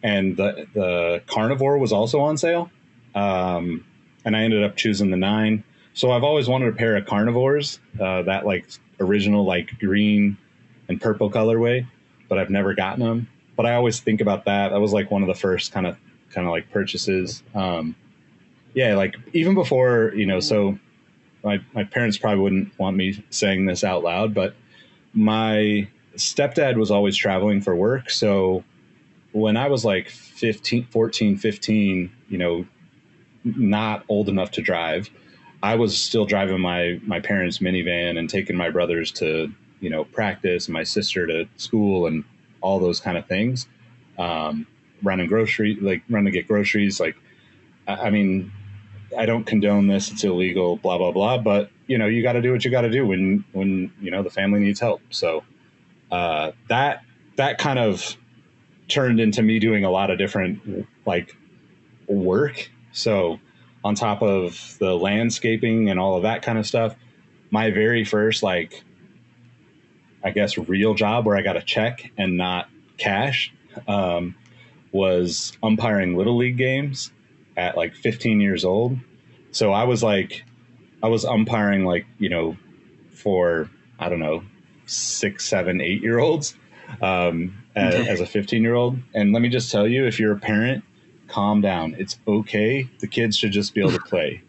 and 0.03 0.37
the 0.37 0.67
the 0.75 1.23
carnivore 1.27 1.79
was 1.79 1.93
also 1.93 2.21
on 2.21 2.37
sale. 2.37 2.71
Um, 3.15 3.85
and 4.25 4.37
I 4.37 4.43
ended 4.43 4.65
up 4.65 4.77
choosing 4.77 5.11
the 5.11 5.17
nine. 5.17 5.65
So 5.95 6.13
I've 6.13 6.23
always 6.23 6.49
wanted 6.49 6.69
a 6.69 6.77
pair 6.77 6.97
of 6.97 7.07
carnivores, 7.07 7.81
uh, 8.01 8.23
that 8.23 8.47
like 8.47 8.67
original 9.01 9.45
like 9.45 9.79
green 9.79 10.39
and 10.89 11.01
purple 11.01 11.31
colorway, 11.31 11.87
but 12.29 12.39
I've 12.39 12.51
never 12.51 12.75
gotten 12.75 13.05
them. 13.05 13.29
But 13.59 13.67
I 13.67 13.75
always 13.75 13.99
think 13.99 14.21
about 14.21 14.45
that. 14.45 14.69
That 14.69 14.81
was 14.81 14.93
like 14.93 15.11
one 15.11 15.23
of 15.23 15.27
the 15.27 15.35
first 15.35 15.73
kind 15.73 15.85
of 15.85 15.99
kind 16.31 16.47
of 16.47 16.53
like 16.53 16.71
purchases. 16.71 17.43
Um, 17.57 17.97
yeah, 18.73 18.95
like 18.95 19.17
even 19.33 19.55
before 19.55 20.13
you 20.15 20.27
know, 20.27 20.39
so 20.39 20.79
my 21.43 21.59
my 21.75 21.83
parents 21.83 22.17
probably 22.19 22.39
wouldn't 22.39 22.79
want 22.79 22.97
me 22.97 23.21
saying 23.31 23.67
this 23.67 23.83
out 23.83 24.05
loud, 24.05 24.33
but 24.33 24.55
my 25.13 25.89
stepdad 26.15 26.77
was 26.77 26.93
always 26.93 27.17
traveling 27.17 27.61
for 27.61 27.75
work. 27.75 28.11
So 28.11 28.63
when 29.33 29.57
I 29.57 29.67
was 29.67 29.85
like 29.85 30.09
15, 30.09 30.87
14, 30.87 31.37
15, 31.37 32.13
you 32.29 32.39
know, 32.39 32.65
not 33.43 34.05
old 34.09 34.29
enough 34.29 34.53
to 34.53 34.63
drive, 34.63 35.11
I 35.65 35.75
was 35.75 36.01
still 36.01 36.27
driving 36.27 36.61
my 36.61 37.01
my 37.05 37.19
parents' 37.19 37.59
minivan 37.59 38.21
and 38.21 38.31
taking 38.31 38.55
my 38.55 38.71
brothers 38.71 39.11
to 39.15 39.53
you 39.81 39.91
know 39.91 40.05
practice 40.05 40.69
and 40.69 40.75
my 40.75 40.85
sister 40.85 41.27
to 41.27 41.49
school 41.57 42.07
and 42.07 42.23
all 42.61 42.79
those 42.79 43.01
kind 43.01 43.17
of 43.17 43.27
things. 43.27 43.67
Um, 44.19 44.67
running 45.03 45.29
grocery 45.29 45.77
like 45.81 46.03
running 46.09 46.33
to 46.33 46.39
get 46.39 46.49
groceries. 46.49 47.01
Like, 47.01 47.17
I, 47.87 47.95
I 47.95 48.11
mean, 48.11 48.53
I 49.17 49.27
don't 49.27 49.45
condone 49.45 49.87
this; 49.87 50.11
it's 50.11 50.25
illegal. 50.25 50.77
Blah 50.77 50.99
blah 50.99 51.13
blah. 51.13 51.39
But 51.39 51.71
you 51.87 51.99
know, 51.99 52.07
you 52.07 52.23
got 52.23 52.33
to 52.33 52.43
do 52.43 52.53
what 52.53 52.65
you 52.65 52.71
got 52.71 52.83
to 52.83 52.91
do 52.91 53.07
when 53.07 53.45
when 53.53 53.93
you 54.01 54.11
know 54.11 54.23
the 54.23 54.31
family 54.31 54.61
needs 54.61 54.81
help. 54.81 55.01
So 55.11 55.45
uh, 56.11 56.53
that 56.69 57.05
that 57.37 57.59
kind 57.59 57.79
of 57.79 58.17
turned 58.89 59.21
into 59.21 59.43
me 59.43 59.59
doing 59.59 59.85
a 59.85 59.91
lot 59.91 60.11
of 60.11 60.19
different 60.19 60.87
like 61.07 61.37
work. 62.07 62.71
So 62.93 63.39
on 63.85 63.95
top 63.95 64.23
of 64.23 64.77
the 64.79 64.97
landscaping 64.97 65.91
and 65.91 66.01
all 66.01 66.17
of 66.17 66.23
that 66.23 66.43
kind 66.43 66.59
of 66.59 66.67
stuff, 66.67 66.97
my 67.51 67.71
very 67.71 68.05
first 68.05 68.43
like 68.43 68.83
I 70.29 70.31
guess 70.31 70.59
real 70.59 70.93
job 70.93 71.25
where 71.25 71.39
I 71.39 71.43
got 71.43 71.57
a 71.57 71.63
check 71.63 72.13
and 72.19 72.37
not 72.37 72.69
cash 72.99 73.51
um, 73.87 74.35
was 74.93 75.57
umpiring 75.63 76.19
little 76.19 76.37
league 76.37 76.59
games 76.59 77.11
at 77.57 77.79
like 77.79 77.95
15 77.95 78.39
years 78.39 78.63
old. 78.63 78.99
So 79.53 79.73
I 79.73 79.85
was 79.85 80.03
like, 80.03 80.45
I 81.03 81.09
was 81.09 81.25
umpiring 81.25 81.87
like 81.87 82.05
you 82.19 82.29
know 82.29 82.59
for 83.11 83.71
I 83.99 84.11
don't 84.11 84.21
know 84.21 84.43
six, 84.85 85.47
seven, 85.47 85.81
eight 85.81 86.03
year 86.03 86.19
olds 86.19 86.55
um, 87.01 87.57
as, 87.75 87.95
as 87.95 88.21
a 88.21 88.27
15 88.27 88.63
year 88.63 88.75
old. 88.75 88.99
And 89.15 89.33
let 89.33 89.41
me 89.41 89.49
just 89.49 89.73
tell 89.73 89.89
you, 89.89 90.07
if 90.07 90.21
you're 90.21 90.33
a 90.33 90.39
parent, 90.39 90.85
calm 91.27 91.63
down. 91.63 91.97
It's 91.99 92.19
okay. 92.29 92.87
The 93.01 93.07
kids 93.07 93.39
should 93.39 93.53
just 93.53 93.75
be 93.75 93.81
able 93.81 93.93
to 93.93 93.99
play. 94.07 94.43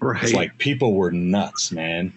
Right. 0.00 0.22
It's 0.22 0.32
like 0.32 0.58
people 0.58 0.94
were 0.94 1.10
nuts, 1.10 1.72
man. 1.72 2.12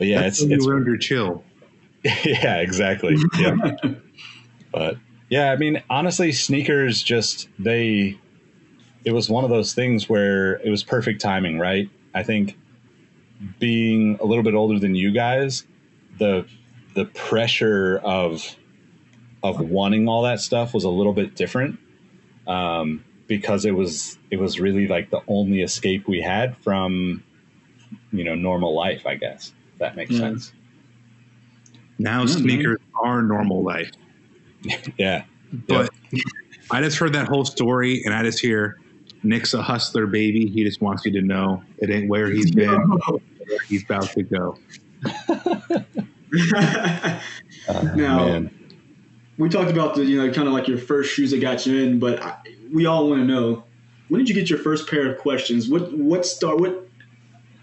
But 0.00 0.06
yeah, 0.06 0.22
That's 0.22 0.40
it's 0.40 0.50
it's 0.50 0.66
you 0.66 0.82
to 0.82 0.98
chill. 0.98 1.44
yeah, 2.02 2.56
exactly. 2.56 3.18
Yeah. 3.38 3.76
but 4.72 4.96
yeah, 5.28 5.52
I 5.52 5.56
mean, 5.56 5.82
honestly, 5.90 6.32
sneakers 6.32 7.02
just 7.02 7.50
they 7.58 8.18
it 9.04 9.12
was 9.12 9.28
one 9.28 9.44
of 9.44 9.50
those 9.50 9.74
things 9.74 10.08
where 10.08 10.54
it 10.54 10.70
was 10.70 10.82
perfect 10.82 11.20
timing, 11.20 11.58
right? 11.58 11.90
I 12.14 12.22
think 12.22 12.56
being 13.58 14.18
a 14.22 14.24
little 14.24 14.42
bit 14.42 14.54
older 14.54 14.78
than 14.78 14.94
you 14.94 15.12
guys, 15.12 15.64
the 16.18 16.46
the 16.94 17.04
pressure 17.04 17.98
of 18.02 18.56
of 19.42 19.60
wanting 19.60 20.08
all 20.08 20.22
that 20.22 20.40
stuff 20.40 20.72
was 20.72 20.84
a 20.84 20.88
little 20.88 21.12
bit 21.12 21.34
different. 21.34 21.78
Um, 22.46 23.04
because 23.26 23.66
it 23.66 23.72
was 23.72 24.16
it 24.30 24.38
was 24.38 24.58
really 24.58 24.88
like 24.88 25.10
the 25.10 25.20
only 25.28 25.60
escape 25.60 26.08
we 26.08 26.22
had 26.22 26.56
from 26.56 27.22
you 28.12 28.24
know 28.24 28.34
normal 28.34 28.74
life, 28.74 29.06
I 29.06 29.16
guess. 29.16 29.52
If 29.80 29.86
that 29.86 29.96
makes 29.96 30.10
Yeah. 30.10 30.18
sense. 30.18 30.52
Now 31.98 32.20
Yeah, 32.20 32.26
sneakers 32.36 32.78
are 33.02 33.22
normal 33.22 33.62
life. 33.62 33.90
Yeah. 34.98 35.24
But 35.66 35.88
I 36.70 36.82
just 36.82 36.98
heard 36.98 37.14
that 37.14 37.26
whole 37.28 37.46
story, 37.46 38.02
and 38.04 38.12
I 38.14 38.22
just 38.22 38.38
hear 38.40 38.78
Nick's 39.22 39.54
a 39.54 39.62
hustler, 39.62 40.06
baby. 40.06 40.46
He 40.46 40.62
just 40.64 40.82
wants 40.82 41.06
you 41.06 41.12
to 41.12 41.22
know 41.22 41.62
it 41.78 41.88
ain't 41.90 42.10
where 42.10 42.28
he's 42.30 42.50
been, 42.54 42.78
where 42.78 43.58
he's 43.68 43.82
about 43.84 44.10
to 44.10 44.22
go. 44.22 44.58
Oh, 47.68 47.92
Now- 47.96 48.26
man. 48.26 48.50
we 49.38 49.48
talked 49.48 49.70
about 49.70 49.94
the 49.94 50.04
you 50.04 50.18
know 50.18 50.30
kind 50.32 50.46
of 50.46 50.52
like 50.52 50.68
your 50.68 50.76
first 50.78 51.12
shoes 51.14 51.30
that 51.30 51.40
got 51.40 51.64
you 51.64 51.82
in, 51.82 51.98
but 51.98 52.22
I, 52.22 52.36
we 52.70 52.84
all 52.84 53.08
want 53.08 53.22
to 53.22 53.26
know 53.26 53.64
when 54.08 54.18
did 54.18 54.28
you 54.28 54.34
get 54.34 54.50
your 54.50 54.58
first 54.58 54.88
pair 54.90 55.10
of 55.10 55.18
questions? 55.18 55.70
What 55.70 55.96
what 55.96 56.26
start 56.26 56.60
what 56.60 56.86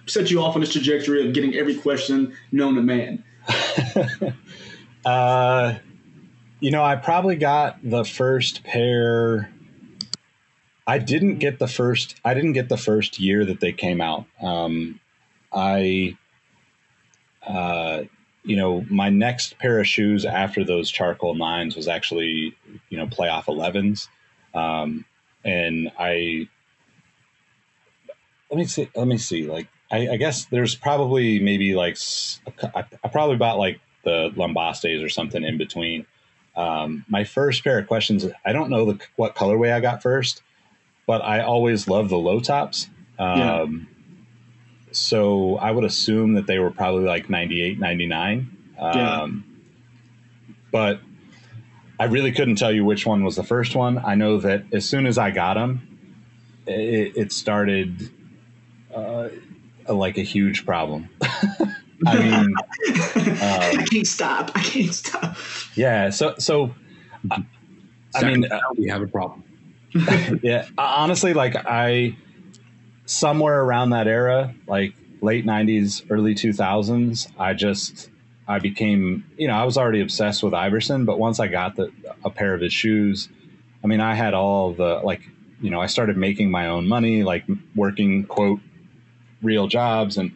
set 0.08 0.32
you 0.32 0.42
off 0.42 0.56
on 0.56 0.62
this 0.62 0.72
trajectory 0.72 1.26
of 1.26 1.34
getting 1.34 1.56
every 1.56 1.76
question 1.76 2.36
known 2.52 2.76
to 2.76 2.82
man? 2.82 3.24
uh, 5.06 5.76
you 6.60 6.72
know, 6.72 6.84
I 6.84 6.96
probably 6.96 7.36
got 7.36 7.78
the 7.84 8.04
first 8.04 8.64
pair. 8.64 9.52
I 10.86 10.98
didn't 10.98 11.38
get 11.38 11.60
the 11.60 11.68
first. 11.68 12.20
I 12.26 12.34
didn't 12.34 12.54
get 12.54 12.70
the 12.70 12.78
first 12.78 13.20
year 13.20 13.46
that 13.46 13.60
they 13.60 13.74
came 13.74 14.02
out. 14.02 14.26
Um, 14.42 15.00
I, 15.54 16.18
uh, 17.46 18.04
you 18.44 18.56
know, 18.56 18.86
my 18.90 19.10
next 19.10 19.58
pair 19.60 19.80
of 19.80 19.88
shoes 19.88 20.26
after 20.26 20.64
those 20.64 20.90
charcoal 20.90 21.36
nines 21.36 21.76
was 21.76 21.88
actually, 21.88 22.56
you 22.90 22.98
know, 22.98 23.06
playoff 23.06 23.46
11s. 23.46 24.08
Um, 24.54 25.06
and 25.44 25.92
I, 26.00 26.48
let 28.50 28.58
me 28.58 28.66
see, 28.66 28.90
let 28.96 29.08
me 29.08 29.18
see, 29.18 29.48
like, 29.48 29.68
I, 29.92 30.10
I 30.10 30.18
guess 30.18 30.46
there's 30.46 30.76
probably 30.76 31.40
maybe 31.40 31.76
like, 31.76 31.98
I, 32.76 32.86
I 33.04 33.08
probably 33.08 33.38
bought 33.38 33.58
like 33.58 33.80
the 34.04 34.32
Lambastes 34.36 35.02
or 35.04 35.10
something 35.10 35.44
in 35.44 35.58
between. 35.58 36.06
Um, 36.56 37.06
my 37.08 37.24
first 37.24 37.64
pair 37.64 37.80
of 37.80 37.88
questions, 37.88 38.26
I 38.46 38.52
don't 38.52 38.70
know 38.70 38.94
the, 38.94 39.00
what 39.16 39.36
colorway 39.36 39.72
I 39.72 39.80
got 39.80 40.02
first, 40.02 40.42
but 41.06 41.22
I 41.22 41.42
always 41.42 41.88
love 41.88 42.10
the 42.10 42.18
low 42.18 42.40
tops. 42.40 42.90
Um, 43.20 43.38
yeah 43.38 43.68
so 44.92 45.58
I 45.58 45.72
would 45.72 45.84
assume 45.84 46.34
that 46.34 46.48
they 46.48 46.60
were 46.60 46.72
probably 46.72 47.06
like 47.06 47.30
98, 47.30 47.80
99. 47.80 48.58
Yeah. 48.76 49.22
Um, 49.22 49.44
but 50.72 51.02
I 52.00 52.06
really 52.06 52.32
couldn't 52.32 52.56
tell 52.56 52.72
you 52.72 52.86
which 52.86 53.06
one 53.06 53.24
was 53.24 53.36
the 53.36 53.44
first 53.44 53.76
one. 53.76 53.98
I 53.98 54.16
know 54.16 54.40
that 54.40 54.66
as 54.74 54.88
soon 54.88 55.06
as 55.06 55.18
I 55.18 55.32
got 55.32 55.56
them, 55.56 56.00
it, 56.66 57.16
it 57.16 57.32
started 57.32 58.10
uh, 58.94 59.30
like 59.90 60.18
a 60.18 60.24
huge 60.24 60.66
problem. 60.66 61.10
I 62.06 62.20
mean, 62.20 62.34
um, 62.34 62.54
I 63.80 63.86
can't 63.90 64.08
stop. 64.08 64.52
I 64.56 64.62
can't 64.62 64.94
stop. 64.94 65.36
Yeah. 65.76 66.10
So, 66.10 66.36
so 66.38 66.76
uh, 67.32 67.42
I 68.16 68.24
mean, 68.24 68.46
uh, 68.52 68.60
we 68.78 68.88
have 68.90 69.02
a 69.02 69.08
problem. 69.08 69.44
yeah. 70.44 70.68
Honestly, 70.78 71.34
like 71.34 71.56
I, 71.56 72.16
somewhere 73.06 73.62
around 73.62 73.92
that 73.92 74.08
era, 74.08 74.54
like 74.68 74.94
late 75.22 75.46
90s, 75.46 76.06
early 76.10 76.36
2000s, 76.36 77.32
I 77.40 77.54
just 77.54 78.10
I 78.48 78.60
became, 78.60 79.26
you 79.38 79.48
know, 79.48 79.56
I 79.56 79.66
was 79.66 79.78
already 79.78 80.02
obsessed 80.02 80.44
with 80.44 80.54
Iverson, 80.54 81.06
but 81.06 81.20
once 81.20 81.40
I 81.40 81.48
got 81.48 81.76
the 81.76 81.92
a 82.24 82.30
pair 82.30 82.54
of 82.54 82.62
his 82.62 82.74
shoes, 82.74 83.28
I 83.84 83.88
mean, 83.88 84.00
I 84.00 84.14
had 84.14 84.34
all 84.34 84.74
the 84.74 85.02
like, 85.04 85.22
you 85.62 85.70
know, 85.70 85.82
I 85.82 85.88
started 85.88 86.16
making 86.18 86.52
my 86.52 86.68
own 86.68 86.88
money, 86.88 87.24
like 87.24 87.46
working 87.76 88.26
quote 88.26 88.60
real 89.42 89.68
jobs 89.68 90.18
and 90.18 90.36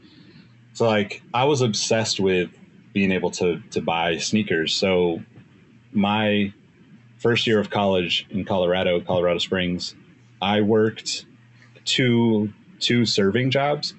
so 0.74 0.88
like 0.88 1.22
I 1.34 1.46
was 1.46 1.62
obsessed 1.62 2.20
with 2.20 2.50
being 2.94 3.12
able 3.12 3.32
to 3.32 3.62
to 3.72 3.82
buy 3.82 4.18
sneakers. 4.18 4.74
So 4.74 5.22
my 5.92 6.54
first 7.18 7.48
year 7.48 7.60
of 7.60 7.70
college 7.70 8.26
in 8.30 8.46
Colorado, 8.46 9.00
Colorado 9.02 9.40
Springs, 9.40 9.96
I 10.42 10.62
worked 10.62 11.26
two 11.86 12.54
two 12.80 13.06
serving 13.06 13.52
jobs. 13.52 13.94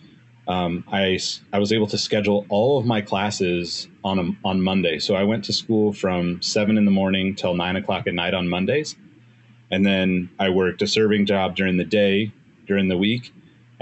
Um, 0.49 0.85
I, 0.91 1.21
I 1.53 1.61
was 1.61 1.73
able 1.73 1.87
to 1.87 1.99
schedule 1.99 2.47
all 2.49 2.77
of 2.77 2.85
my 2.85 3.01
classes 3.01 3.87
on 4.03 4.19
a, 4.19 4.33
on 4.45 4.61
Monday. 4.61 4.99
So 4.99 5.15
I 5.15 5.23
went 5.23 5.45
to 5.45 5.53
school 5.53 5.93
from 5.93 6.43
seven 6.43 6.77
in 6.77 6.85
the 6.85 6.91
morning 6.91 7.37
till 7.37 7.55
nine 7.55 7.77
o'clock 7.77 8.09
at 8.09 8.15
night 8.15 8.35
on 8.35 8.49
Mondays, 8.49 8.97
and 9.71 9.87
then 9.87 10.31
I 10.41 10.49
worked 10.49 10.83
a 10.83 10.89
serving 10.89 11.27
job 11.27 11.55
during 11.55 11.77
the 11.77 11.85
day 11.85 12.33
during 12.67 12.89
the 12.89 12.97
week, 12.97 13.33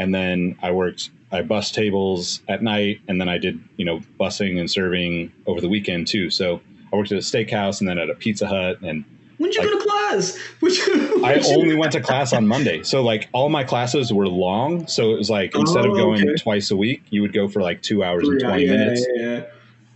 and 0.01 0.15
then 0.15 0.57
I 0.63 0.73
worked 0.73 1.11
I 1.31 1.43
bus 1.43 1.71
tables 1.71 2.41
at 2.49 2.63
night, 2.63 3.01
and 3.07 3.21
then 3.21 3.29
I 3.29 3.39
did 3.39 3.61
you 3.77 3.85
know 3.85 4.01
busing 4.19 4.59
and 4.59 4.69
serving 4.69 5.31
over 5.47 5.61
the 5.61 5.69
weekend 5.69 6.09
too. 6.09 6.31
So 6.31 6.61
I 6.93 6.97
worked 6.97 7.13
at 7.13 7.19
a 7.19 7.21
steakhouse 7.21 7.81
and 7.81 7.89
then 7.89 7.99
at 7.99 8.11
a 8.11 8.15
Pizza 8.15 8.49
Hut 8.49 8.81
and 8.81 9.05
when 9.37 9.51
did 9.51 9.57
you 9.57 9.63
like, 9.63 9.71
go 9.73 9.79
to 9.79 9.85
class? 9.85 10.39
You, 10.61 11.25
I 11.25 11.41
only 11.57 11.75
went 11.75 11.93
to 11.93 12.01
class 12.01 12.33
on 12.33 12.47
Monday. 12.47 12.83
So 12.83 13.03
like 13.03 13.29
all 13.33 13.49
my 13.49 13.65
classes 13.65 14.13
were 14.13 14.29
long. 14.29 14.87
So 14.87 15.13
it 15.13 15.17
was 15.17 15.31
like 15.31 15.55
instead 15.55 15.87
oh, 15.87 15.93
of 15.93 15.97
going 15.97 16.29
okay. 16.29 16.37
twice 16.37 16.71
a 16.71 16.77
week, 16.77 17.03
you 17.11 17.23
would 17.23 17.33
go 17.33 17.49
for 17.49 17.63
like 17.63 17.81
two 17.81 18.05
hours 18.05 18.29
and 18.29 18.39
20 18.41 18.65
yeah, 18.65 18.71
minutes. 18.71 19.07
Yeah, 19.15 19.23
yeah. 19.23 19.45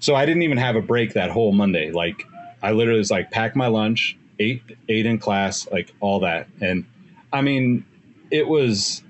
So 0.01 0.15
I 0.15 0.25
didn't 0.25 0.43
even 0.43 0.57
have 0.59 0.77
a 0.77 0.81
break 0.81 1.13
that 1.15 1.31
whole 1.31 1.53
Monday. 1.53 1.91
Like 1.91 2.27
I 2.63 2.73
literally 2.73 2.99
was 3.01 3.11
like 3.11 3.31
pack 3.31 3.55
my 3.55 3.67
lunch, 3.67 4.17
ate 4.39 4.63
ate 4.89 5.05
in 5.05 5.19
class, 5.19 5.69
like 5.71 5.95
all 6.01 6.21
that. 6.21 6.49
And 6.63 6.87
I 7.33 7.43
mean, 7.43 7.85
it 8.31 8.49
was 8.49 9.03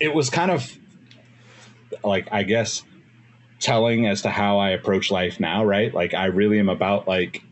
it 0.00 0.14
was 0.14 0.30
kind 0.30 0.50
of 0.50 0.76
like 2.02 2.28
I 2.32 2.42
guess 2.42 2.82
telling 3.60 4.06
as 4.06 4.22
to 4.22 4.30
how 4.30 4.58
I 4.58 4.70
approach 4.70 5.10
life 5.10 5.38
now, 5.38 5.64
right? 5.64 5.92
Like 5.92 6.14
I 6.14 6.26
really 6.26 6.58
am 6.58 6.68
about 6.68 7.06
like 7.06 7.42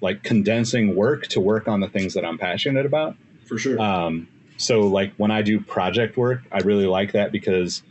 like 0.00 0.22
condensing 0.22 0.94
work 0.94 1.26
to 1.28 1.40
work 1.40 1.68
on 1.68 1.80
the 1.80 1.88
things 1.88 2.14
that 2.14 2.24
I'm 2.24 2.38
passionate 2.38 2.86
about. 2.86 3.16
For 3.46 3.58
sure. 3.58 3.80
Um, 3.80 4.28
so 4.56 4.82
like 4.82 5.12
when 5.16 5.30
I 5.30 5.42
do 5.42 5.60
project 5.60 6.16
work, 6.16 6.42
I 6.52 6.58
really 6.58 6.86
like 6.86 7.12
that 7.12 7.32
because 7.32 7.82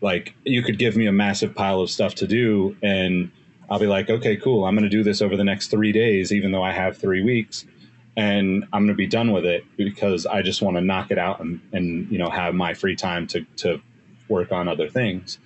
like 0.00 0.34
you 0.44 0.62
could 0.62 0.78
give 0.78 0.96
me 0.96 1.06
a 1.06 1.12
massive 1.12 1.54
pile 1.54 1.80
of 1.80 1.90
stuff 1.90 2.14
to 2.16 2.26
do 2.26 2.76
and 2.82 3.30
I'll 3.70 3.78
be 3.78 3.86
like, 3.86 4.08
okay, 4.08 4.36
cool. 4.36 4.64
I'm 4.64 4.74
going 4.74 4.84
to 4.84 4.88
do 4.88 5.02
this 5.02 5.20
over 5.20 5.36
the 5.36 5.44
next 5.44 5.68
three 5.68 5.92
days, 5.92 6.32
even 6.32 6.52
though 6.52 6.62
I 6.62 6.72
have 6.72 6.96
three 6.96 7.22
weeks 7.22 7.66
and 8.18 8.64
I'm 8.72 8.82
going 8.82 8.88
to 8.88 8.94
be 8.94 9.06
done 9.06 9.30
with 9.30 9.46
it 9.46 9.64
because 9.76 10.26
I 10.26 10.42
just 10.42 10.60
want 10.60 10.76
to 10.76 10.80
knock 10.80 11.12
it 11.12 11.18
out 11.18 11.38
and, 11.38 11.60
and, 11.72 12.10
you 12.10 12.18
know, 12.18 12.28
have 12.28 12.52
my 12.52 12.74
free 12.74 12.96
time 12.96 13.28
to, 13.28 13.46
to 13.58 13.80
work 14.28 14.50
on 14.50 14.66
other 14.66 14.88
things. 14.88 15.38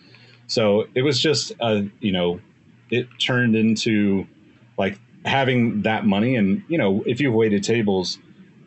So 0.47 0.87
it 0.95 1.03
was 1.03 1.21
just, 1.21 1.53
a, 1.61 1.87
you 2.01 2.13
know, 2.13 2.41
it 2.91 3.09
turned 3.19 3.55
into 3.55 4.27
like 4.79 4.99
having 5.25 5.83
that 5.83 6.05
money 6.05 6.35
and 6.37 6.63
you 6.69 6.77
know 6.77 7.03
if 7.07 7.21
you've 7.21 7.33
waited 7.33 7.63
tables 7.63 8.19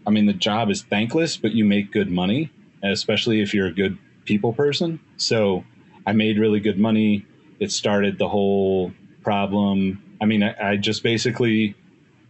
i 0.08 0.10
mean 0.10 0.26
the 0.26 0.34
job 0.34 0.70
is 0.70 0.84
thankless 0.84 1.36
but 1.36 1.52
you 1.52 1.66
make 1.66 1.92
good 1.92 2.10
money 2.10 2.50
especially 2.84 3.42
if 3.42 3.54
you're 3.54 3.68
a 3.68 3.74
good 3.74 3.98
people 4.26 4.54
person. 4.54 5.00
So 5.18 5.64
i 6.08 6.12
made 6.12 6.38
really 6.38 6.60
good 6.60 6.80
money. 6.80 7.26
It 7.60 7.72
started 7.72 8.18
the 8.18 8.28
whole 8.28 8.92
problem. 9.24 10.02
I 10.22 10.26
mean 10.26 10.44
i, 10.44 10.72
I 10.72 10.78
just 10.78 11.04
basically 11.04 11.76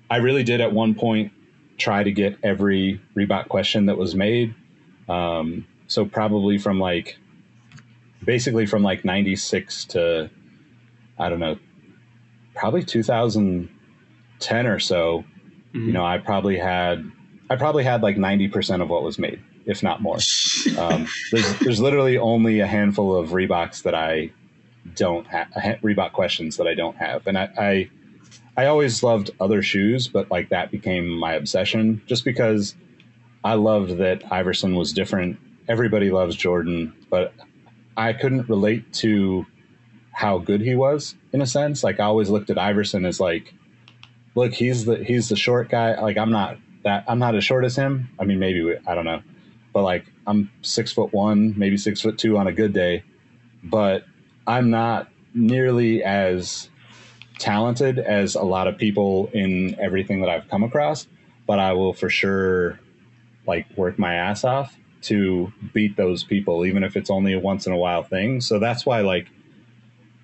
i 0.09 0.17
really 0.17 0.43
did 0.43 0.61
at 0.61 0.71
one 0.71 0.95
point 0.95 1.32
try 1.78 2.03
to 2.03 2.11
get 2.11 2.38
every 2.43 3.01
reebok 3.15 3.47
question 3.47 3.88
that 3.88 3.97
was 3.97 4.15
made 4.15 4.53
um, 5.09 5.65
so 5.88 6.05
probably 6.05 6.57
from 6.57 6.80
like 6.80 7.17
basically 8.23 8.65
from 8.65 8.82
like 8.82 9.05
96 9.05 9.86
to 9.86 10.30
i 11.19 11.30
don't 11.30 11.39
know 11.39 11.57
probably 12.55 12.84
2010 12.84 14.67
or 14.67 14.80
so, 14.80 15.23
mm-hmm. 15.73 15.88
you 15.88 15.93
know, 15.93 16.05
I 16.05 16.17
probably 16.17 16.57
had, 16.57 17.09
I 17.49 17.55
probably 17.57 17.84
had 17.84 18.01
like 18.01 18.17
90% 18.17 18.82
of 18.82 18.89
what 18.89 19.03
was 19.03 19.19
made, 19.19 19.41
if 19.65 19.84
not 19.84 20.01
more. 20.01 20.17
um, 20.78 21.07
there's, 21.32 21.59
there's 21.59 21.80
literally 21.80 22.17
only 22.17 22.61
a 22.61 22.67
handful 22.67 23.15
of 23.15 23.30
Reeboks 23.30 23.84
that 23.84 23.93
I 23.93 24.32
don't 24.95 25.28
have, 25.28 25.49
Reebok 25.82 26.13
questions 26.13 26.57
that 26.57 26.67
I 26.67 26.73
don't 26.73 26.97
have. 26.97 27.28
And 27.28 27.38
I, 27.38 27.49
I, 27.57 27.89
I 28.57 28.67
always 28.67 29.03
loved 29.03 29.31
other 29.39 29.61
shoes, 29.61 30.07
but 30.07 30.31
like 30.31 30.49
that 30.49 30.71
became 30.71 31.09
my 31.09 31.33
obsession 31.33 32.01
just 32.05 32.23
because 32.23 32.75
I 33.43 33.55
loved 33.55 33.97
that 33.97 34.31
Iverson 34.31 34.75
was 34.75 34.93
different. 34.93 35.37
Everybody 35.67 36.09
loves 36.09 36.35
Jordan, 36.35 36.93
but 37.09 37.33
I 37.97 38.13
couldn't 38.13 38.49
relate 38.49 38.91
to 38.93 39.45
how 40.11 40.37
good 40.37 40.61
he 40.61 40.75
was 40.75 41.15
in 41.33 41.41
a 41.41 41.45
sense. 41.45 41.83
Like 41.83 41.99
I 41.99 42.05
always 42.05 42.29
looked 42.29 42.49
at 42.49 42.57
Iverson 42.57 43.05
as 43.05 43.19
like 43.19 43.53
look, 44.35 44.53
he's 44.53 44.85
the 44.85 45.03
he's 45.03 45.29
the 45.29 45.35
short 45.35 45.69
guy. 45.69 45.99
Like 45.99 46.17
I'm 46.17 46.31
not 46.31 46.57
that 46.83 47.03
I'm 47.07 47.19
not 47.19 47.35
as 47.35 47.43
short 47.43 47.65
as 47.65 47.75
him. 47.75 48.09
I 48.19 48.23
mean, 48.25 48.39
maybe 48.39 48.77
I 48.87 48.95
don't 48.95 49.05
know, 49.05 49.21
but 49.73 49.83
like 49.83 50.05
I'm 50.27 50.51
six 50.61 50.91
foot 50.91 51.13
one, 51.13 51.53
maybe 51.57 51.77
six 51.77 52.01
foot 52.01 52.17
two 52.17 52.37
on 52.37 52.47
a 52.47 52.53
good 52.53 52.73
day, 52.73 53.03
but 53.63 54.05
I'm 54.47 54.69
not 54.69 55.09
nearly 55.33 56.03
as 56.03 56.69
talented 57.38 57.99
as 57.99 58.36
a 58.36 58.43
lot 58.43 58.67
of 58.67 58.77
people 58.77 59.29
in 59.33 59.79
everything 59.79 60.21
that 60.21 60.29
I've 60.29 60.47
come 60.49 60.63
across. 60.63 61.07
But 61.47 61.59
I 61.59 61.73
will 61.73 61.93
for 61.93 62.09
sure 62.09 62.79
like 63.45 63.67
work 63.77 63.99
my 63.99 64.15
ass 64.15 64.43
off 64.43 64.75
to 65.03 65.53
beat 65.73 65.95
those 65.95 66.23
people, 66.23 66.65
even 66.65 66.83
if 66.83 66.97
it's 66.97 67.09
only 67.09 67.33
a 67.33 67.39
once 67.39 67.67
in 67.67 67.73
a 67.73 67.77
while 67.77 68.03
thing. 68.03 68.41
So 68.41 68.57
that's 68.57 68.86
why 68.86 69.01
like 69.01 69.27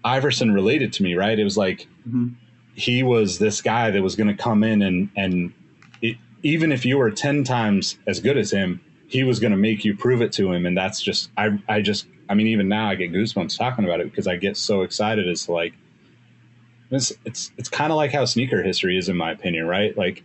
Iverson 0.03 0.51
related 0.51 0.93
to 0.93 1.03
me, 1.03 1.15
right? 1.15 1.37
It 1.37 1.43
was 1.43 1.57
like. 1.57 1.87
Mm-hmm 2.07 2.29
he 2.75 3.03
was 3.03 3.39
this 3.39 3.61
guy 3.61 3.91
that 3.91 4.01
was 4.01 4.15
going 4.15 4.27
to 4.27 4.41
come 4.41 4.63
in 4.63 4.81
and 4.81 5.09
and 5.15 5.53
it, 6.01 6.17
even 6.43 6.71
if 6.71 6.85
you 6.85 6.97
were 6.97 7.11
10 7.11 7.43
times 7.43 7.97
as 8.07 8.19
good 8.19 8.37
as 8.37 8.51
him 8.51 8.81
he 9.07 9.23
was 9.23 9.39
going 9.39 9.51
to 9.51 9.57
make 9.57 9.83
you 9.83 9.95
prove 9.95 10.21
it 10.21 10.31
to 10.33 10.51
him 10.51 10.65
and 10.65 10.77
that's 10.77 11.01
just 11.01 11.29
i 11.37 11.49
i 11.67 11.81
just 11.81 12.07
i 12.29 12.33
mean 12.33 12.47
even 12.47 12.67
now 12.67 12.89
i 12.89 12.95
get 12.95 13.11
goosebumps 13.11 13.57
talking 13.57 13.85
about 13.85 13.99
it 13.99 14.09
because 14.09 14.27
i 14.27 14.35
get 14.35 14.55
so 14.55 14.81
excited 14.81 15.27
as 15.27 15.45
to 15.45 15.51
like 15.51 15.73
It's 16.91 17.13
it's 17.25 17.51
it's 17.57 17.69
kind 17.69 17.91
of 17.91 17.95
like 17.95 18.11
how 18.11 18.25
sneaker 18.25 18.61
history 18.61 18.97
is, 18.97 19.09
in 19.09 19.17
my 19.17 19.31
opinion, 19.31 19.65
right? 19.65 19.97
Like, 19.97 20.23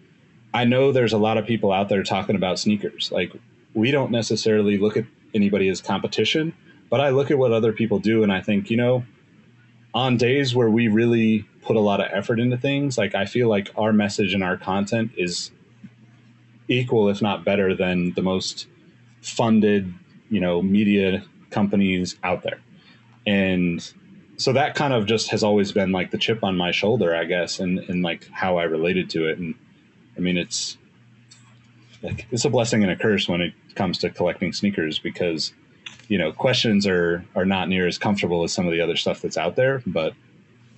I 0.52 0.64
know 0.64 0.92
there's 0.92 1.12
a 1.12 1.18
lot 1.18 1.38
of 1.38 1.46
people 1.46 1.72
out 1.72 1.88
there 1.88 2.02
talking 2.02 2.36
about 2.36 2.58
sneakers. 2.58 3.10
Like, 3.12 3.32
we 3.74 3.90
don't 3.90 4.10
necessarily 4.10 4.76
look 4.76 4.96
at 4.96 5.04
anybody 5.34 5.68
as 5.68 5.80
competition, 5.80 6.54
but 6.90 7.00
I 7.00 7.10
look 7.10 7.30
at 7.30 7.38
what 7.38 7.52
other 7.52 7.72
people 7.72 7.98
do, 7.98 8.22
and 8.22 8.32
I 8.32 8.40
think, 8.40 8.70
you 8.70 8.76
know, 8.76 9.04
on 9.94 10.16
days 10.16 10.54
where 10.54 10.68
we 10.68 10.88
really 10.88 11.46
put 11.62 11.76
a 11.76 11.80
lot 11.80 12.00
of 12.00 12.08
effort 12.12 12.38
into 12.40 12.56
things, 12.56 12.98
like 12.98 13.14
I 13.14 13.26
feel 13.26 13.48
like 13.48 13.70
our 13.76 13.92
message 13.92 14.34
and 14.34 14.42
our 14.42 14.56
content 14.56 15.12
is 15.16 15.50
equal, 16.68 17.08
if 17.08 17.22
not 17.22 17.44
better, 17.44 17.74
than 17.74 18.12
the 18.14 18.22
most 18.22 18.66
funded, 19.20 19.92
you 20.30 20.40
know, 20.40 20.62
media 20.62 21.24
companies 21.50 22.16
out 22.22 22.42
there. 22.42 22.60
And 23.26 23.92
so 24.36 24.52
that 24.52 24.74
kind 24.74 24.92
of 24.92 25.06
just 25.06 25.30
has 25.30 25.42
always 25.42 25.72
been 25.72 25.92
like 25.92 26.10
the 26.10 26.18
chip 26.18 26.44
on 26.44 26.56
my 26.56 26.70
shoulder, 26.70 27.14
I 27.14 27.24
guess, 27.24 27.58
and, 27.58 27.78
and 27.78 28.02
like 28.02 28.28
how 28.30 28.58
I 28.58 28.64
related 28.64 29.08
to 29.10 29.28
it. 29.28 29.38
And 29.38 29.54
I 30.16 30.20
mean, 30.20 30.36
it's 30.36 30.76
like, 32.02 32.26
it's 32.30 32.44
a 32.44 32.50
blessing 32.50 32.82
and 32.82 32.92
a 32.92 32.96
curse 32.96 33.28
when 33.28 33.40
it 33.40 33.54
comes 33.74 33.98
to 33.98 34.10
collecting 34.10 34.52
sneakers 34.52 34.98
because, 34.98 35.52
you 36.08 36.18
know, 36.18 36.32
questions 36.32 36.86
are, 36.86 37.24
are 37.34 37.46
not 37.46 37.68
near 37.68 37.86
as 37.86 37.96
comfortable 37.96 38.44
as 38.44 38.52
some 38.52 38.66
of 38.66 38.72
the 38.72 38.80
other 38.80 38.96
stuff 38.96 39.22
that's 39.22 39.38
out 39.38 39.56
there, 39.56 39.82
but 39.86 40.12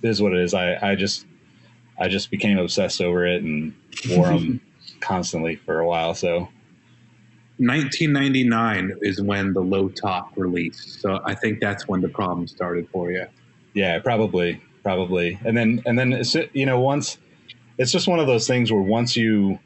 it 0.01 0.09
is 0.09 0.21
what 0.21 0.33
it 0.33 0.39
is. 0.39 0.53
I, 0.53 0.91
I 0.91 0.95
just, 0.95 1.25
I 1.97 2.07
just 2.07 2.31
became 2.31 2.57
obsessed 2.57 3.01
over 3.01 3.25
it 3.25 3.43
and 3.43 3.73
wore 4.09 4.27
them 4.27 4.61
constantly 5.01 5.57
for 5.57 5.79
a 5.79 5.87
while. 5.87 6.15
So 6.15 6.47
1999 7.57 8.99
is 9.01 9.21
when 9.21 9.51
the 9.51 9.59
low 9.59 9.89
top 9.89 10.31
released. 10.37 11.01
So 11.01 11.19
I 11.25 11.35
think 11.35 11.59
that's 11.59 11.89
when 11.89 11.99
the 11.99 12.07
problem 12.07 12.47
started 12.47 12.87
for 12.89 13.11
you. 13.11 13.25
Yeah, 13.79 13.99
probably, 13.99 14.61
probably. 14.83 15.39
And 15.45 15.55
then, 15.55 15.81
and 15.85 15.97
then, 15.97 16.21
you 16.51 16.65
know, 16.65 16.81
once 16.81 17.17
it's 17.77 17.93
just 17.93 18.09
one 18.09 18.19
of 18.19 18.27
those 18.27 18.45
things 18.45 18.73
where 18.73 18.81
once 18.81 19.15
you, 19.15 19.57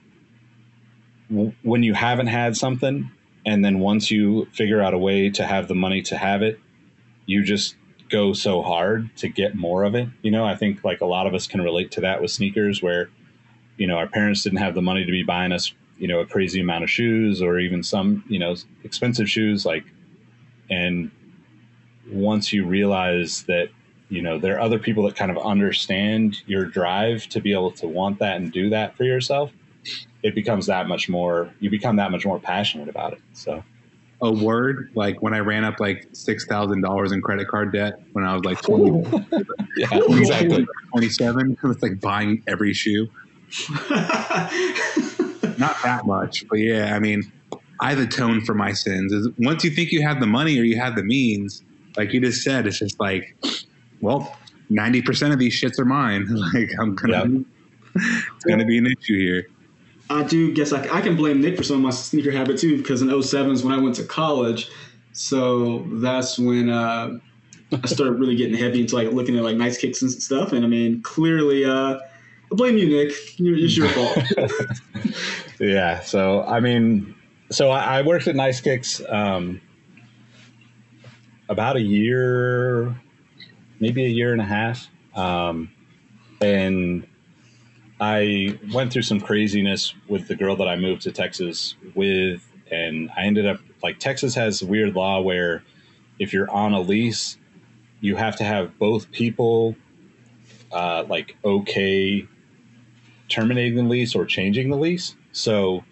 when 1.63 1.81
you 1.81 1.95
haven't 1.95 2.27
had 2.27 2.55
something, 2.55 3.09
and 3.43 3.65
then 3.65 3.79
once 3.79 4.11
you 4.11 4.45
figure 4.53 4.83
out 4.83 4.93
a 4.93 4.99
way 4.99 5.31
to 5.31 5.43
have 5.43 5.67
the 5.67 5.73
money 5.73 6.03
to 6.03 6.15
have 6.15 6.43
it, 6.43 6.59
you 7.25 7.43
just 7.43 7.75
go 8.09 8.33
so 8.33 8.61
hard 8.61 9.09
to 9.17 9.29
get 9.29 9.55
more 9.55 9.83
of 9.83 9.95
it. 9.95 10.09
You 10.21 10.29
know, 10.29 10.45
I 10.45 10.55
think 10.55 10.83
like 10.83 11.01
a 11.01 11.07
lot 11.07 11.25
of 11.25 11.33
us 11.33 11.47
can 11.47 11.63
relate 11.63 11.89
to 11.93 12.01
that 12.01 12.21
with 12.21 12.29
sneakers 12.29 12.83
where, 12.83 13.09
you 13.77 13.87
know, 13.87 13.95
our 13.95 14.05
parents 14.05 14.43
didn't 14.43 14.59
have 14.59 14.75
the 14.75 14.83
money 14.83 15.05
to 15.05 15.11
be 15.11 15.23
buying 15.23 15.51
us, 15.51 15.73
you 15.97 16.07
know, 16.07 16.19
a 16.19 16.27
crazy 16.27 16.61
amount 16.61 16.83
of 16.83 16.89
shoes 16.91 17.41
or 17.41 17.57
even 17.57 17.81
some, 17.81 18.23
you 18.27 18.37
know, 18.37 18.55
expensive 18.83 19.27
shoes 19.27 19.65
like 19.65 19.85
and 20.69 21.09
once 22.11 22.53
you 22.53 22.63
realize 22.63 23.41
that 23.47 23.69
you 24.13 24.21
know 24.21 24.37
there 24.37 24.55
are 24.55 24.59
other 24.59 24.79
people 24.79 25.03
that 25.03 25.15
kind 25.15 25.31
of 25.31 25.37
understand 25.37 26.41
your 26.45 26.65
drive 26.65 27.27
to 27.29 27.41
be 27.41 27.51
able 27.51 27.71
to 27.71 27.87
want 27.87 28.19
that 28.19 28.37
and 28.37 28.51
do 28.51 28.69
that 28.69 28.95
for 28.95 29.03
yourself 29.03 29.51
it 30.21 30.35
becomes 30.35 30.67
that 30.67 30.87
much 30.87 31.09
more 31.09 31.53
you 31.59 31.69
become 31.69 31.95
that 31.95 32.11
much 32.11 32.25
more 32.25 32.39
passionate 32.39 32.87
about 32.87 33.13
it 33.13 33.19
so 33.33 33.63
A 34.21 34.31
word 34.31 34.91
like 34.95 35.21
when 35.21 35.33
I 35.33 35.39
ran 35.39 35.65
up 35.65 35.79
like 35.79 36.07
six 36.13 36.45
thousand 36.45 36.81
dollars 36.81 37.11
in 37.11 37.21
credit 37.21 37.47
card 37.47 37.73
debt 37.73 37.99
when 38.13 38.23
I 38.23 38.33
was 38.33 38.43
like 38.45 38.61
20, 38.61 39.03
yeah 39.77 39.87
exactly 39.93 40.65
27. 40.91 41.57
It 41.63 41.67
was 41.67 41.81
like 41.81 41.99
buying 41.99 42.43
every 42.47 42.73
shoe. 42.73 43.07
Not 45.57 45.75
that 45.83 46.01
much, 46.05 46.45
but 46.49 46.59
yeah, 46.59 46.95
I 46.95 46.99
mean, 46.99 47.23
I 47.79 47.93
atone 47.93 48.43
for 48.45 48.53
my 48.53 48.73
sins. 48.73 49.11
Is 49.13 49.29
once 49.37 49.63
you 49.63 49.69
think 49.69 49.91
you 49.91 50.01
have 50.01 50.19
the 50.19 50.27
money 50.27 50.59
or 50.59 50.63
you 50.63 50.77
have 50.77 50.95
the 50.95 51.03
means, 51.03 51.63
like 51.97 52.13
you 52.13 52.21
just 52.21 52.41
said, 52.41 52.65
it's 52.65 52.79
just 52.79 52.99
like, 52.99 53.35
well, 54.03 54.35
ninety 54.69 55.01
percent 55.01 55.33
of 55.33 55.39
these 55.39 55.59
shits 55.59 55.79
are 55.79 55.85
mine. 55.85 56.27
like 56.53 56.69
I'm 56.79 56.95
gonna, 56.95 57.43
it's 57.95 58.45
gonna 58.45 58.65
be 58.65 58.77
an 58.77 58.87
issue 58.87 59.17
here. 59.17 59.47
I 60.09 60.23
do 60.23 60.53
guess 60.53 60.73
I, 60.73 60.81
I 60.95 61.01
can 61.01 61.15
blame 61.15 61.41
Nick 61.41 61.57
for 61.57 61.63
some 61.63 61.77
of 61.77 61.81
my 61.81 61.89
sneaker 61.89 62.31
habit 62.31 62.59
too, 62.59 62.77
because 62.77 63.01
in 63.01 63.21
07 63.21 63.51
is 63.51 63.63
when 63.63 63.73
I 63.73 63.81
went 63.81 63.95
to 63.95 64.03
college. 64.03 64.69
So 65.13 65.85
that's 65.93 66.37
when 66.37 66.69
uh, 66.69 67.19
I 67.71 67.87
started 67.87 68.19
really 68.19 68.35
getting 68.35 68.57
heavy 68.57 68.81
into 68.81 68.95
like 68.95 69.11
looking 69.11 69.37
at 69.37 69.43
like 69.43 69.55
nice 69.55 69.77
kicks 69.77 70.01
and 70.01 70.11
stuff. 70.11 70.51
And 70.51 70.65
I 70.65 70.67
mean, 70.67 71.01
clearly, 71.01 71.65
uh, 71.65 71.95
I 71.95 71.99
blame 72.51 72.77
you, 72.77 72.87
Nick. 72.89 73.13
It's 73.39 73.77
your 73.77 73.87
fault. 73.89 74.17
yeah 75.59 75.99
so 76.01 76.43
i 76.43 76.59
mean 76.59 77.15
so 77.51 77.69
i, 77.69 77.99
I 77.99 78.01
worked 78.01 78.27
at 78.27 78.35
nice 78.35 78.61
kicks 78.61 79.01
um, 79.09 79.61
about 81.49 81.75
a 81.75 81.81
year 81.81 82.95
maybe 83.83 84.03
a 84.05 84.09
year 84.09 84.31
and 84.31 84.41
a 84.41 84.45
half 84.45 84.87
um, 85.15 85.71
and 86.41 87.05
i 87.99 88.57
went 88.73 88.91
through 88.91 89.01
some 89.01 89.19
craziness 89.19 89.93
with 90.07 90.27
the 90.27 90.35
girl 90.35 90.55
that 90.55 90.67
i 90.67 90.75
moved 90.75 91.01
to 91.03 91.11
texas 91.11 91.75
with 91.95 92.41
and 92.71 93.09
i 93.17 93.23
ended 93.23 93.45
up 93.45 93.59
like 93.83 93.99
texas 93.99 94.33
has 94.35 94.61
a 94.61 94.65
weird 94.65 94.95
law 94.95 95.21
where 95.21 95.63
if 96.19 96.33
you're 96.33 96.49
on 96.49 96.73
a 96.73 96.81
lease 96.81 97.37
you 98.01 98.15
have 98.15 98.35
to 98.35 98.43
have 98.43 98.77
both 98.79 99.11
people 99.11 99.75
uh, 100.71 101.05
like 101.07 101.37
okay 101.45 102.27
terminating 103.33 103.75
the 103.75 103.89
lease 103.89 104.15
or 104.15 104.25
changing 104.25 104.69
the 104.69 104.77
lease. 104.77 105.15
So 105.31 105.83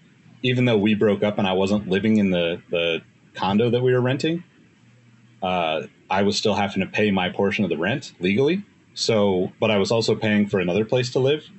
even 0.44 0.66
though 0.66 0.78
we 0.78 0.94
broke 0.94 1.24
up 1.24 1.38
and 1.40 1.48
I 1.48 1.54
wasn't 1.54 1.90
living 1.90 2.18
in 2.18 2.30
the, 2.30 2.62
the 2.70 3.02
condo 3.34 3.70
that 3.70 3.82
we 3.82 3.94
were 3.94 4.02
renting, 4.02 4.44
uh, 5.42 5.84
I 6.12 6.24
was 6.24 6.38
still 6.38 6.54
having 6.54 6.82
to 6.82 6.88
pay 6.88 7.10
my 7.10 7.30
portion 7.30 7.64
of 7.64 7.70
the 7.70 7.78
rent 7.78 8.12
legally. 8.20 8.64
So, 8.94 9.54
but 9.62 9.72
I 9.72 9.78
was 9.78 9.92
also 9.92 10.14
paying 10.14 10.46
for 10.46 10.60
another 10.60 10.84
place 10.84 11.10
to 11.14 11.20
live 11.20 11.50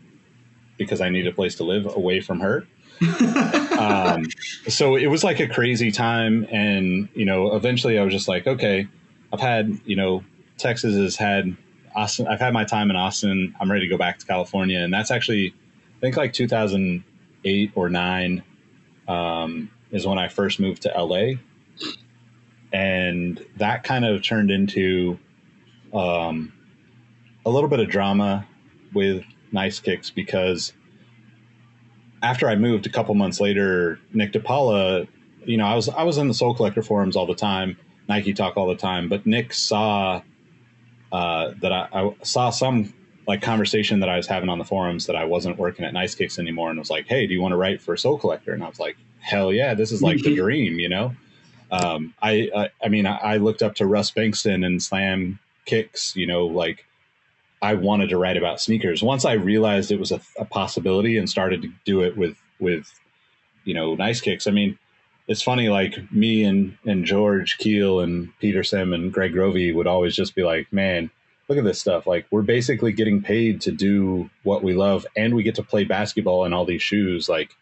because 0.76 1.00
I 1.00 1.08
need 1.08 1.26
a 1.26 1.32
place 1.32 1.54
to 1.56 1.64
live 1.64 1.86
away 1.86 2.20
from 2.20 2.40
her. 2.40 2.66
um, 3.78 4.26
so 4.68 4.94
it 4.94 5.06
was 5.06 5.24
like 5.24 5.40
a 5.40 5.48
crazy 5.48 5.90
time. 5.90 6.46
And, 6.50 7.08
you 7.14 7.24
know, 7.24 7.56
eventually 7.56 7.98
I 7.98 8.04
was 8.04 8.12
just 8.12 8.28
like, 8.28 8.46
okay, 8.46 8.86
I've 9.32 9.40
had, 9.40 9.80
you 9.86 9.96
know, 9.96 10.22
Texas 10.58 10.94
has 10.96 11.16
had 11.16 11.56
Austin. 11.96 12.28
I've 12.28 12.40
had 12.40 12.52
my 12.52 12.64
time 12.64 12.90
in 12.90 12.96
Austin. 12.96 13.54
I'm 13.58 13.72
ready 13.72 13.86
to 13.86 13.90
go 13.90 13.96
back 13.96 14.18
to 14.18 14.26
California. 14.26 14.80
And 14.80 14.92
that's 14.92 15.10
actually, 15.10 15.54
I 15.96 16.00
think 16.00 16.18
like 16.18 16.34
2008 16.34 17.72
or 17.74 17.88
nine 17.88 18.42
um, 19.08 19.70
is 19.90 20.06
when 20.06 20.18
I 20.18 20.28
first 20.28 20.60
moved 20.60 20.82
to 20.82 20.88
LA. 20.90 21.38
And 22.72 23.44
that 23.56 23.84
kind 23.84 24.04
of 24.04 24.22
turned 24.22 24.50
into 24.50 25.18
um, 25.92 26.52
a 27.44 27.50
little 27.50 27.68
bit 27.68 27.80
of 27.80 27.88
drama 27.88 28.46
with 28.94 29.24
Nice 29.52 29.80
Kicks 29.80 30.10
because 30.10 30.72
after 32.22 32.48
I 32.48 32.54
moved 32.54 32.86
a 32.86 32.90
couple 32.90 33.14
months 33.14 33.40
later, 33.40 33.98
Nick 34.12 34.32
DePaula, 34.32 35.06
you 35.44 35.56
know, 35.56 35.66
I 35.66 35.74
was 35.74 35.88
I 35.88 36.04
was 36.04 36.18
in 36.18 36.28
the 36.28 36.34
Sole 36.34 36.54
Collector 36.54 36.82
forums 36.82 37.16
all 37.16 37.26
the 37.26 37.34
time, 37.34 37.76
Nike 38.08 38.32
Talk 38.32 38.56
all 38.56 38.68
the 38.68 38.76
time, 38.76 39.08
but 39.08 39.26
Nick 39.26 39.52
saw 39.52 40.22
uh, 41.10 41.52
that 41.60 41.72
I, 41.72 41.88
I, 41.92 42.14
saw 42.22 42.50
some 42.50 42.94
like 43.26 43.42
conversation 43.42 44.00
that 44.00 44.08
I 44.08 44.16
was 44.16 44.26
having 44.26 44.48
on 44.48 44.58
the 44.58 44.64
forums 44.64 45.06
that 45.06 45.16
I 45.16 45.24
wasn't 45.24 45.58
working 45.58 45.84
at 45.84 45.92
Nice 45.92 46.14
Kicks 46.14 46.38
anymore, 46.38 46.70
and 46.70 46.78
was 46.78 46.90
like, 46.90 47.06
"Hey, 47.06 47.26
do 47.26 47.34
you 47.34 47.42
want 47.42 47.52
to 47.52 47.56
write 47.56 47.82
for 47.82 47.96
Sole 47.96 48.18
Collector?" 48.18 48.52
And 48.52 48.62
I 48.62 48.68
was 48.68 48.80
like, 48.80 48.96
"Hell 49.20 49.52
yeah, 49.52 49.74
this 49.74 49.92
is 49.92 50.02
like 50.02 50.22
the 50.22 50.34
dream," 50.34 50.78
you 50.78 50.88
know. 50.88 51.14
Um, 51.72 52.14
I, 52.22 52.48
I 52.54 52.70
I 52.84 52.88
mean, 52.88 53.06
I, 53.06 53.16
I 53.16 53.36
looked 53.38 53.62
up 53.62 53.74
to 53.76 53.86
Russ 53.86 54.12
Bengtson 54.12 54.64
and 54.64 54.80
Slam 54.80 55.40
Kicks, 55.64 56.14
you 56.14 56.26
know, 56.26 56.46
like 56.46 56.84
I 57.60 57.74
wanted 57.74 58.10
to 58.10 58.18
write 58.18 58.36
about 58.36 58.60
sneakers. 58.60 59.02
Once 59.02 59.24
I 59.24 59.32
realized 59.32 59.90
it 59.90 59.98
was 59.98 60.12
a, 60.12 60.20
a 60.38 60.44
possibility 60.44 61.16
and 61.16 61.28
started 61.28 61.62
to 61.62 61.72
do 61.84 62.02
it 62.02 62.16
with 62.16 62.36
with 62.60 62.92
you 63.64 63.74
know 63.74 63.94
Nice 63.94 64.20
Kicks, 64.20 64.46
I 64.46 64.52
mean 64.52 64.78
it's 65.28 65.42
funny, 65.42 65.68
like 65.68 66.12
me 66.12 66.44
and, 66.44 66.76
and 66.84 67.04
George 67.04 67.58
Keel 67.58 68.00
and 68.00 68.36
Peter 68.40 68.64
Sim 68.64 68.92
and 68.92 69.12
Greg 69.12 69.32
Grovey 69.32 69.74
would 69.74 69.86
always 69.86 70.16
just 70.16 70.34
be 70.34 70.42
like, 70.42 70.72
man, 70.72 71.10
look 71.48 71.58
at 71.58 71.64
this 71.64 71.80
stuff. 71.80 72.06
Like 72.06 72.26
we're 72.30 72.42
basically 72.42 72.92
getting 72.92 73.22
paid 73.22 73.60
to 73.62 73.72
do 73.72 74.28
what 74.42 74.62
we 74.62 74.74
love 74.74 75.06
and 75.16 75.34
we 75.34 75.42
get 75.42 75.54
to 75.56 75.62
play 75.62 75.84
basketball 75.84 76.44
in 76.44 76.52
all 76.52 76.64
these 76.64 76.82
shoes. 76.82 77.28
Like, 77.28 77.52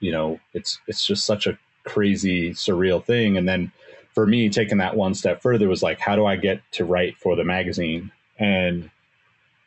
you 0.00 0.10
know, 0.10 0.40
it's, 0.54 0.80
it's 0.86 1.06
just 1.06 1.26
such 1.26 1.46
a 1.46 1.58
crazy, 1.84 2.50
surreal 2.50 3.04
thing. 3.04 3.36
And 3.36 3.48
then 3.48 3.72
for 4.12 4.26
me, 4.26 4.48
taking 4.48 4.78
that 4.78 4.96
one 4.96 5.14
step 5.14 5.42
further 5.42 5.68
was 5.68 5.82
like, 5.82 5.98
how 5.98 6.16
do 6.16 6.26
I 6.26 6.36
get 6.36 6.60
to 6.72 6.84
write 6.84 7.16
for 7.18 7.36
the 7.36 7.44
magazine? 7.44 8.10
And, 8.38 8.90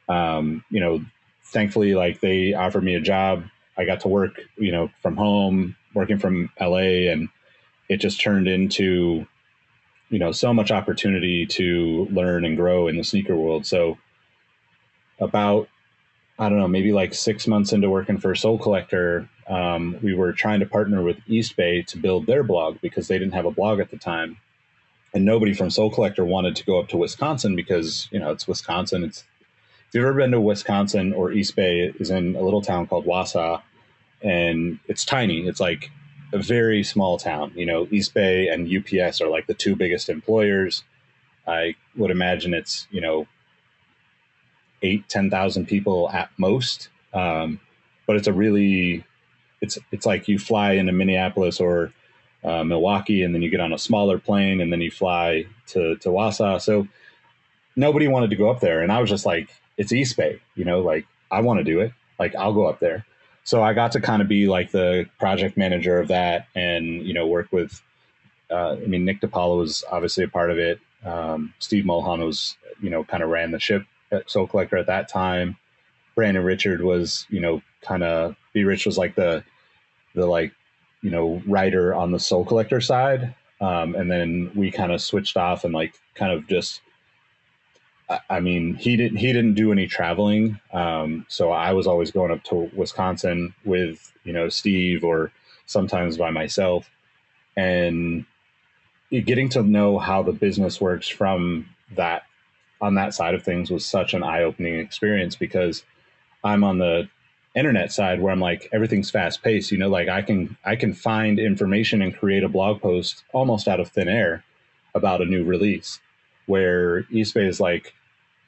um, 0.07 0.63
you 0.69 0.79
know, 0.79 1.03
thankfully, 1.43 1.95
like 1.95 2.19
they 2.19 2.53
offered 2.53 2.83
me 2.83 2.95
a 2.95 3.01
job. 3.01 3.45
I 3.77 3.85
got 3.85 4.01
to 4.01 4.07
work, 4.07 4.39
you 4.57 4.71
know, 4.71 4.89
from 5.01 5.17
home, 5.17 5.75
working 5.93 6.19
from 6.19 6.49
LA 6.59 7.11
and, 7.11 7.29
it 7.89 7.97
just 7.97 8.19
turned 8.19 8.47
into 8.47 9.25
you 10.09 10.19
know 10.19 10.31
so 10.31 10.53
much 10.53 10.71
opportunity 10.71 11.45
to 11.45 12.07
learn 12.11 12.45
and 12.45 12.57
grow 12.57 12.87
in 12.87 12.97
the 12.97 13.03
sneaker 13.03 13.35
world 13.35 13.65
so 13.65 13.97
about 15.19 15.67
i 16.39 16.49
don't 16.49 16.59
know 16.59 16.67
maybe 16.67 16.91
like 16.91 17.13
six 17.13 17.47
months 17.47 17.73
into 17.73 17.89
working 17.89 18.17
for 18.17 18.33
sole 18.35 18.57
collector 18.57 19.29
um, 19.47 19.97
we 20.01 20.13
were 20.13 20.33
trying 20.33 20.59
to 20.59 20.65
partner 20.65 21.01
with 21.01 21.17
eastbay 21.27 21.85
to 21.85 21.97
build 21.97 22.25
their 22.25 22.43
blog 22.43 22.79
because 22.81 23.07
they 23.07 23.17
didn't 23.19 23.33
have 23.33 23.45
a 23.45 23.51
blog 23.51 23.79
at 23.79 23.91
the 23.91 23.97
time 23.97 24.37
and 25.13 25.23
nobody 25.23 25.53
from 25.53 25.69
sole 25.69 25.91
collector 25.91 26.25
wanted 26.25 26.55
to 26.55 26.65
go 26.65 26.79
up 26.79 26.87
to 26.87 26.97
wisconsin 26.97 27.55
because 27.55 28.07
you 28.11 28.19
know 28.19 28.31
it's 28.31 28.47
wisconsin 28.47 29.03
it's 29.03 29.23
if 29.95 29.99
you've 29.99 30.09
ever 30.09 30.17
been 30.17 30.31
to 30.31 30.41
Wisconsin 30.41 31.13
or 31.13 31.29
Eastbay, 31.29 31.99
is 32.01 32.09
in 32.09 32.35
a 32.35 32.41
little 32.41 32.61
town 32.61 32.87
called 32.87 33.05
Wausau, 33.05 33.61
and 34.21 34.79
it's 34.87 35.05
tiny. 35.05 35.47
It's 35.47 35.59
like 35.59 35.91
a 36.33 36.37
very 36.37 36.83
small 36.83 37.17
town. 37.17 37.53
You 37.55 37.65
know, 37.65 37.85
Eastbay 37.85 38.51
and 38.51 38.67
UPS 38.67 39.21
are 39.21 39.29
like 39.29 39.47
the 39.47 39.53
two 39.53 39.75
biggest 39.75 40.09
employers. 40.09 40.83
I 41.47 41.75
would 41.95 42.11
imagine 42.11 42.53
it's 42.53 42.87
you 42.91 42.99
know 42.99 43.27
eight, 44.81 44.99
eight 44.99 45.09
ten 45.09 45.29
thousand 45.29 45.67
people 45.67 46.09
at 46.09 46.29
most, 46.37 46.89
um, 47.13 47.59
but 48.07 48.15
it's 48.15 48.27
a 48.27 48.33
really 48.33 49.05
it's 49.65 49.77
it's 49.91 50.05
like 50.05 50.27
you 50.27 50.37
fly 50.39 50.73
into 50.73 50.93
Minneapolis 50.93 51.59
or 51.59 51.91
uh, 52.43 52.63
Milwaukee, 52.63 53.23
and 53.23 53.33
then 53.33 53.41
you 53.41 53.49
get 53.49 53.59
on 53.59 53.73
a 53.73 53.77
smaller 53.77 54.19
plane, 54.19 54.61
and 54.61 54.71
then 54.71 54.81
you 54.81 54.91
fly 54.91 55.45
to 55.67 55.95
to 55.97 56.09
Wausau. 56.09 56.61
So 56.61 56.87
nobody 57.75 58.07
wanted 58.07 58.29
to 58.29 58.35
go 58.35 58.49
up 58.49 58.59
there, 58.59 58.81
and 58.81 58.91
I 58.91 59.01
was 59.01 59.09
just 59.09 59.25
like, 59.25 59.49
it's 59.77 59.91
Eastbay, 59.91 60.39
you 60.55 60.65
know, 60.65 60.79
like 60.81 61.05
I 61.31 61.41
want 61.41 61.57
to 61.59 61.63
do 61.63 61.79
it, 61.81 61.91
like 62.19 62.35
I'll 62.35 62.53
go 62.53 62.67
up 62.67 62.79
there. 62.79 63.05
So 63.43 63.61
I 63.63 63.73
got 63.73 63.91
to 63.93 64.01
kind 64.01 64.21
of 64.21 64.27
be 64.27 64.47
like 64.47 64.71
the 64.71 65.07
project 65.19 65.57
manager 65.57 65.99
of 65.99 66.07
that, 66.09 66.47
and 66.55 67.05
you 67.05 67.13
know, 67.13 67.27
work 67.27 67.51
with. 67.51 67.81
Uh, 68.51 68.73
I 68.73 68.85
mean, 68.85 69.05
Nick 69.05 69.21
DePaula 69.21 69.57
was 69.57 69.83
obviously 69.91 70.23
a 70.23 70.27
part 70.27 70.51
of 70.51 70.59
it. 70.59 70.79
Um, 71.03 71.51
Steve 71.57 71.83
Mulholland 71.83 72.23
was, 72.23 72.55
you 72.79 72.91
know, 72.91 73.03
kind 73.03 73.23
of 73.23 73.29
ran 73.29 73.49
the 73.49 73.59
ship 73.59 73.83
at 74.11 74.29
Sole 74.29 74.45
Collector 74.45 74.77
at 74.77 74.85
that 74.85 75.07
time. 75.07 75.57
Brandon 76.13 76.43
Richard 76.43 76.81
was, 76.81 77.25
you 77.29 77.39
know, 77.39 77.63
kind 77.81 78.03
of 78.03 78.35
B 78.53 78.63
Rich 78.63 78.85
was 78.85 78.97
like 78.97 79.15
the 79.15 79.43
the 80.15 80.25
like 80.25 80.51
you 81.01 81.11
know 81.11 81.41
writer 81.45 81.93
on 81.93 82.11
the 82.11 82.19
Sole 82.19 82.45
Collector 82.45 82.81
side, 82.81 83.35
um, 83.61 83.95
and 83.95 84.09
then 84.09 84.51
we 84.55 84.71
kind 84.71 84.91
of 84.91 85.01
switched 85.01 85.37
off 85.37 85.63
and 85.63 85.73
like 85.73 85.93
kind 86.15 86.31
of 86.31 86.47
just. 86.47 86.81
I 88.29 88.39
mean, 88.39 88.75
he 88.75 88.95
didn't. 88.97 89.17
He 89.17 89.33
didn't 89.33 89.55
do 89.55 89.71
any 89.71 89.87
traveling, 89.87 90.59
um, 90.71 91.25
so 91.27 91.51
I 91.51 91.73
was 91.73 91.87
always 91.87 92.11
going 92.11 92.31
up 92.31 92.43
to 92.45 92.69
Wisconsin 92.75 93.53
with 93.65 94.11
you 94.23 94.31
know 94.31 94.47
Steve 94.47 95.03
or 95.03 95.31
sometimes 95.65 96.15
by 96.15 96.29
myself, 96.29 96.87
and 97.57 98.25
getting 99.09 99.49
to 99.49 99.63
know 99.63 99.97
how 99.97 100.21
the 100.21 100.31
business 100.31 100.79
works 100.79 101.07
from 101.07 101.67
that 101.95 102.23
on 102.81 102.95
that 102.95 103.13
side 103.13 103.33
of 103.33 103.43
things 103.43 103.71
was 103.71 103.85
such 103.85 104.13
an 104.13 104.23
eye-opening 104.23 104.79
experience 104.79 105.35
because 105.35 105.83
I'm 106.43 106.63
on 106.63 106.77
the 106.77 107.07
internet 107.55 107.91
side 107.91 108.21
where 108.21 108.31
I'm 108.31 108.39
like 108.39 108.69
everything's 108.71 109.09
fast 109.09 109.41
paced. 109.41 109.71
You 109.71 109.77
know, 109.77 109.89
like 109.89 110.09
I 110.09 110.21
can 110.21 110.57
I 110.63 110.75
can 110.75 110.93
find 110.93 111.39
information 111.39 112.01
and 112.01 112.15
create 112.15 112.43
a 112.43 112.49
blog 112.49 112.81
post 112.81 113.23
almost 113.33 113.67
out 113.67 113.79
of 113.79 113.89
thin 113.89 114.07
air 114.07 114.43
about 114.93 115.21
a 115.21 115.25
new 115.25 115.43
release. 115.43 115.99
Where 116.45 117.03
Eastbay 117.03 117.47
is 117.47 117.59
like, 117.59 117.93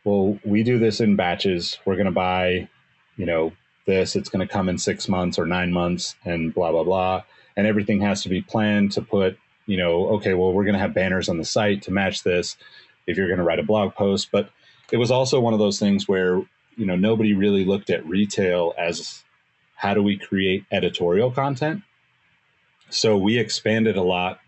well, 0.03 0.37
we 0.45 0.63
do 0.63 0.77
this 0.77 0.99
in 1.01 1.15
batches. 1.15 1.79
We're 1.85 1.95
gonna 1.95 2.11
buy, 2.11 2.69
you 3.15 3.25
know, 3.25 3.53
this. 3.85 4.15
It's 4.15 4.29
gonna 4.29 4.47
come 4.47 4.69
in 4.69 4.77
six 4.77 5.07
months 5.07 5.39
or 5.39 5.45
nine 5.45 5.71
months, 5.71 6.15
and 6.25 6.53
blah 6.53 6.71
blah 6.71 6.83
blah. 6.83 7.23
And 7.55 7.65
everything 7.65 8.01
has 8.01 8.21
to 8.23 8.29
be 8.29 8.41
planned 8.41 8.91
to 8.91 9.01
put, 9.01 9.39
you 9.65 9.77
know, 9.77 10.09
okay, 10.09 10.35
well, 10.35 10.53
we're 10.53 10.65
gonna 10.65 10.77
have 10.77 10.93
banners 10.93 11.29
on 11.29 11.37
the 11.37 11.45
site 11.45 11.81
to 11.83 11.91
match 11.91 12.23
this. 12.23 12.57
If 13.07 13.17
you're 13.17 13.29
gonna 13.29 13.43
write 13.43 13.59
a 13.59 13.63
blog 13.63 13.95
post, 13.95 14.29
but 14.31 14.49
it 14.91 14.97
was 14.97 15.11
also 15.11 15.39
one 15.39 15.53
of 15.53 15.59
those 15.59 15.79
things 15.79 16.07
where 16.07 16.43
you 16.77 16.85
know 16.85 16.95
nobody 16.95 17.33
really 17.33 17.65
looked 17.65 17.89
at 17.89 18.05
retail 18.05 18.73
as 18.77 19.23
how 19.75 19.93
do 19.93 20.01
we 20.01 20.17
create 20.17 20.65
editorial 20.71 21.31
content? 21.31 21.83
So 22.89 23.17
we 23.17 23.37
expanded 23.37 23.97
a 23.97 24.01
lot 24.01 24.39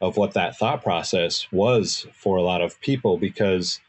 of 0.00 0.16
what 0.16 0.34
that 0.34 0.56
thought 0.56 0.82
process 0.82 1.46
was 1.52 2.06
for 2.14 2.36
a 2.36 2.42
lot 2.42 2.62
of 2.62 2.80
people 2.80 3.18
because 3.18 3.80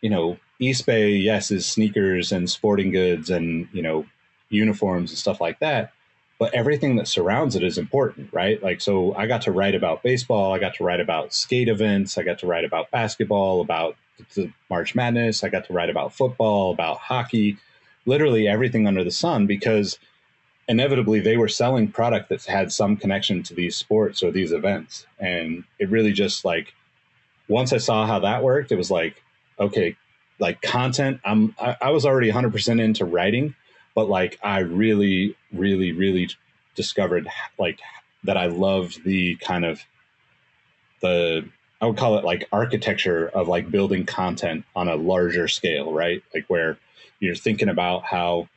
you 0.00 0.08
know 0.08 0.38
eastbay 0.60 1.22
yes 1.22 1.50
is 1.50 1.66
sneakers 1.66 2.32
and 2.32 2.48
sporting 2.48 2.90
goods 2.90 3.30
and 3.30 3.68
you 3.72 3.82
know 3.82 4.06
uniforms 4.48 5.10
and 5.10 5.18
stuff 5.18 5.40
like 5.40 5.58
that 5.60 5.92
but 6.38 6.54
everything 6.54 6.96
that 6.96 7.06
surrounds 7.06 7.54
it 7.54 7.62
is 7.62 7.76
important 7.76 8.30
right? 8.32 8.62
Like 8.62 8.80
so 8.80 9.14
i 9.14 9.26
got 9.26 9.42
to 9.42 9.52
write 9.52 9.74
about 9.74 10.02
baseball 10.02 10.54
i 10.54 10.58
got 10.58 10.74
to 10.74 10.84
write 10.84 11.00
about 11.00 11.34
skate 11.34 11.68
events 11.68 12.16
i 12.16 12.22
got 12.22 12.38
to 12.38 12.46
write 12.46 12.64
about 12.64 12.90
basketball 12.90 13.60
about 13.60 13.96
the 14.34 14.52
March 14.68 14.94
Madness. 14.94 15.44
I 15.44 15.48
got 15.48 15.66
to 15.66 15.72
write 15.72 15.90
about 15.90 16.14
football, 16.14 16.72
about 16.72 16.98
hockey, 16.98 17.56
literally 18.06 18.48
everything 18.48 18.86
under 18.86 19.04
the 19.04 19.10
sun 19.10 19.46
because 19.46 19.98
inevitably 20.68 21.20
they 21.20 21.36
were 21.36 21.48
selling 21.48 21.90
product 21.90 22.28
that 22.28 22.44
had 22.44 22.72
some 22.72 22.96
connection 22.96 23.42
to 23.42 23.54
these 23.54 23.76
sports 23.76 24.22
or 24.22 24.30
these 24.30 24.52
events. 24.52 25.06
And 25.18 25.64
it 25.78 25.90
really 25.90 26.12
just 26.12 26.44
like 26.44 26.72
once 27.48 27.72
I 27.72 27.78
saw 27.78 28.06
how 28.06 28.20
that 28.20 28.42
worked, 28.42 28.70
it 28.70 28.76
was 28.76 28.90
like, 28.90 29.22
okay, 29.58 29.96
like 30.38 30.62
content, 30.62 31.20
I'm 31.24 31.54
I, 31.60 31.76
I 31.80 31.90
was 31.90 32.06
already 32.06 32.30
100% 32.30 32.80
into 32.80 33.04
writing, 33.04 33.54
but 33.94 34.08
like 34.08 34.38
I 34.42 34.60
really, 34.60 35.36
really, 35.52 35.92
really 35.92 36.30
discovered 36.74 37.28
like 37.58 37.80
that 38.24 38.36
I 38.36 38.46
loved 38.46 39.04
the 39.04 39.36
kind 39.36 39.64
of 39.64 39.82
the 41.02 41.48
I 41.80 41.86
would 41.86 41.96
call 41.96 42.18
it 42.18 42.24
like 42.24 42.48
architecture 42.52 43.28
of 43.28 43.48
like 43.48 43.70
building 43.70 44.04
content 44.04 44.64
on 44.76 44.88
a 44.88 44.96
larger 44.96 45.48
scale, 45.48 45.92
right? 45.92 46.22
Like 46.34 46.44
where 46.48 46.78
you're 47.20 47.34
thinking 47.34 47.68
about 47.68 48.04
how 48.04 48.48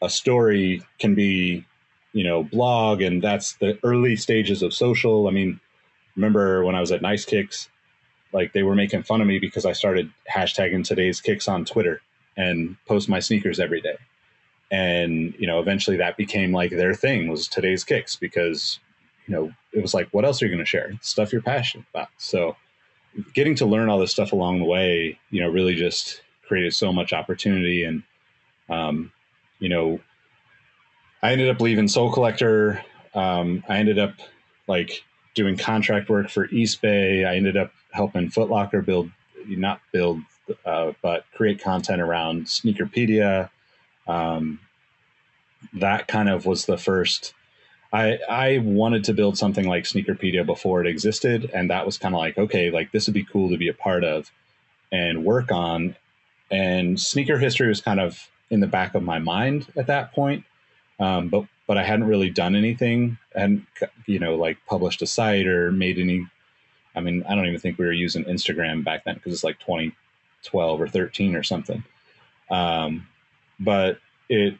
a 0.00 0.08
story 0.08 0.82
can 0.98 1.14
be, 1.14 1.64
you 2.12 2.24
know, 2.24 2.44
blog, 2.44 3.02
and 3.02 3.22
that's 3.22 3.54
the 3.54 3.78
early 3.82 4.16
stages 4.16 4.62
of 4.62 4.72
social. 4.72 5.26
I 5.26 5.30
mean, 5.32 5.60
remember 6.16 6.64
when 6.64 6.74
I 6.74 6.80
was 6.80 6.92
at 6.92 7.02
Nice 7.02 7.24
Kicks, 7.24 7.68
like 8.32 8.52
they 8.52 8.62
were 8.62 8.74
making 8.74 9.02
fun 9.02 9.20
of 9.20 9.26
me 9.26 9.38
because 9.38 9.66
I 9.66 9.72
started 9.72 10.10
hashtagging 10.32 10.84
today's 10.84 11.20
kicks 11.20 11.48
on 11.48 11.64
Twitter 11.64 12.00
and 12.36 12.76
post 12.86 13.08
my 13.08 13.18
sneakers 13.18 13.58
every 13.58 13.80
day. 13.80 13.96
And, 14.70 15.34
you 15.36 15.48
know, 15.48 15.58
eventually 15.58 15.96
that 15.96 16.16
became 16.16 16.52
like 16.52 16.70
their 16.70 16.94
thing 16.94 17.28
was 17.28 17.48
today's 17.48 17.82
kicks 17.82 18.14
because 18.14 18.78
you 19.30 19.36
know, 19.36 19.52
it 19.72 19.80
was 19.80 19.94
like, 19.94 20.08
what 20.10 20.24
else 20.24 20.42
are 20.42 20.46
you 20.46 20.50
going 20.50 20.64
to 20.64 20.68
share? 20.68 20.92
Stuff 21.02 21.32
you're 21.32 21.40
passionate 21.40 21.86
about. 21.94 22.08
So 22.18 22.56
getting 23.32 23.54
to 23.56 23.66
learn 23.66 23.88
all 23.88 24.00
this 24.00 24.10
stuff 24.10 24.32
along 24.32 24.58
the 24.58 24.64
way, 24.64 25.20
you 25.30 25.40
know, 25.40 25.48
really 25.48 25.76
just 25.76 26.20
created 26.48 26.74
so 26.74 26.92
much 26.92 27.12
opportunity. 27.12 27.84
And, 27.84 28.02
um, 28.68 29.12
you 29.60 29.68
know, 29.68 30.00
I 31.22 31.30
ended 31.30 31.48
up 31.48 31.60
leaving 31.60 31.86
Sole 31.86 32.12
Collector. 32.12 32.84
Um, 33.14 33.62
I 33.68 33.76
ended 33.76 34.00
up 34.00 34.14
like 34.66 35.04
doing 35.36 35.56
contract 35.56 36.08
work 36.08 36.28
for 36.28 36.48
Eastbay. 36.48 37.24
I 37.24 37.36
ended 37.36 37.56
up 37.56 37.70
helping 37.92 38.30
Footlocker 38.30 38.84
build, 38.84 39.12
not 39.46 39.80
build, 39.92 40.22
uh, 40.66 40.90
but 41.02 41.24
create 41.36 41.62
content 41.62 42.02
around 42.02 42.46
Sneakerpedia. 42.46 43.48
Um, 44.08 44.58
that 45.74 46.08
kind 46.08 46.28
of 46.28 46.46
was 46.46 46.66
the 46.66 46.78
first 46.78 47.32
I 47.92 48.18
I 48.28 48.58
wanted 48.58 49.04
to 49.04 49.14
build 49.14 49.36
something 49.36 49.66
like 49.66 49.84
Sneakerpedia 49.84 50.46
before 50.46 50.80
it 50.80 50.86
existed, 50.86 51.50
and 51.52 51.70
that 51.70 51.86
was 51.86 51.98
kind 51.98 52.14
of 52.14 52.20
like 52.20 52.38
okay, 52.38 52.70
like 52.70 52.92
this 52.92 53.06
would 53.06 53.14
be 53.14 53.24
cool 53.24 53.50
to 53.50 53.56
be 53.56 53.68
a 53.68 53.74
part 53.74 54.04
of 54.04 54.30
and 54.92 55.24
work 55.24 55.50
on. 55.50 55.96
And 56.50 57.00
sneaker 57.00 57.38
history 57.38 57.68
was 57.68 57.80
kind 57.80 58.00
of 58.00 58.28
in 58.50 58.60
the 58.60 58.66
back 58.66 58.94
of 58.94 59.02
my 59.02 59.18
mind 59.18 59.68
at 59.76 59.86
that 59.86 60.12
point, 60.12 60.44
um, 60.98 61.28
but 61.28 61.46
but 61.66 61.78
I 61.78 61.84
hadn't 61.84 62.06
really 62.06 62.30
done 62.30 62.56
anything 62.56 63.18
and 63.34 63.64
you 64.06 64.18
know 64.18 64.34
like 64.34 64.58
published 64.66 65.02
a 65.02 65.06
site 65.06 65.46
or 65.46 65.72
made 65.72 65.98
any. 65.98 66.26
I 66.94 67.00
mean, 67.00 67.24
I 67.28 67.34
don't 67.34 67.46
even 67.46 67.60
think 67.60 67.78
we 67.78 67.86
were 67.86 67.92
using 67.92 68.24
Instagram 68.24 68.84
back 68.84 69.04
then 69.04 69.14
because 69.14 69.32
it's 69.32 69.44
like 69.44 69.60
2012 69.60 70.80
or 70.80 70.88
13 70.88 71.36
or 71.36 71.44
something. 71.44 71.84
Um, 72.50 73.06
but 73.60 73.98
it 74.28 74.54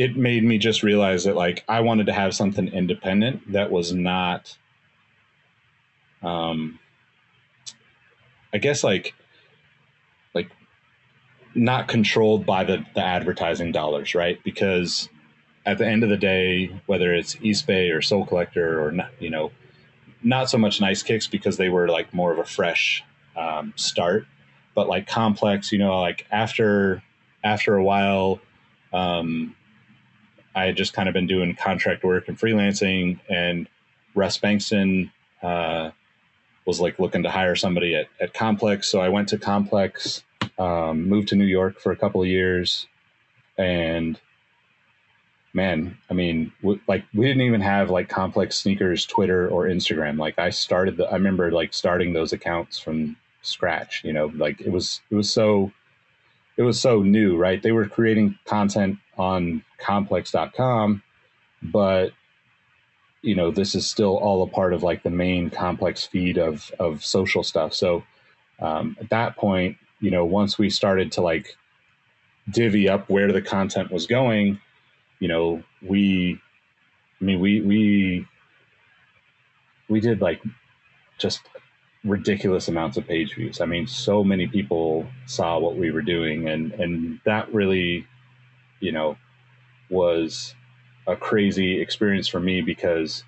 it 0.00 0.16
made 0.16 0.42
me 0.42 0.56
just 0.56 0.82
realize 0.82 1.24
that 1.24 1.36
like 1.36 1.62
I 1.68 1.80
wanted 1.80 2.06
to 2.06 2.14
have 2.14 2.34
something 2.34 2.68
independent 2.68 3.52
that 3.52 3.70
was 3.70 3.92
not 3.92 4.56
um 6.22 6.78
I 8.50 8.56
guess 8.56 8.82
like 8.82 9.12
like 10.32 10.48
not 11.54 11.86
controlled 11.86 12.46
by 12.46 12.64
the 12.64 12.82
the 12.94 13.04
advertising 13.04 13.72
dollars, 13.72 14.14
right? 14.14 14.42
Because 14.42 15.10
at 15.66 15.76
the 15.76 15.86
end 15.86 16.02
of 16.02 16.08
the 16.08 16.16
day, 16.16 16.74
whether 16.86 17.12
it's 17.12 17.34
Eastbay 17.36 17.94
or 17.94 18.00
Sole 18.00 18.24
Collector 18.24 18.82
or 18.82 18.92
not, 18.92 19.10
you 19.18 19.28
know, 19.28 19.52
not 20.22 20.48
so 20.48 20.56
much 20.56 20.80
Nice 20.80 21.02
Kicks 21.02 21.26
because 21.26 21.58
they 21.58 21.68
were 21.68 21.88
like 21.88 22.14
more 22.14 22.32
of 22.32 22.38
a 22.38 22.44
fresh 22.46 23.04
um, 23.36 23.74
start, 23.76 24.26
but 24.74 24.88
like 24.88 25.06
Complex, 25.06 25.72
you 25.72 25.78
know, 25.78 26.00
like 26.00 26.26
after 26.30 27.02
after 27.44 27.76
a 27.76 27.84
while, 27.84 28.40
um, 28.94 29.54
I 30.54 30.64
had 30.64 30.76
just 30.76 30.92
kind 30.92 31.08
of 31.08 31.12
been 31.12 31.26
doing 31.26 31.54
contract 31.54 32.02
work 32.04 32.28
and 32.28 32.38
freelancing, 32.38 33.18
and 33.28 33.68
Russ 34.14 34.38
Bengtson 34.38 35.10
uh, 35.42 35.90
was 36.66 36.80
like 36.80 36.98
looking 36.98 37.22
to 37.22 37.30
hire 37.30 37.56
somebody 37.56 37.94
at, 37.94 38.08
at 38.20 38.34
Complex. 38.34 38.88
So 38.88 39.00
I 39.00 39.08
went 39.08 39.28
to 39.28 39.38
Complex, 39.38 40.22
um, 40.58 41.08
moved 41.08 41.28
to 41.28 41.36
New 41.36 41.44
York 41.44 41.80
for 41.80 41.92
a 41.92 41.96
couple 41.96 42.20
of 42.20 42.28
years, 42.28 42.86
and 43.56 44.18
man, 45.52 45.96
I 46.08 46.14
mean, 46.14 46.52
like 46.62 47.04
we 47.14 47.26
didn't 47.26 47.42
even 47.42 47.60
have 47.60 47.90
like 47.90 48.08
Complex 48.08 48.56
Sneakers 48.56 49.06
Twitter 49.06 49.48
or 49.48 49.66
Instagram. 49.66 50.18
Like 50.18 50.38
I 50.38 50.50
started 50.50 50.96
the, 50.96 51.06
I 51.06 51.14
remember 51.14 51.50
like 51.50 51.74
starting 51.74 52.12
those 52.12 52.32
accounts 52.32 52.78
from 52.78 53.16
scratch. 53.42 54.02
You 54.04 54.12
know, 54.12 54.26
like 54.34 54.60
it 54.60 54.70
was 54.70 55.00
it 55.10 55.14
was 55.14 55.30
so 55.30 55.72
it 56.56 56.62
was 56.62 56.80
so 56.80 57.02
new, 57.02 57.36
right? 57.36 57.62
They 57.62 57.72
were 57.72 57.86
creating 57.86 58.38
content 58.44 58.98
on 59.20 59.62
complex.com, 59.78 61.02
but 61.62 62.12
you 63.22 63.34
know, 63.34 63.50
this 63.50 63.74
is 63.74 63.86
still 63.86 64.16
all 64.16 64.42
a 64.42 64.46
part 64.46 64.72
of 64.72 64.82
like 64.82 65.02
the 65.02 65.10
main 65.10 65.50
complex 65.50 66.06
feed 66.06 66.38
of 66.38 66.70
of 66.78 67.04
social 67.04 67.42
stuff. 67.42 67.74
So 67.74 68.02
um, 68.60 68.96
at 68.98 69.10
that 69.10 69.36
point, 69.36 69.76
you 70.00 70.10
know, 70.10 70.24
once 70.24 70.58
we 70.58 70.70
started 70.70 71.12
to 71.12 71.20
like 71.20 71.54
divvy 72.50 72.88
up 72.88 73.10
where 73.10 73.30
the 73.30 73.42
content 73.42 73.90
was 73.92 74.06
going, 74.06 74.58
you 75.18 75.28
know, 75.28 75.62
we, 75.82 76.40
I 77.20 77.24
mean, 77.24 77.40
we 77.40 77.60
we 77.60 78.26
we 79.90 80.00
did 80.00 80.22
like 80.22 80.40
just 81.18 81.42
ridiculous 82.04 82.68
amounts 82.68 82.96
of 82.96 83.06
page 83.06 83.34
views. 83.34 83.60
I 83.60 83.66
mean, 83.66 83.86
so 83.86 84.24
many 84.24 84.46
people 84.46 85.06
saw 85.26 85.58
what 85.58 85.76
we 85.76 85.90
were 85.90 86.00
doing, 86.00 86.48
and 86.48 86.72
and 86.72 87.20
that 87.26 87.52
really, 87.52 88.06
you 88.80 88.92
know, 88.92 89.16
was 89.88 90.54
a 91.06 91.16
crazy 91.16 91.80
experience 91.80 92.28
for 92.28 92.40
me 92.40 92.60
because 92.60 93.24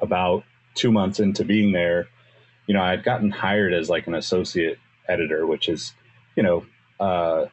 about 0.00 0.44
two 0.74 0.92
months 0.92 1.20
into 1.20 1.44
being 1.44 1.72
there, 1.72 2.08
you 2.66 2.74
know, 2.74 2.82
I 2.82 2.90
had 2.90 3.04
gotten 3.04 3.30
hired 3.30 3.72
as 3.72 3.88
like 3.88 4.06
an 4.06 4.14
associate 4.14 4.78
editor, 5.08 5.46
which 5.46 5.68
is, 5.68 5.94
you 6.34 6.42
know, 6.42 6.66
uh, 6.98 7.46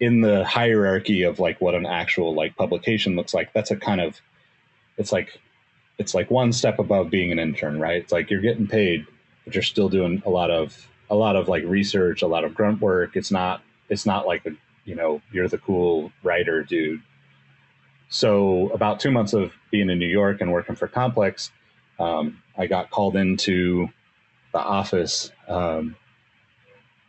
in 0.00 0.20
the 0.20 0.44
hierarchy 0.44 1.22
of 1.22 1.40
like 1.40 1.60
what 1.60 1.74
an 1.74 1.86
actual 1.86 2.34
like 2.34 2.56
publication 2.56 3.16
looks 3.16 3.34
like. 3.34 3.52
That's 3.52 3.70
a 3.70 3.76
kind 3.76 4.00
of, 4.00 4.20
it's 4.96 5.12
like, 5.12 5.40
it's 5.98 6.14
like 6.14 6.30
one 6.30 6.52
step 6.52 6.78
above 6.78 7.10
being 7.10 7.32
an 7.32 7.38
intern, 7.40 7.80
right? 7.80 8.00
It's 8.00 8.12
like 8.12 8.30
you're 8.30 8.40
getting 8.40 8.68
paid, 8.68 9.06
but 9.44 9.54
you're 9.54 9.62
still 9.62 9.88
doing 9.88 10.22
a 10.24 10.30
lot 10.30 10.50
of 10.50 10.86
a 11.10 11.16
lot 11.16 11.36
of 11.36 11.48
like 11.48 11.64
research, 11.64 12.22
a 12.22 12.26
lot 12.26 12.44
of 12.44 12.54
grunt 12.54 12.80
work. 12.80 13.16
It's 13.16 13.30
not 13.30 13.62
it's 13.88 14.06
not 14.06 14.26
like 14.26 14.46
a 14.46 14.50
you 14.88 14.94
know 14.94 15.20
you're 15.30 15.48
the 15.48 15.58
cool 15.58 16.10
writer 16.22 16.64
dude. 16.64 17.02
So 18.08 18.70
about 18.70 19.00
two 19.00 19.10
months 19.10 19.34
of 19.34 19.52
being 19.70 19.90
in 19.90 19.98
New 19.98 20.08
York 20.08 20.40
and 20.40 20.50
working 20.50 20.76
for 20.76 20.88
Complex, 20.88 21.52
um, 21.98 22.42
I 22.56 22.66
got 22.66 22.90
called 22.90 23.14
into 23.14 23.88
the 24.52 24.58
office 24.58 25.30
um, 25.46 25.94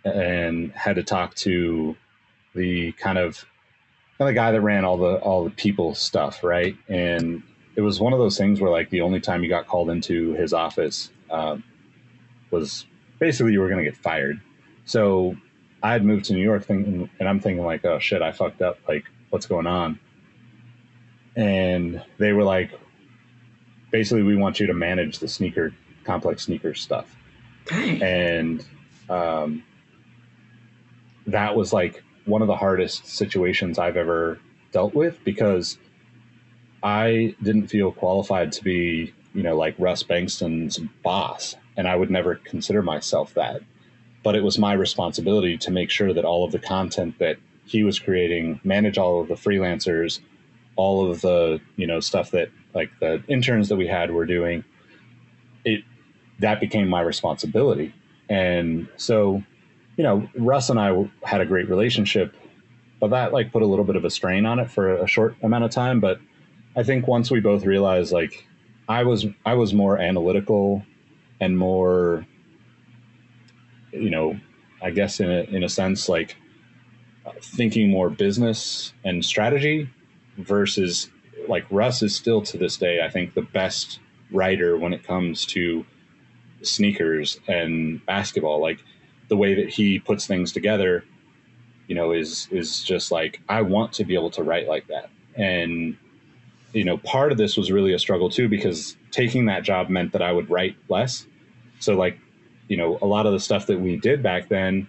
and 0.04 0.74
had 0.74 0.98
to 0.98 1.04
talk 1.04 1.36
to 1.36 1.96
the 2.54 2.92
kind 2.94 3.18
of 3.18 3.46
the 4.18 4.34
guy 4.34 4.52
that 4.52 4.60
ran 4.60 4.84
all 4.84 4.98
the 4.98 5.16
all 5.20 5.46
the 5.46 5.52
people 5.52 5.96
stuff, 5.96 6.44
right? 6.44 6.76
And 6.90 7.42
it 7.78 7.82
was 7.82 8.02
one 8.02 8.12
of 8.12 8.20
those 8.20 8.38
things 8.38 8.60
where 8.60 8.70
like 8.70 8.90
the 8.90 9.02
only 9.02 9.22
time 9.22 9.42
you 9.42 9.48
got 9.48 9.68
called 9.68 9.90
into 9.90 10.34
his 10.34 10.52
office 10.52 11.12
um, 11.32 11.64
was 12.52 12.86
basically 13.20 13.54
you 13.54 13.62
were 13.62 13.70
going 13.70 13.84
to 13.84 13.90
get 13.90 13.96
fired. 13.96 14.42
So 14.84 15.38
I 15.82 15.94
had 15.94 16.04
moved 16.04 16.26
to 16.26 16.34
New 16.34 16.44
York 16.44 16.66
thinking, 16.66 17.10
and 17.20 17.30
I'm 17.30 17.40
thinking 17.40 17.66
like, 17.66 17.86
oh 17.86 18.00
shit, 18.00 18.22
I 18.22 18.32
fucked 18.32 18.62
up. 18.62 18.80
Like, 18.88 19.06
what's 19.30 19.46
going 19.46 19.68
on? 19.68 20.00
And 21.36 22.04
they 22.18 22.34
were 22.34 22.44
like, 22.44 22.72
basically, 23.92 24.24
we 24.24 24.36
want 24.36 24.60
you 24.60 24.68
to 24.68 24.74
manage 24.74 25.20
the 25.20 25.28
sneaker 25.28 25.74
complex 26.04 26.44
sneaker 26.44 26.74
stuff. 26.74 27.16
Dang. 27.66 28.02
And 28.02 28.66
um, 29.10 29.64
that 31.28 31.56
was 31.56 31.72
like 31.72 32.04
one 32.26 32.42
of 32.42 32.48
the 32.48 32.56
hardest 32.56 33.08
situations 33.08 33.80
I've 33.80 33.98
ever 33.98 34.40
dealt 34.72 34.94
with 34.94 35.24
because 35.24 35.78
I 36.84 37.36
didn't 37.42 37.68
feel 37.68 37.92
qualified 37.92 38.52
to 38.54 38.64
be, 38.64 39.14
you 39.34 39.44
know, 39.44 39.56
like 39.56 39.76
Russ 39.78 40.04
Bengtson's 40.04 40.80
boss, 41.04 41.56
and 41.78 41.88
I 41.88 41.96
would 41.96 42.10
never 42.10 42.36
consider 42.36 42.82
myself 42.82 43.34
that. 43.36 43.62
But 44.24 44.36
it 44.36 44.44
was 44.44 44.58
my 44.58 44.74
responsibility 44.74 45.58
to 45.60 45.72
make 45.72 45.90
sure 45.90 46.14
that 46.14 46.26
all 46.26 46.44
of 46.44 46.52
the 46.52 46.60
content 46.60 47.20
that 47.20 47.38
he 47.66 47.84
was 47.84 48.00
creating, 48.00 48.60
manage 48.64 48.98
all 48.98 49.22
of 49.22 49.28
the 49.28 49.36
freelancers, 49.36 50.20
all 50.76 51.10
of 51.10 51.22
the, 51.22 51.62
you 51.76 51.88
know, 51.88 52.00
stuff 52.00 52.32
that 52.32 52.50
like 52.74 52.92
the 53.00 53.24
interns 53.28 53.70
that 53.70 53.76
we 53.76 53.88
had 53.88 54.12
were 54.12 54.26
doing. 54.26 54.64
It 55.66 55.84
that 56.40 56.60
became 56.60 56.88
my 56.88 57.02
responsibility. 57.02 57.94
And 58.30 58.88
so, 58.98 59.44
you 59.98 60.04
know, 60.04 60.30
Russ 60.36 60.70
and 60.70 60.80
I 60.80 61.10
had 61.24 61.42
a 61.42 61.46
great 61.46 61.70
relationship, 61.70 62.36
but 63.00 63.10
that 63.10 63.34
like 63.34 63.52
put 63.52 63.62
a 63.62 63.66
little 63.66 63.86
bit 63.86 63.96
of 63.96 64.06
a 64.06 64.10
strain 64.10 64.46
on 64.46 64.60
it 64.60 64.70
for 64.72 64.96
a 64.96 65.08
short 65.08 65.36
amount 65.44 65.66
of 65.66 65.72
time, 65.72 66.00
but 66.00 66.20
I 66.76 66.84
think 66.84 67.08
once 67.08 67.32
we 67.32 67.40
both 67.40 67.66
realized 67.66 68.12
like 68.12 68.48
I 68.88 69.04
was 69.04 69.26
I 69.46 69.54
was 69.56 69.74
more 69.74 69.98
analytical 69.98 70.84
and 71.40 71.58
more 71.58 72.26
you 73.92 74.10
know 74.10 74.40
I 74.82 74.92
guess 74.92 75.20
in 75.20 75.30
a, 75.30 75.42
in 75.44 75.64
a 75.64 75.70
sense 75.70 76.10
like 76.10 76.36
thinking 77.42 77.90
more 77.90 78.10
business 78.10 78.94
and 79.04 79.24
strategy 79.24 79.90
versus 80.38 81.10
like 81.48 81.66
Russ 81.70 82.02
is 82.02 82.16
still 82.16 82.42
to 82.44 82.58
this 82.58 82.78
day 82.78 83.02
I 83.04 83.10
think 83.10 83.34
the 83.34 83.42
best 83.42 84.00
writer 84.32 84.78
when 84.78 84.94
it 84.94 85.04
comes 85.04 85.46
to 85.48 85.86
sneakers 86.62 87.40
and 87.48 88.06
basketball 88.06 88.62
like 88.62 88.84
the 89.28 89.38
way 89.38 89.54
that 89.56 89.70
he 89.70 90.00
puts 90.00 90.26
things 90.26 90.52
together 90.52 91.04
you 91.88 91.96
know 91.96 92.12
is 92.12 92.48
is 92.52 92.84
just 92.84 93.12
like 93.12 93.42
I 93.48 93.62
want 93.62 93.94
to 93.94 94.04
be 94.04 94.16
able 94.16 94.32
to 94.32 94.44
write 94.44 94.68
like 94.68 94.88
that 94.88 95.10
and 95.36 95.98
you 96.74 96.84
know, 96.84 96.98
part 96.98 97.32
of 97.32 97.38
this 97.38 97.58
was 97.58 97.72
really 97.72 97.94
a 97.94 98.00
struggle 98.00 98.30
too 98.30 98.48
because 98.48 98.96
taking 99.12 99.46
that 99.46 99.64
job 99.64 99.90
meant 99.90 100.12
that 100.14 100.22
I 100.22 100.32
would 100.32 100.50
write 100.50 100.76
less. 100.88 101.26
So 101.80 101.96
like, 101.96 102.20
you 102.70 102.78
know, 102.78 102.98
a 103.02 103.06
lot 103.06 103.26
of 103.26 103.34
the 103.34 103.40
stuff 103.40 103.66
that 103.68 103.80
we 103.80 103.98
did 103.98 104.24
back 104.24 104.48
then, 104.48 104.88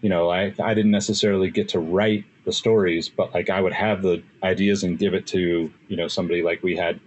you 0.00 0.08
know, 0.08 0.30
I 0.30 0.54
I 0.58 0.72
didn't 0.72 0.92
necessarily 0.92 1.50
get 1.50 1.68
to 1.70 1.78
write 1.78 2.24
the 2.46 2.52
stories, 2.52 3.10
but 3.10 3.34
like 3.34 3.50
I 3.50 3.60
would 3.60 3.74
have 3.74 4.00
the 4.00 4.22
ideas 4.42 4.84
and 4.84 4.98
give 4.98 5.12
it 5.12 5.26
to, 5.28 5.70
you 5.88 5.96
know, 5.96 6.08
somebody 6.08 6.42
like 6.42 6.62
we 6.62 6.76
had, 6.76 6.98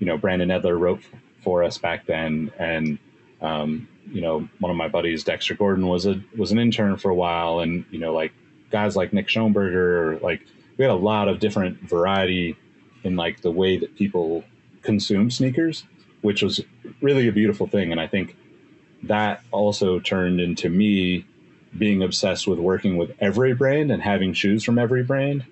you 0.00 0.06
know, 0.06 0.18
Brandon 0.18 0.50
Edler 0.50 0.78
wrote 0.78 1.00
for 1.42 1.64
us 1.64 1.78
back 1.78 2.04
then 2.04 2.52
and 2.58 2.98
um, 3.40 3.88
you 4.10 4.20
know, 4.20 4.48
one 4.58 4.70
of 4.70 4.76
my 4.76 4.88
buddies, 4.88 5.24
Dexter 5.24 5.54
Gordon, 5.54 5.86
was 5.86 6.06
a 6.06 6.20
was 6.36 6.52
an 6.52 6.58
intern 6.58 6.96
for 6.96 7.10
a 7.10 7.14
while, 7.14 7.60
and 7.60 7.84
you 7.90 7.98
know, 7.98 8.12
like 8.12 8.32
guys 8.70 8.96
like 8.96 9.12
Nick 9.12 9.28
Schoenberger, 9.28 10.20
like 10.22 10.46
we 10.76 10.84
had 10.84 10.90
a 10.90 10.94
lot 10.94 11.28
of 11.28 11.38
different 11.38 11.80
variety 11.88 12.56
in 13.04 13.16
like 13.16 13.40
the 13.42 13.50
way 13.50 13.78
that 13.78 13.94
people 13.96 14.44
consume 14.82 15.30
sneakers, 15.30 15.84
which 16.22 16.42
was 16.42 16.60
really 17.00 17.28
a 17.28 17.32
beautiful 17.32 17.66
thing. 17.66 17.92
And 17.92 18.00
I 18.00 18.06
think 18.06 18.36
that 19.04 19.42
also 19.50 20.00
turned 20.00 20.40
into 20.40 20.68
me 20.68 21.26
being 21.76 22.02
obsessed 22.02 22.46
with 22.46 22.58
working 22.58 22.96
with 22.96 23.12
every 23.20 23.54
brand 23.54 23.90
and 23.90 24.02
having 24.02 24.32
shoes 24.32 24.64
from 24.64 24.78
every 24.78 25.02
brand, 25.02 25.44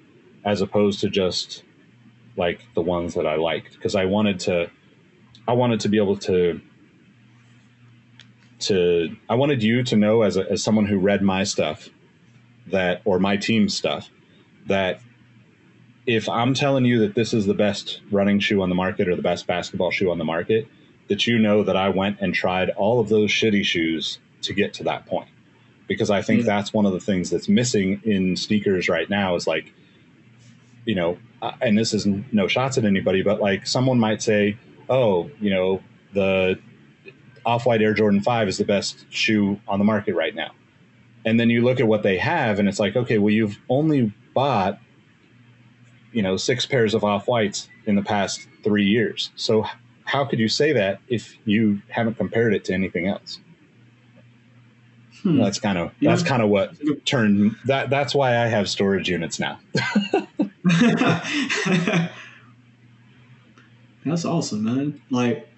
as 0.44 0.60
opposed 0.60 1.00
to 1.00 1.08
just 1.08 1.62
like 2.36 2.60
the 2.74 2.82
ones 2.82 3.14
that 3.14 3.26
I 3.26 3.36
liked. 3.36 3.74
Because 3.74 3.94
I 3.94 4.06
wanted 4.06 4.40
to, 4.40 4.70
I 5.46 5.52
wanted 5.52 5.80
to 5.80 5.88
be 5.88 5.98
able 5.98 6.16
to, 6.18 6.60
to, 8.60 9.16
I 9.28 9.34
wanted 9.34 9.62
you 9.62 9.82
to 9.84 9.96
know 9.96 10.22
as 10.22 10.36
a, 10.36 10.50
as 10.50 10.62
someone 10.62 10.86
who 10.86 10.98
read 10.98 11.22
my 11.22 11.44
stuff 11.44 11.88
that, 12.68 13.02
or 13.04 13.18
my 13.18 13.36
team's 13.36 13.76
stuff, 13.76 14.10
that 14.66 15.00
if 16.06 16.28
I'm 16.28 16.54
telling 16.54 16.84
you 16.84 17.00
that 17.00 17.14
this 17.14 17.34
is 17.34 17.46
the 17.46 17.54
best 17.54 18.00
running 18.10 18.40
shoe 18.40 18.62
on 18.62 18.68
the 18.68 18.74
market 18.74 19.08
or 19.08 19.16
the 19.16 19.22
best 19.22 19.46
basketball 19.46 19.90
shoe 19.90 20.10
on 20.10 20.18
the 20.18 20.24
market, 20.24 20.68
that 21.08 21.26
you 21.26 21.38
know 21.38 21.62
that 21.62 21.76
I 21.76 21.88
went 21.88 22.20
and 22.20 22.34
tried 22.34 22.70
all 22.70 23.00
of 23.00 23.08
those 23.08 23.30
shitty 23.30 23.64
shoes 23.64 24.18
to 24.42 24.52
get 24.52 24.74
to 24.74 24.84
that 24.84 25.06
point. 25.06 25.28
Because 25.86 26.10
I 26.10 26.22
think 26.22 26.40
yeah. 26.40 26.46
that's 26.46 26.72
one 26.72 26.84
of 26.84 26.92
the 26.92 27.00
things 27.00 27.30
that's 27.30 27.48
missing 27.48 28.00
in 28.04 28.36
sneakers 28.36 28.88
right 28.88 29.08
now 29.08 29.36
is 29.36 29.46
like, 29.46 29.72
you 30.84 30.94
know, 30.94 31.18
uh, 31.42 31.52
and 31.60 31.78
this 31.78 31.94
is 31.94 32.06
no 32.06 32.48
shots 32.48 32.76
at 32.76 32.84
anybody, 32.84 33.22
but 33.22 33.40
like 33.40 33.66
someone 33.66 33.98
might 33.98 34.20
say, 34.20 34.56
oh, 34.88 35.30
you 35.40 35.50
know, 35.50 35.80
the 36.12 36.58
Off 37.44 37.66
White 37.66 37.82
Air 37.82 37.94
Jordan 37.94 38.20
5 38.20 38.48
is 38.48 38.58
the 38.58 38.64
best 38.64 39.06
shoe 39.10 39.60
on 39.68 39.78
the 39.78 39.84
market 39.84 40.14
right 40.14 40.34
now. 40.34 40.52
And 41.24 41.38
then 41.38 41.50
you 41.50 41.62
look 41.62 41.78
at 41.78 41.86
what 41.86 42.02
they 42.02 42.18
have 42.18 42.58
and 42.58 42.68
it's 42.68 42.80
like, 42.80 42.96
okay, 42.96 43.18
well, 43.18 43.32
you've 43.32 43.58
only 43.68 44.12
bought 44.34 44.80
you 46.16 46.22
know 46.22 46.38
six 46.38 46.64
pairs 46.64 46.94
of 46.94 47.04
off 47.04 47.28
whites 47.28 47.68
in 47.84 47.94
the 47.94 48.02
past 48.02 48.48
three 48.64 48.86
years. 48.86 49.30
So 49.36 49.66
how 50.06 50.24
could 50.24 50.38
you 50.38 50.48
say 50.48 50.72
that 50.72 51.00
if 51.08 51.36
you 51.44 51.82
haven't 51.88 52.14
compared 52.16 52.54
it 52.54 52.64
to 52.64 52.72
anything 52.72 53.08
else? 53.08 53.40
Hmm. 55.22 55.38
That's 55.38 55.58
kind 55.58 55.76
of 55.76 55.92
that's 56.00 56.22
kind 56.22 56.40
of 56.42 56.48
what 56.48 56.74
turned 57.04 57.56
that. 57.64 57.90
That's 57.90 58.14
why 58.14 58.36
I 58.42 58.46
have 58.46 58.68
storage 58.68 59.08
units 59.08 59.40
now. 59.40 59.58
that's 64.04 64.24
awesome, 64.24 64.62
man. 64.62 65.02
Like, 65.10 65.48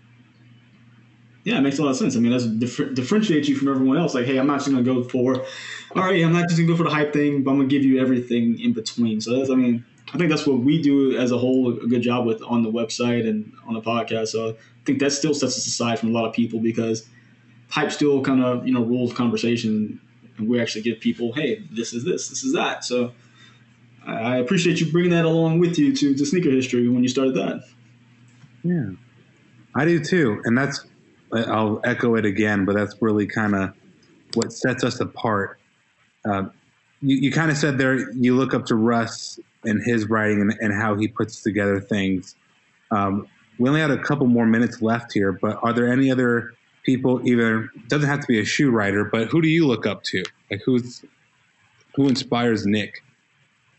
yeah, 1.45 1.59
it 1.59 1.61
makes 1.61 1.79
a 1.79 1.83
lot 1.83 1.91
of 1.91 1.97
sense. 1.97 2.17
I 2.17 2.21
mean, 2.21 2.33
that's 2.33 2.47
differ- 2.47 2.91
differentiates 2.91 3.49
you 3.49 3.57
from 3.57 3.69
everyone 3.69 3.99
else. 3.99 4.15
Like, 4.15 4.25
hey, 4.25 4.39
I'm 4.39 4.47
not 4.47 4.61
just 4.61 4.71
gonna 4.71 4.83
go 4.83 5.03
for, 5.03 5.45
all 5.95 6.03
right, 6.05 6.25
I'm 6.25 6.33
not 6.33 6.49
just 6.49 6.57
gonna 6.57 6.69
go 6.69 6.77
for 6.77 6.85
the 6.85 6.91
hype 6.91 7.13
thing, 7.13 7.43
but 7.43 7.51
I'm 7.51 7.59
gonna 7.59 7.69
give 7.69 7.85
you 7.85 8.01
everything 8.01 8.59
in 8.59 8.73
between. 8.73 9.21
So 9.21 9.37
that's, 9.37 9.51
I 9.51 9.55
mean, 9.55 9.85
I 10.13 10.17
think 10.17 10.31
that's 10.31 10.47
what 10.47 10.61
we 10.61 10.81
do 10.81 11.17
as 11.19 11.31
a 11.31 11.39
whole 11.39 11.79
a 11.83 11.87
good 11.87 12.03
job 12.03 12.27
with 12.27 12.43
on 12.43 12.63
the 12.63 12.71
website 12.71 13.29
and 13.29 13.53
on 13.67 13.75
the 13.75 13.83
podcast. 13.83 14.29
So 14.29 14.51
I 14.51 14.55
think 14.85 15.01
that 15.01 15.13
still 15.13 15.35
sets 15.35 15.57
us 15.57 15.67
aside 15.67 15.99
from 15.99 16.11
a 16.11 16.13
lot 16.13 16.27
of 16.27 16.33
people 16.33 16.61
because 16.61 17.07
hype 17.69 17.93
still 17.93 18.23
kind 18.23 18.43
of 18.43 18.67
you 18.67 18.73
know 18.73 18.83
rules 18.83 19.13
conversation 19.13 20.01
and 20.39 20.49
we 20.49 20.61
actually 20.61 20.83
give 20.83 21.01
people, 21.01 21.33
hey, 21.33 21.63
this 21.71 21.93
is 21.93 22.05
this, 22.05 22.29
this 22.29 22.45
is 22.45 22.55
that. 22.55 22.85
So 22.85 23.13
I 24.07 24.39
appreciate 24.39 24.81
you 24.81 24.91
bringing 24.91 25.11
that 25.11 25.25
along 25.25 25.59
with 25.59 25.79
you 25.79 25.95
to, 25.95 26.15
to 26.15 26.25
sneaker 26.25 26.51
history 26.51 26.89
when 26.89 27.03
you 27.03 27.09
started 27.09 27.35
that. 27.35 27.65
Yeah, 28.63 28.91
I 29.75 29.85
do 29.85 30.03
too, 30.03 30.41
and 30.45 30.57
that's 30.57 30.85
I'll 31.33 31.81
echo 31.85 32.15
it 32.15 32.25
again, 32.25 32.65
but 32.65 32.75
that's 32.75 32.95
really 33.01 33.27
kind 33.27 33.55
of 33.55 33.75
what 34.35 34.53
sets 34.53 34.85
us 34.85 35.01
apart. 35.01 35.61
Uh, 36.25 36.45
you, 37.01 37.17
you 37.17 37.33
kind 37.33 37.51
of 37.51 37.57
said 37.57 37.79
there 37.79 38.11
you 38.13 38.35
look 38.35 38.55
up 38.55 38.67
to 38.67 38.75
Russ 38.75 39.39
and 39.65 39.83
his 39.83 40.09
writing 40.09 40.41
and, 40.41 40.55
and 40.61 40.73
how 40.73 40.97
he 40.97 41.09
puts 41.09 41.43
together 41.43 41.81
things. 41.81 42.37
Um, 42.91 43.27
we 43.59 43.69
only 43.69 43.81
had 43.81 43.91
a 43.91 43.99
couple 43.99 44.27
more 44.27 44.47
minutes 44.47 44.81
left 44.83 45.13
here, 45.13 45.33
but 45.33 45.59
are 45.63 45.73
there 45.73 45.93
any 45.93 46.11
other 46.11 46.55
people? 46.85 47.27
Either 47.27 47.69
doesn't 47.89 48.09
have 48.09 48.21
to 48.21 48.27
be 48.27 48.39
a 48.39 48.45
shoe 48.45 48.71
writer, 48.71 49.05
but 49.05 49.29
who 49.29 49.43
do 49.43 49.49
you 49.49 49.67
look 49.67 49.87
up 49.87 50.03
to? 50.05 50.25
Like 50.51 50.63
who's 50.65 51.05
who 51.97 52.09
inspires 52.09 52.65
Nick 52.65 53.03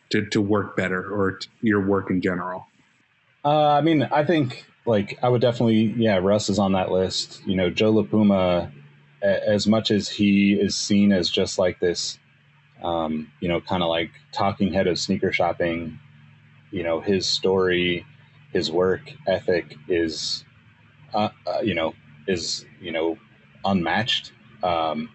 to, 0.10 0.26
to 0.28 0.42
work 0.42 0.76
better 0.76 1.02
or 1.02 1.40
your 1.62 1.86
work 1.86 2.10
in 2.10 2.22
general? 2.22 2.68
Uh, 3.46 3.70
I 3.70 3.82
mean, 3.82 4.04
I 4.04 4.26
think 4.26 4.66
like 4.86 5.18
I 5.24 5.30
would 5.30 5.42
definitely, 5.42 5.94
yeah, 5.98 6.18
Russ 6.18 6.50
is 6.50 6.60
on 6.60 6.74
that 6.74 6.92
list. 6.92 7.42
You 7.46 7.56
know, 7.56 7.70
Joe 7.70 7.94
LaPuma, 7.94 8.72
as 9.22 9.68
much 9.68 9.92
as 9.92 10.10
he 10.10 10.54
is 10.54 10.76
seen 10.76 11.14
as 11.14 11.30
just 11.30 11.58
like 11.58 11.80
this, 11.80 12.20
um, 12.84 13.32
you 13.40 13.48
know, 13.48 13.62
kind 13.62 13.84
of 13.84 13.90
like 13.90 14.12
talking 14.32 14.74
head 14.74 14.88
of 14.88 15.00
sneaker 15.00 15.32
shopping, 15.32 16.00
you 16.72 16.84
know, 16.84 17.02
his 17.02 17.28
story, 17.28 18.06
his 18.54 18.72
work 18.72 19.02
ethic 19.28 19.76
is, 19.88 20.44
uh, 21.14 21.30
uh, 21.46 21.60
you 21.62 21.74
know, 21.76 21.94
is 22.28 22.66
you 22.82 22.92
know 22.92 23.18
unmatched. 23.66 24.32
Um, 24.64 25.10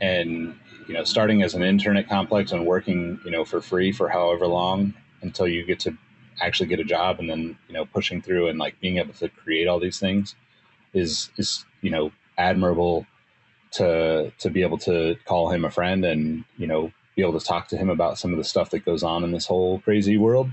and 0.00 0.54
you 0.86 0.94
know, 0.94 1.04
starting 1.04 1.42
as 1.42 1.54
an 1.54 1.62
intern 1.62 1.96
at 1.96 2.08
Complex 2.08 2.52
and 2.52 2.66
working, 2.66 3.20
you 3.24 3.30
know, 3.30 3.44
for 3.44 3.60
free 3.60 3.92
for 3.92 4.08
however 4.08 4.46
long 4.46 4.94
until 5.22 5.46
you 5.46 5.64
get 5.64 5.80
to 5.80 5.96
actually 6.40 6.68
get 6.68 6.80
a 6.80 6.84
job 6.84 7.18
and 7.18 7.28
then 7.28 7.56
you 7.68 7.74
know 7.74 7.84
pushing 7.84 8.22
through 8.22 8.48
and 8.48 8.58
like 8.58 8.78
being 8.80 8.98
able 8.98 9.12
to 9.14 9.28
create 9.28 9.66
all 9.66 9.80
these 9.80 9.98
things 9.98 10.34
is 10.94 11.30
is 11.36 11.64
you 11.82 11.90
know 11.90 12.12
admirable 12.36 13.06
to 13.72 14.32
to 14.38 14.50
be 14.50 14.62
able 14.62 14.78
to 14.78 15.16
call 15.24 15.50
him 15.50 15.64
a 15.64 15.70
friend 15.70 16.04
and 16.04 16.44
you 16.56 16.66
know 16.66 16.92
be 17.16 17.22
able 17.22 17.38
to 17.38 17.44
talk 17.44 17.68
to 17.68 17.76
him 17.76 17.90
about 17.90 18.18
some 18.18 18.32
of 18.32 18.38
the 18.38 18.44
stuff 18.44 18.70
that 18.70 18.84
goes 18.84 19.02
on 19.02 19.24
in 19.24 19.32
this 19.32 19.46
whole 19.46 19.80
crazy 19.80 20.16
world. 20.16 20.50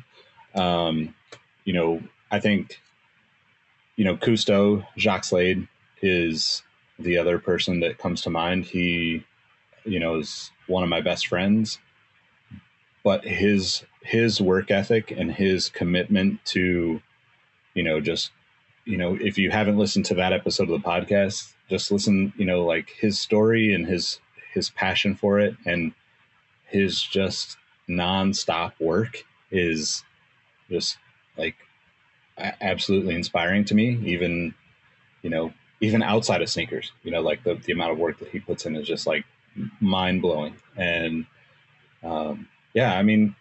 Um 0.54 1.14
you 1.64 1.74
know 1.74 2.02
i 2.32 2.40
think 2.40 2.80
you 3.96 4.06
know 4.06 4.16
cousteau 4.16 4.86
jacques 4.98 5.24
slade 5.24 5.68
is 6.02 6.64
the 7.00 7.18
other 7.18 7.40
person 7.40 7.82
that 7.82 7.98
comes 7.98 8.22
to 8.22 8.30
mind. 8.30 8.66
He 8.66 9.26
you 9.84 10.00
know 10.00 10.18
is 10.18 10.52
one 10.68 10.84
of 10.84 10.90
my 10.90 11.02
best 11.02 11.28
friends. 11.28 11.80
But 13.04 13.24
his 13.24 13.84
his 14.02 14.42
work 14.42 14.72
ethic 14.72 15.12
and 15.12 15.32
his 15.32 15.70
commitment 15.70 16.44
to 16.46 17.02
you 17.74 17.84
know 17.84 18.00
just 18.00 18.32
you 18.86 18.98
know 18.98 19.18
if 19.20 19.38
you 19.38 19.52
haven't 19.52 19.78
listened 19.78 20.06
to 20.06 20.16
that 20.16 20.34
episode 20.34 20.70
of 20.70 20.82
the 20.82 20.88
podcast 20.88 21.54
just 21.70 21.92
listen 21.92 22.34
you 22.38 22.46
know 22.46 22.64
like 22.64 22.90
his 22.90 23.20
story 23.20 23.74
and 23.74 23.86
his 23.86 24.20
his 24.54 24.70
passion 24.70 25.16
for 25.16 25.40
it 25.40 25.56
and 25.66 25.94
his 26.66 27.02
just 27.02 27.58
nonstop 27.90 28.74
work 28.80 29.24
is 29.52 30.04
just 30.70 30.98
like 31.38 31.56
absolutely 32.62 33.16
inspiring 33.16 33.64
to 33.64 33.76
me 33.76 34.00
even 34.04 34.54
you 35.22 35.30
know 35.30 35.54
even 35.82 36.02
outside 36.02 36.42
of 36.42 36.50
sneakers 36.50 36.92
you 37.04 37.12
know 37.12 37.22
like 37.22 37.44
the, 37.44 37.56
the 37.56 37.72
amount 37.72 37.92
of 37.92 37.98
work 37.98 38.20
that 38.20 38.30
he 38.30 38.40
puts 38.40 38.66
in 38.66 38.76
is 38.76 38.88
just 38.88 39.06
like 39.08 39.26
mind 39.80 40.22
blowing 40.22 40.56
and 40.76 41.26
um, 42.04 42.48
yeah 42.74 42.98
i 42.98 43.04
mean 43.04 43.36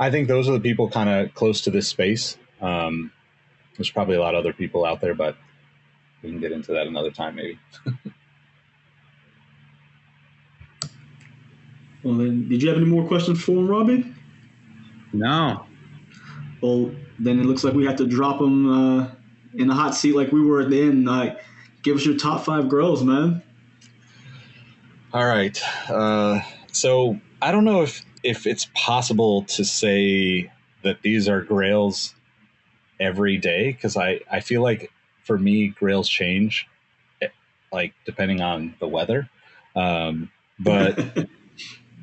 I 0.00 0.10
think 0.10 0.28
those 0.28 0.48
are 0.48 0.52
the 0.52 0.60
people 0.60 0.88
kind 0.88 1.10
of 1.10 1.34
close 1.34 1.60
to 1.62 1.70
this 1.70 1.86
space. 1.86 2.38
Um, 2.62 3.12
there's 3.80 3.90
probably 3.90 4.16
a 4.16 4.20
lot 4.20 4.34
of 4.34 4.40
other 4.40 4.52
people 4.52 4.84
out 4.84 5.00
there, 5.00 5.14
but 5.14 5.38
we 6.22 6.28
can 6.28 6.38
get 6.38 6.52
into 6.52 6.70
that 6.72 6.86
another 6.86 7.10
time, 7.10 7.34
maybe. 7.34 7.58
Well, 12.02 12.14
then, 12.14 12.48
did 12.48 12.62
you 12.62 12.70
have 12.70 12.78
any 12.78 12.86
more 12.86 13.06
questions 13.06 13.44
for 13.44 13.52
him, 13.52 13.68
Robbie? 13.68 14.10
No, 15.12 15.66
Well, 16.62 16.92
then 17.18 17.38
it 17.38 17.44
looks 17.44 17.62
like 17.62 17.74
we 17.74 17.84
have 17.84 17.96
to 17.96 18.06
drop 18.06 18.40
him 18.40 18.70
uh, 18.70 19.10
in 19.52 19.68
the 19.68 19.74
hot 19.74 19.94
seat 19.94 20.14
like 20.14 20.32
we 20.32 20.40
were 20.40 20.62
at 20.62 20.70
the 20.70 20.80
end. 20.80 21.04
Like, 21.04 21.38
give 21.82 21.98
us 21.98 22.06
your 22.06 22.16
top 22.16 22.42
five 22.42 22.70
grails, 22.70 23.04
man. 23.04 23.42
All 25.12 25.26
right. 25.26 25.60
Uh, 25.90 26.40
so 26.72 27.20
I 27.42 27.52
don't 27.52 27.66
know 27.66 27.82
if 27.82 28.02
if 28.22 28.46
it's 28.46 28.66
possible 28.74 29.42
to 29.42 29.62
say 29.62 30.50
that 30.82 31.02
these 31.02 31.28
are 31.28 31.42
grails 31.42 32.14
every 33.00 33.38
day 33.38 33.72
because 33.72 33.96
I 33.96 34.20
I 34.30 34.40
feel 34.40 34.62
like 34.62 34.92
for 35.24 35.38
me 35.38 35.68
grails 35.68 36.08
change, 36.08 36.68
eh, 37.22 37.28
like 37.72 37.94
depending 38.04 38.40
on 38.40 38.74
the 38.78 38.86
weather. 38.86 39.28
Um, 39.74 40.30
but 40.58 40.96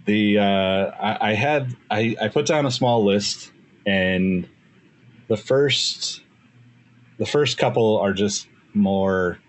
the 0.06 0.40
uh, 0.40 0.92
I, 1.00 1.32
I 1.32 1.34
had 1.34 1.76
I, 1.90 2.16
I 2.22 2.28
put 2.30 2.48
down 2.48 2.66
a 2.66 2.72
small 2.72 3.06
list 3.06 3.52
and 3.86 4.48
the 5.28 5.38
first 5.38 6.22
the 7.18 7.26
first 7.26 7.58
couple 7.58 7.98
are 8.00 8.14
just 8.14 8.48
more 8.74 9.40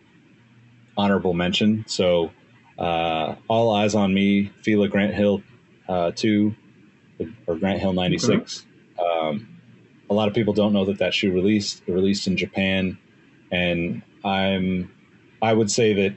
honorable 0.96 1.34
mention. 1.34 1.84
So 1.86 2.30
uh, 2.78 3.36
all 3.49 3.72
eyes 3.74 3.94
on 3.94 4.12
me, 4.12 4.53
Fila 4.62 4.88
Grant 4.88 5.14
Hill 5.14 5.42
uh, 5.88 6.12
two 6.14 6.55
or 7.46 7.57
Grant 7.57 7.80
Hill 7.80 7.92
ninety 7.92 8.18
six. 8.18 8.66
Um, 8.99 9.57
a 10.11 10.14
lot 10.14 10.28
of 10.28 10.34
people 10.34 10.54
don't 10.54 10.72
know 10.72 10.84
that 10.86 10.98
that 10.98 11.14
shoe 11.14 11.32
released. 11.32 11.82
It 11.86 11.92
released 11.92 12.26
in 12.26 12.36
Japan, 12.36 12.98
and 13.50 14.02
I'm 14.24 14.92
I 15.42 15.52
would 15.52 15.70
say 15.70 15.92
that 15.94 16.16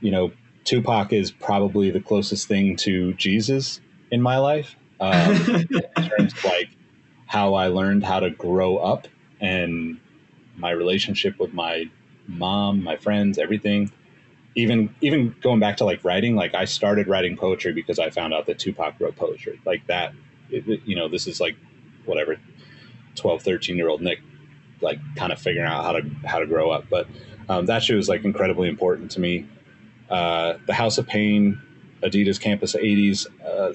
you 0.00 0.10
know 0.10 0.32
Tupac 0.64 1.12
is 1.12 1.30
probably 1.30 1.90
the 1.90 2.00
closest 2.00 2.48
thing 2.48 2.76
to 2.78 3.14
Jesus 3.14 3.80
in 4.10 4.22
my 4.22 4.38
life 4.38 4.76
um, 5.00 5.34
in 5.96 6.08
terms 6.08 6.32
of 6.34 6.44
like 6.44 6.68
how 7.26 7.54
I 7.54 7.68
learned 7.68 8.04
how 8.04 8.20
to 8.20 8.30
grow 8.30 8.76
up 8.76 9.08
and 9.40 9.98
my 10.56 10.70
relationship 10.70 11.38
with 11.38 11.52
my 11.52 11.90
mom, 12.28 12.82
my 12.82 12.96
friends, 12.96 13.38
everything. 13.38 13.90
Even 14.56 14.94
even 15.00 15.34
going 15.42 15.58
back 15.58 15.78
to 15.78 15.84
like 15.84 16.04
writing, 16.04 16.36
like 16.36 16.54
I 16.54 16.64
started 16.64 17.08
writing 17.08 17.36
poetry 17.36 17.72
because 17.72 17.98
I 17.98 18.10
found 18.10 18.32
out 18.32 18.46
that 18.46 18.58
Tupac 18.60 19.00
wrote 19.00 19.16
poetry. 19.16 19.60
Like 19.64 19.86
that, 19.88 20.12
it- 20.50 20.82
you 20.86 20.94
know, 20.94 21.08
this 21.08 21.26
is 21.26 21.40
like 21.40 21.56
whatever 22.04 22.36
12, 23.16 23.42
13 23.42 23.76
year 23.76 23.88
old 23.88 24.00
Nick, 24.00 24.20
like 24.80 24.98
kind 25.16 25.32
of 25.32 25.38
figuring 25.38 25.68
out 25.68 25.84
how 25.84 25.92
to 25.92 26.02
how 26.24 26.38
to 26.38 26.46
grow 26.46 26.70
up. 26.70 26.84
But 26.90 27.06
um, 27.48 27.66
that 27.66 27.82
shoe 27.82 27.96
was 27.96 28.08
like 28.08 28.24
incredibly 28.24 28.68
important 28.68 29.10
to 29.12 29.20
me. 29.20 29.46
Uh, 30.10 30.54
the 30.66 30.74
House 30.74 30.98
of 30.98 31.06
Pain, 31.06 31.60
Adidas 32.02 32.40
Campus 32.40 32.74
80s, 32.74 33.26
uh, 33.44 33.72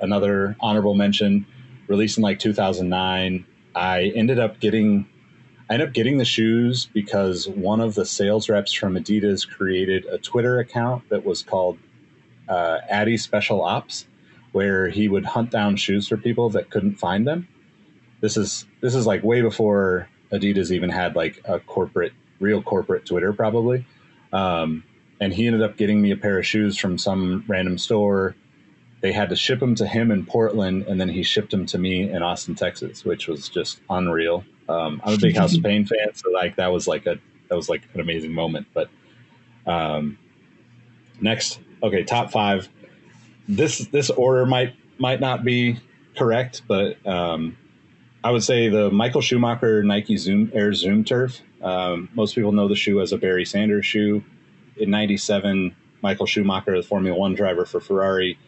another 0.00 0.56
honorable 0.60 0.94
mention, 0.94 1.46
released 1.86 2.16
in 2.16 2.22
like 2.22 2.38
2009. 2.38 3.44
I 3.74 4.12
ended 4.14 4.38
up 4.38 4.60
getting 4.60 5.06
I 5.70 5.74
ended 5.74 5.88
up 5.88 5.94
getting 5.94 6.16
the 6.16 6.24
shoes 6.24 6.86
because 6.86 7.46
one 7.46 7.80
of 7.80 7.94
the 7.94 8.06
sales 8.06 8.48
reps 8.48 8.72
from 8.72 8.94
Adidas 8.94 9.46
created 9.46 10.06
a 10.06 10.16
Twitter 10.16 10.58
account 10.60 11.06
that 11.10 11.26
was 11.26 11.42
called 11.42 11.78
uh, 12.48 12.78
Addy 12.88 13.18
Special 13.18 13.62
Ops, 13.62 14.06
where 14.52 14.88
he 14.88 15.08
would 15.08 15.26
hunt 15.26 15.50
down 15.50 15.76
shoes 15.76 16.08
for 16.08 16.16
people 16.16 16.48
that 16.50 16.70
couldn't 16.70 16.94
find 16.94 17.26
them. 17.26 17.46
This 18.20 18.36
is 18.36 18.66
this 18.80 18.94
is 18.94 19.06
like 19.06 19.22
way 19.22 19.42
before 19.42 20.08
Adidas 20.32 20.70
even 20.70 20.90
had 20.90 21.14
like 21.16 21.40
a 21.44 21.60
corporate, 21.60 22.12
real 22.40 22.62
corporate 22.62 23.06
Twitter, 23.06 23.32
probably. 23.32 23.86
Um, 24.32 24.84
and 25.20 25.32
he 25.32 25.46
ended 25.46 25.62
up 25.62 25.76
getting 25.76 26.00
me 26.00 26.10
a 26.10 26.16
pair 26.16 26.38
of 26.38 26.46
shoes 26.46 26.76
from 26.76 26.98
some 26.98 27.44
random 27.48 27.78
store. 27.78 28.34
They 29.00 29.12
had 29.12 29.28
to 29.30 29.36
ship 29.36 29.60
them 29.60 29.74
to 29.76 29.86
him 29.86 30.10
in 30.10 30.26
Portland, 30.26 30.84
and 30.86 31.00
then 31.00 31.08
he 31.08 31.22
shipped 31.22 31.50
them 31.52 31.66
to 31.66 31.78
me 31.78 32.10
in 32.10 32.22
Austin, 32.22 32.54
Texas, 32.54 33.04
which 33.04 33.28
was 33.28 33.48
just 33.48 33.80
unreal. 33.88 34.44
Um, 34.68 35.00
I'm 35.04 35.14
a 35.14 35.18
big 35.18 35.36
House 35.36 35.56
of 35.56 35.62
Pain 35.62 35.86
fan, 35.86 36.14
so 36.14 36.30
like 36.30 36.56
that 36.56 36.72
was 36.72 36.88
like 36.88 37.06
a 37.06 37.18
that 37.48 37.54
was 37.54 37.68
like 37.68 37.82
an 37.94 38.00
amazing 38.00 38.32
moment. 38.32 38.66
But 38.74 38.90
um, 39.66 40.18
next, 41.20 41.60
okay, 41.82 42.04
top 42.04 42.30
five. 42.30 42.68
This 43.46 43.78
this 43.86 44.10
order 44.10 44.44
might 44.44 44.74
might 44.98 45.20
not 45.20 45.44
be 45.44 45.78
correct, 46.16 46.62
but 46.66 47.04
um, 47.06 47.56
I 48.24 48.30
would 48.30 48.42
say 48.42 48.68
the 48.68 48.90
Michael 48.90 49.20
Schumacher 49.20 49.82
Nike 49.82 50.16
Zoom 50.16 50.50
Air 50.54 50.72
Zoom 50.72 51.04
Turf. 51.04 51.40
Um, 51.62 52.08
most 52.14 52.34
people 52.34 52.52
know 52.52 52.68
the 52.68 52.76
shoe 52.76 53.00
as 53.00 53.12
a 53.12 53.18
Barry 53.18 53.44
Sanders 53.44 53.86
shoe. 53.86 54.24
In 54.76 54.90
'97, 54.90 55.74
Michael 56.02 56.26
Schumacher, 56.26 56.76
the 56.76 56.86
Formula 56.86 57.16
One 57.16 57.34
driver 57.34 57.64
for 57.64 57.80
Ferrari, 57.80 58.38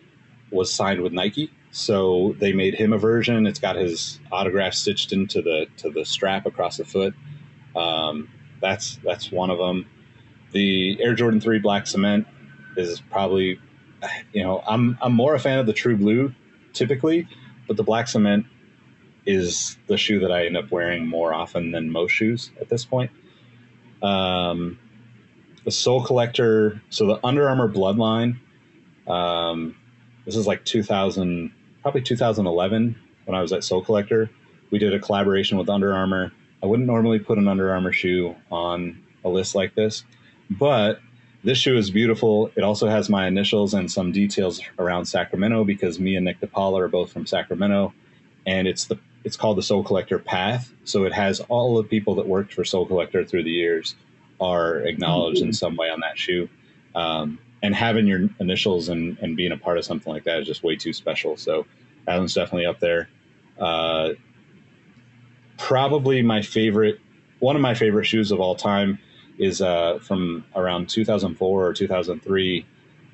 was 0.51 0.73
signed 0.73 1.01
with 1.01 1.13
Nike. 1.13 1.51
So 1.71 2.35
they 2.41 2.53
made 2.53 2.75
him 2.75 2.93
a 2.93 2.99
version. 2.99 3.47
It's 3.47 3.61
got 3.61 3.77
his 3.77 4.19
autograph 4.33 4.75
stitched 4.75 5.13
into 5.13 5.41
the 5.41 5.67
to 5.79 5.91
the 5.91 6.05
strap 6.05 6.47
across 6.47 6.77
the 6.79 6.85
foot. 6.85 7.15
Um, 7.77 8.29
that's 8.61 8.99
that's 9.05 9.31
one 9.31 9.51
of 9.51 9.59
them. 9.59 9.87
The 10.53 11.01
Air 11.01 11.15
Jordan 11.15 11.41
Three 11.41 11.61
Black 11.61 11.87
Cement 11.87 12.27
is 12.77 13.01
probably 13.01 13.61
you 14.33 14.43
know, 14.43 14.63
I'm 14.67 14.99
I'm 15.01 15.13
more 15.13 15.35
a 15.35 15.39
fan 15.39 15.59
of 15.59 15.67
the 15.67 15.73
True 15.73 15.97
Blue 15.97 16.35
typically, 16.73 17.29
but 17.67 17.77
the 17.77 17.83
Black 17.83 18.09
Cement 18.09 18.47
is 19.27 19.77
the 19.87 19.97
shoe 19.97 20.21
that 20.21 20.33
I 20.33 20.47
end 20.47 20.57
up 20.57 20.71
wearing 20.71 21.07
more 21.07 21.35
often 21.35 21.71
than 21.71 21.91
most 21.91 22.13
shoes 22.13 22.51
at 22.61 22.69
this 22.69 22.85
point. 22.85 23.11
Um, 24.03 24.79
the 25.65 25.71
Sole 25.71 26.03
Collector, 26.05 26.81
so 26.91 27.07
the 27.07 27.21
Under 27.25 27.49
Armour 27.49 27.69
Bloodline. 27.69 28.39
Um, 29.07 29.77
this 30.25 30.37
is 30.37 30.47
like 30.47 30.65
2000, 30.65 31.53
probably 31.83 32.03
2011 32.03 32.97
when 33.25 33.37
I 33.37 33.43
was 33.43 33.53
at 33.53 33.65
Sole 33.65 33.83
Collector. 33.83 34.31
We 34.71 34.79
did 34.79 34.95
a 34.95 34.99
collaboration 34.99 35.59
with 35.59 35.69
Under 35.69 35.95
Armour. 35.95 36.33
I 36.63 36.67
wouldn't 36.67 36.87
normally 36.87 37.19
put 37.19 37.39
an 37.39 37.49
Under 37.49 37.73
Armour 37.73 37.93
shoe 37.93 38.37
on 38.51 39.03
a 39.25 39.29
list 39.29 39.55
like 39.55 39.75
this, 39.75 40.05
but 40.49 41.01
this 41.43 41.59
shoe 41.59 41.77
is 41.77 41.91
beautiful. 41.91 42.51
It 42.55 42.63
also 42.63 42.89
has 42.89 43.09
my 43.09 43.27
initials 43.27 43.75
and 43.75 43.91
some 43.91 44.13
details 44.13 44.61
around 44.79 45.07
Sacramento 45.07 45.65
because 45.65 45.99
me 45.99 46.17
and 46.17 46.25
Nick 46.25 46.41
DePaula 46.41 46.81
are 46.81 46.89
both 46.89 47.13
from 47.13 47.27
Sacramento, 47.27 47.95
and 48.47 48.69
it's 48.69 48.85
the 48.87 48.99
it's 49.25 49.37
called 49.37 49.59
the 49.59 49.63
Sole 49.63 49.83
Collector 49.83 50.19
Path. 50.19 50.73
So 50.85 51.05
it 51.05 51.13
has 51.13 51.41
all 51.49 51.77
the 51.77 51.85
people 51.85 52.15
that 52.17 52.27
worked 52.27 52.55
for 52.55 52.65
Sole 52.65 52.87
Collector 52.87 53.25
through 53.25 53.45
the 53.45 53.51
years 53.51 53.95
are 54.41 54.79
acknowledged 54.81 55.43
in 55.43 55.53
some 55.53 55.77
way 55.77 55.91
on 55.91 56.01
that 56.01 56.19
shoe. 56.19 56.49
Um, 56.95 57.39
and 57.63 57.75
having 57.75 58.07
your 58.07 58.29
initials 58.41 58.89
and, 58.89 59.19
and 59.19 59.37
being 59.37 59.53
a 59.53 59.57
part 59.57 59.77
of 59.77 59.85
something 59.85 60.13
like 60.13 60.25
that 60.25 60.41
is 60.41 60.47
just 60.47 60.63
way 60.63 60.77
too 60.77 60.95
special. 60.95 61.37
So 61.37 61.67
that 62.07 62.17
one's 62.17 62.35
definitely 62.35 62.67
up 62.67 62.81
there. 62.81 63.11
Uh, 63.59 64.11
probably 65.59 66.23
my 66.23 66.41
favorite, 66.41 66.99
one 67.41 67.57
of 67.57 67.63
my 67.63 67.75
favorite 67.75 68.07
shoes 68.07 68.33
of 68.33 68.41
all 68.41 68.55
time 68.55 68.99
is 69.39 69.61
uh, 69.61 69.99
from 69.99 70.45
around 70.57 70.89
2004 70.89 71.67
or 71.67 71.73
2003. 71.75 72.67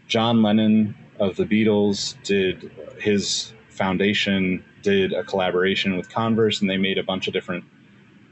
John 0.07 0.43
Lennon 0.43 0.95
of 1.19 1.35
the 1.37 1.45
Beatles 1.45 2.15
did 2.23 2.71
his 3.01 3.53
foundation 3.69 4.65
did 4.87 5.13
a 5.13 5.25
collaboration 5.25 5.97
with 5.97 6.09
Converse, 6.09 6.61
and 6.61 6.71
they 6.71 6.77
made 6.77 6.97
a 6.97 7.03
bunch 7.03 7.27
of 7.27 7.33
different 7.33 7.65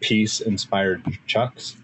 peace 0.00 0.40
inspired 0.40 1.02
chucks. 1.26 1.76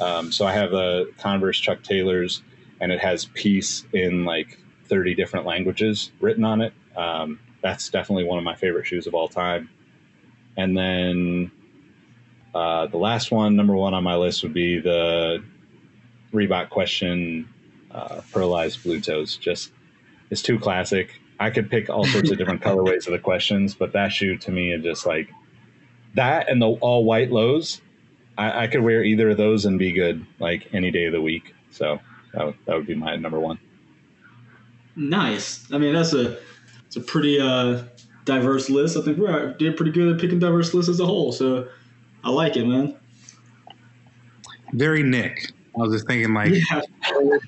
Um, 0.00 0.32
so 0.32 0.46
I 0.46 0.52
have 0.52 0.72
a 0.72 1.06
Converse 1.18 1.60
Chuck 1.60 1.82
Taylors, 1.82 2.42
and 2.80 2.90
it 2.90 3.00
has 3.00 3.26
peace 3.26 3.84
in 3.92 4.24
like 4.24 4.58
30 4.86 5.14
different 5.14 5.44
languages 5.44 6.10
written 6.20 6.42
on 6.42 6.62
it. 6.62 6.72
Um, 6.96 7.38
that's 7.62 7.90
definitely 7.90 8.24
one 8.24 8.38
of 8.38 8.44
my 8.44 8.54
favorite 8.54 8.86
shoes 8.86 9.06
of 9.06 9.14
all 9.14 9.28
time. 9.28 9.68
And 10.56 10.74
then 10.76 11.50
uh, 12.54 12.86
the 12.86 12.96
last 12.96 13.30
one, 13.30 13.56
number 13.56 13.74
one 13.74 13.92
on 13.92 14.04
my 14.04 14.16
list, 14.16 14.42
would 14.42 14.54
be 14.54 14.80
the 14.80 15.44
Reebok 16.32 16.70
Question 16.70 17.46
uh, 17.90 18.22
Pearlized 18.32 18.84
Blue 18.84 19.02
Toes. 19.02 19.36
Just 19.36 19.70
it's 20.30 20.40
too 20.40 20.58
classic. 20.58 21.20
I 21.44 21.50
could 21.50 21.70
pick 21.70 21.90
all 21.90 22.06
sorts 22.06 22.30
of 22.30 22.38
different 22.38 22.62
colorways 22.62 23.06
of 23.06 23.12
the 23.12 23.18
questions, 23.18 23.74
but 23.74 23.92
that 23.92 24.10
shoe 24.10 24.38
to 24.38 24.50
me 24.50 24.72
is 24.72 24.82
just 24.82 25.04
like 25.04 25.28
that 26.14 26.48
and 26.48 26.62
the 26.62 26.68
all 26.68 27.04
white 27.04 27.30
lows. 27.30 27.82
I, 28.38 28.62
I 28.64 28.66
could 28.66 28.80
wear 28.80 29.04
either 29.04 29.28
of 29.28 29.36
those 29.36 29.66
and 29.66 29.78
be 29.78 29.92
good 29.92 30.24
like 30.38 30.66
any 30.72 30.90
day 30.90 31.04
of 31.04 31.12
the 31.12 31.20
week. 31.20 31.54
So 31.70 32.00
that 32.32 32.46
would, 32.46 32.54
that 32.64 32.76
would 32.76 32.86
be 32.86 32.94
my 32.94 33.16
number 33.16 33.38
one. 33.38 33.58
Nice. 34.96 35.70
I 35.70 35.76
mean, 35.76 35.92
that's 35.92 36.14
a 36.14 36.38
it's 36.86 36.96
a 36.96 37.02
pretty 37.02 37.38
uh, 37.38 37.82
diverse 38.24 38.70
list. 38.70 38.96
I 38.96 39.02
think 39.02 39.18
we 39.18 39.26
are, 39.26 39.52
did 39.52 39.76
pretty 39.76 39.92
good 39.92 40.14
at 40.14 40.20
picking 40.22 40.38
diverse 40.38 40.72
lists 40.72 40.88
as 40.88 40.98
a 40.98 41.04
whole. 41.04 41.30
So 41.30 41.68
I 42.24 42.30
like 42.30 42.56
it, 42.56 42.64
man. 42.66 42.96
Very 44.72 45.02
Nick. 45.02 45.52
I 45.76 45.80
was 45.82 45.92
just 45.92 46.06
thinking 46.06 46.32
like 46.32 46.54
Yeah. 46.54 46.80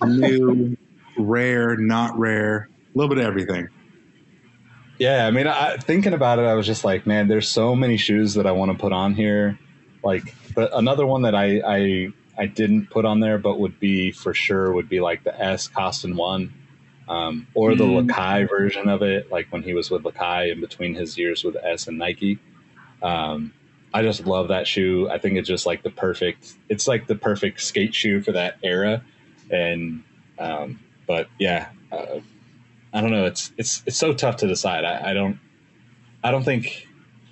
new, 0.04 0.76
rare, 1.16 1.78
not 1.78 2.18
rare, 2.18 2.68
a 2.94 2.98
little 2.98 3.08
bit 3.08 3.24
of 3.24 3.24
everything. 3.24 3.68
Yeah, 4.98 5.26
I 5.26 5.30
mean, 5.30 5.46
I, 5.46 5.76
thinking 5.76 6.14
about 6.14 6.38
it, 6.38 6.42
I 6.42 6.54
was 6.54 6.66
just 6.66 6.84
like, 6.84 7.06
man, 7.06 7.28
there's 7.28 7.48
so 7.48 7.76
many 7.76 7.96
shoes 7.96 8.34
that 8.34 8.46
I 8.46 8.52
want 8.52 8.72
to 8.72 8.78
put 8.78 8.92
on 8.92 9.14
here. 9.14 9.58
Like, 10.02 10.34
but 10.54 10.70
another 10.74 11.06
one 11.06 11.22
that 11.22 11.34
I, 11.34 11.60
I 11.66 12.08
I 12.38 12.46
didn't 12.46 12.90
put 12.90 13.04
on 13.04 13.20
there, 13.20 13.38
but 13.38 13.58
would 13.58 13.80
be 13.80 14.10
for 14.12 14.34
sure 14.34 14.72
would 14.72 14.88
be 14.88 15.00
like 15.00 15.24
the 15.24 15.38
S 15.38 15.68
Koston 15.68 16.16
one, 16.16 16.52
um, 17.08 17.46
or 17.54 17.74
the 17.74 17.84
Mm. 17.84 18.06
Lakai 18.06 18.48
version 18.48 18.88
of 18.88 19.02
it, 19.02 19.30
like 19.30 19.46
when 19.50 19.62
he 19.62 19.74
was 19.74 19.90
with 19.90 20.02
Lakai 20.02 20.52
in 20.52 20.60
between 20.60 20.94
his 20.94 21.18
years 21.18 21.44
with 21.44 21.56
S 21.56 21.88
and 21.88 21.98
Nike. 21.98 22.38
Um, 23.02 23.52
I 23.92 24.02
just 24.02 24.26
love 24.26 24.48
that 24.48 24.66
shoe. 24.66 25.08
I 25.10 25.18
think 25.18 25.36
it's 25.38 25.48
just 25.48 25.66
like 25.66 25.82
the 25.82 25.90
perfect. 25.90 26.54
It's 26.68 26.86
like 26.86 27.06
the 27.06 27.14
perfect 27.14 27.60
skate 27.62 27.94
shoe 27.94 28.22
for 28.22 28.32
that 28.32 28.58
era, 28.62 29.02
and 29.50 30.02
um, 30.38 30.78
but 31.06 31.28
yeah, 31.38 31.68
uh, 31.90 32.20
I 32.96 33.02
don't 33.02 33.10
know. 33.10 33.26
It's 33.26 33.52
it's 33.58 33.82
it's 33.84 33.98
so 33.98 34.14
tough 34.14 34.36
to 34.36 34.46
decide. 34.46 34.86
I, 34.86 35.10
I 35.10 35.12
don't 35.12 35.38
I 36.24 36.30
don't 36.30 36.44
think 36.44 36.88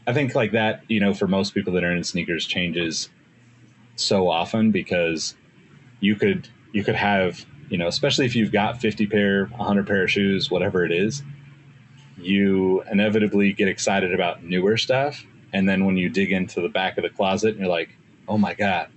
I 0.06 0.12
think 0.12 0.34
like 0.34 0.52
that. 0.52 0.82
You 0.88 1.00
know, 1.00 1.14
for 1.14 1.26
most 1.26 1.54
people 1.54 1.72
that 1.72 1.82
are 1.84 1.90
in 1.90 2.04
sneakers, 2.04 2.44
changes 2.44 3.08
so 3.96 4.28
often 4.28 4.72
because 4.72 5.34
you 6.00 6.16
could 6.16 6.48
you 6.74 6.84
could 6.84 6.96
have 6.96 7.46
you 7.70 7.78
know, 7.78 7.88
especially 7.88 8.26
if 8.26 8.36
you've 8.36 8.52
got 8.52 8.78
fifty 8.78 9.06
pair, 9.06 9.46
hundred 9.46 9.86
pair 9.86 10.02
of 10.04 10.10
shoes, 10.10 10.50
whatever 10.50 10.84
it 10.84 10.92
is, 10.92 11.22
you 12.18 12.82
inevitably 12.92 13.54
get 13.54 13.66
excited 13.66 14.12
about 14.12 14.44
newer 14.44 14.76
stuff, 14.76 15.24
and 15.54 15.66
then 15.66 15.86
when 15.86 15.96
you 15.96 16.10
dig 16.10 16.30
into 16.30 16.60
the 16.60 16.68
back 16.68 16.98
of 16.98 17.04
the 17.04 17.10
closet, 17.10 17.52
and 17.52 17.60
you're 17.60 17.68
like, 17.68 17.88
oh 18.28 18.36
my 18.36 18.52
god, 18.52 18.88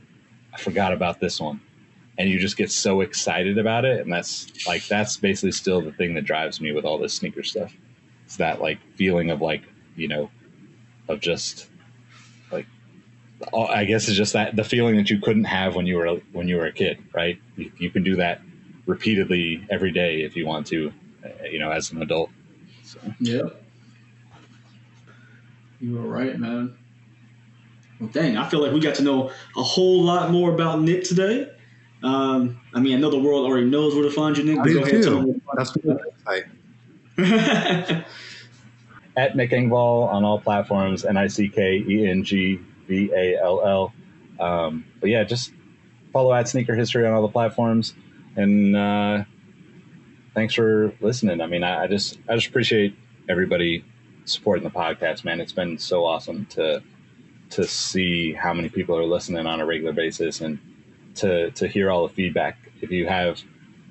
I 0.54 0.58
forgot 0.58 0.92
about 0.92 1.22
this 1.22 1.40
one 1.40 1.62
and 2.18 2.30
you 2.30 2.40
just 2.40 2.58
get 2.58 2.72
so 2.72 3.02
excited 3.02 3.58
about 3.58 3.86
it 3.86 4.02
and 4.02 4.12
that's 4.12 4.66
like 4.68 4.86
that's 4.88 5.18
basically 5.18 5.52
still 5.52 5.82
the 5.82 5.92
thing 5.92 6.14
that 6.14 6.26
drives 6.26 6.60
me 6.60 6.72
with 6.72 6.86
all 6.86 6.98
this 6.98 7.14
sneaker 7.14 7.44
stuff 7.44 7.74
it's 8.26 8.38
that 8.38 8.62
like 8.62 8.80
feeling 8.96 9.30
of 9.30 9.42
like 9.42 9.64
you 9.96 10.08
know 10.08 10.30
of 11.08 11.20
just 11.20 11.68
like 12.52 12.66
i 13.54 13.86
guess 13.86 14.08
it's 14.08 14.18
just 14.18 14.34
that 14.34 14.56
the 14.56 14.64
feeling 14.64 14.96
that 14.96 15.10
you 15.10 15.20
couldn't 15.20 15.46
have 15.46 15.76
when 15.76 15.86
you 15.86 15.98
were 15.98 16.20
when 16.32 16.48
you 16.48 16.58
were 16.58 16.66
a 16.66 16.72
kid 16.72 16.98
right 17.14 17.40
you, 17.56 17.72
you 17.78 17.90
can 17.90 18.04
do 18.04 18.16
that 18.16 18.42
repeatedly 18.86 19.66
every 19.70 19.92
day 19.92 20.22
if 20.22 20.36
you 20.36 20.46
want 20.46 20.66
to 20.66 20.92
uh, 21.24 21.44
you 21.44 21.60
know 21.60 21.72
as 21.72 21.92
an 21.92 22.02
adult 22.02 22.30
so 22.88 23.00
Yeah. 23.20 23.50
You 25.80 25.94
were 25.94 26.08
right, 26.08 26.40
man. 26.40 26.76
Well, 28.00 28.10
dang, 28.10 28.38
I 28.38 28.48
feel 28.48 28.62
like 28.62 28.72
we 28.72 28.80
got 28.80 28.96
to 28.96 29.04
know 29.04 29.32
a 29.56 29.64
whole 29.64 30.04
lot 30.04 30.32
more 30.32 30.54
about 30.54 30.82
Nick 30.82 31.04
today. 31.04 31.52
Um, 32.04 32.60
I 32.74 32.80
mean, 32.80 32.96
I 32.96 33.00
know 33.00 33.10
the 33.10 33.20
world 33.20 33.46
already 33.46 33.66
knows 33.66 33.96
where 33.96 34.04
to 34.04 34.12
find 34.12 34.38
you, 34.38 34.44
Nick. 34.44 34.60
I 34.60 34.62
but 34.62 34.68
do 34.68 34.74
go 34.76 34.82
ahead 34.82 35.04
tell 35.04 35.24
too. 35.24 35.32
them 35.32 35.42
That's 35.56 35.76
what 35.76 36.02
I 36.28 36.44
at 39.18 39.36
Nick 39.36 39.50
Engvall 39.50 40.08
on 40.08 40.24
all 40.24 40.40
platforms, 40.40 41.04
N 41.04 41.18
I 41.18 41.28
C 41.28 41.50
K 41.50 41.84
E 41.88 42.08
N 42.08 42.24
G 42.24 42.60
V 42.88 43.12
A 43.14 43.38
L 43.42 43.66
L. 43.66 43.94
Um, 44.40 44.86
but 45.00 45.10
yeah, 45.10 45.24
just 45.24 45.52
follow 46.14 46.32
at 46.34 46.48
Sneaker 46.48 46.76
History 46.76 47.06
on 47.08 47.14
all 47.14 47.24
the 47.24 47.28
platforms, 47.28 47.96
and 48.36 48.76
uh, 48.76 49.24
thanks 50.36 50.54
for 50.54 50.94
listening. 51.02 51.42
I 51.42 51.48
mean, 51.48 51.64
I, 51.64 51.86
I 51.86 51.88
just 51.88 52.20
I 52.30 52.36
just 52.36 52.48
appreciate 52.48 52.96
everybody 53.28 53.84
supporting 54.26 54.64
the 54.64 54.70
podcast, 54.70 55.26
man. 55.26 55.42
It's 55.42 55.52
been 55.52 55.80
so 55.80 56.06
awesome 56.06 56.46
to 56.52 56.84
to 57.50 57.64
see 57.66 58.34
how 58.34 58.54
many 58.54 58.70
people 58.70 58.96
are 58.96 59.06
listening 59.06 59.48
on 59.48 59.60
a 59.60 59.66
regular 59.66 59.94
basis 59.94 60.42
and 60.42 60.60
to 61.18 61.52
to 61.52 61.68
hear 61.68 61.92
all 61.92 62.08
the 62.08 62.14
feedback. 62.14 62.58
If 62.82 62.92
you 62.92 63.08
have 63.08 63.42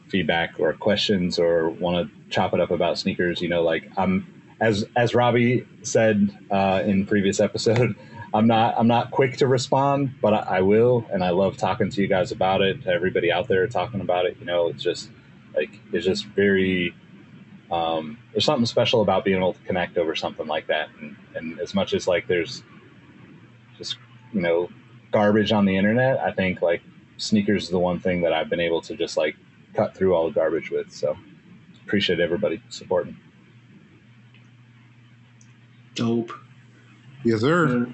feedback 0.09 0.59
or 0.59 0.73
questions 0.73 1.39
or 1.39 1.69
want 1.69 2.09
to 2.09 2.31
chop 2.31 2.55
it 2.55 2.61
up 2.61 2.71
about 2.71 2.99
sneakers, 2.99 3.41
you 3.41 3.49
know, 3.49 3.63
like 3.63 3.89
I'm 3.97 4.27
as 4.61 4.85
as 4.97 5.15
Robbie 5.15 5.67
said 5.83 6.31
uh, 6.51 6.83
in 6.85 7.07
previous 7.07 7.41
episode, 7.41 7.95
I'm 8.35 8.47
not 8.47 8.75
I'm 8.79 8.89
not 8.89 9.11
quick 9.11 9.37
to 9.39 9.47
respond, 9.47 10.15
but 10.21 10.35
I, 10.35 10.59
I 10.59 10.61
will, 10.61 11.07
and 11.11 11.23
I 11.23 11.31
love 11.31 11.57
talking 11.57 11.91
to 11.91 12.01
you 12.01 12.07
guys 12.07 12.33
about 12.33 12.63
it. 12.63 12.87
Everybody 12.87 13.33
out 13.33 13.49
there 13.49 13.67
talking 13.67 14.01
about 14.01 14.27
it, 14.27 14.37
you 14.39 14.47
know, 14.47 14.69
it's 14.69 14.83
just 14.83 15.11
like 15.55 15.79
it's 15.93 16.05
just 16.05 16.27
very. 16.27 16.95
Um, 17.69 18.19
there's 18.31 18.45
something 18.45 18.65
special 18.65 19.03
about 19.03 19.25
being 19.25 19.39
able 19.39 19.55
to 19.55 19.61
connect 19.63 19.99
over 19.99 20.15
something 20.15 20.47
like 20.47 20.69
that, 20.69 20.89
and, 21.01 21.17
and 21.35 21.59
as 21.59 21.75
much 21.75 21.95
as 21.95 22.07
like 22.07 22.29
there's 22.29 22.63
just 23.77 23.97
you 24.33 24.41
know 24.41 24.69
garbage 25.11 25.51
on 25.51 25.65
the 25.65 25.77
internet, 25.77 26.21
I 26.21 26.31
think 26.31 26.63
like 26.63 26.83
sneakers 27.17 27.65
is 27.65 27.71
the 27.71 27.79
one 27.79 27.99
thing 28.01 28.21
that 28.23 28.33
I've 28.33 28.49
been 28.49 28.61
able 28.61 28.81
to 28.83 28.97
just 28.97 29.17
like 29.17 29.37
cut 29.75 29.95
through 29.97 30.15
all 30.15 30.27
the 30.29 30.35
garbage 30.35 30.71
with. 30.71 30.93
So 30.93 31.17
appreciate 31.85 32.21
everybody 32.21 32.61
supporting. 32.69 33.17
Dope. 35.95 36.33
Yes, 37.25 37.41
sir. 37.41 37.87
Uh, 37.87 37.93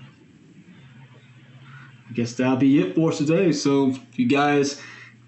I 2.11 2.13
guess 2.13 2.35
that'll 2.35 2.57
be 2.57 2.81
it 2.81 2.95
for 2.95 3.13
today. 3.13 3.53
So 3.53 3.91
if 3.91 4.19
you 4.19 4.27
guys 4.29 4.81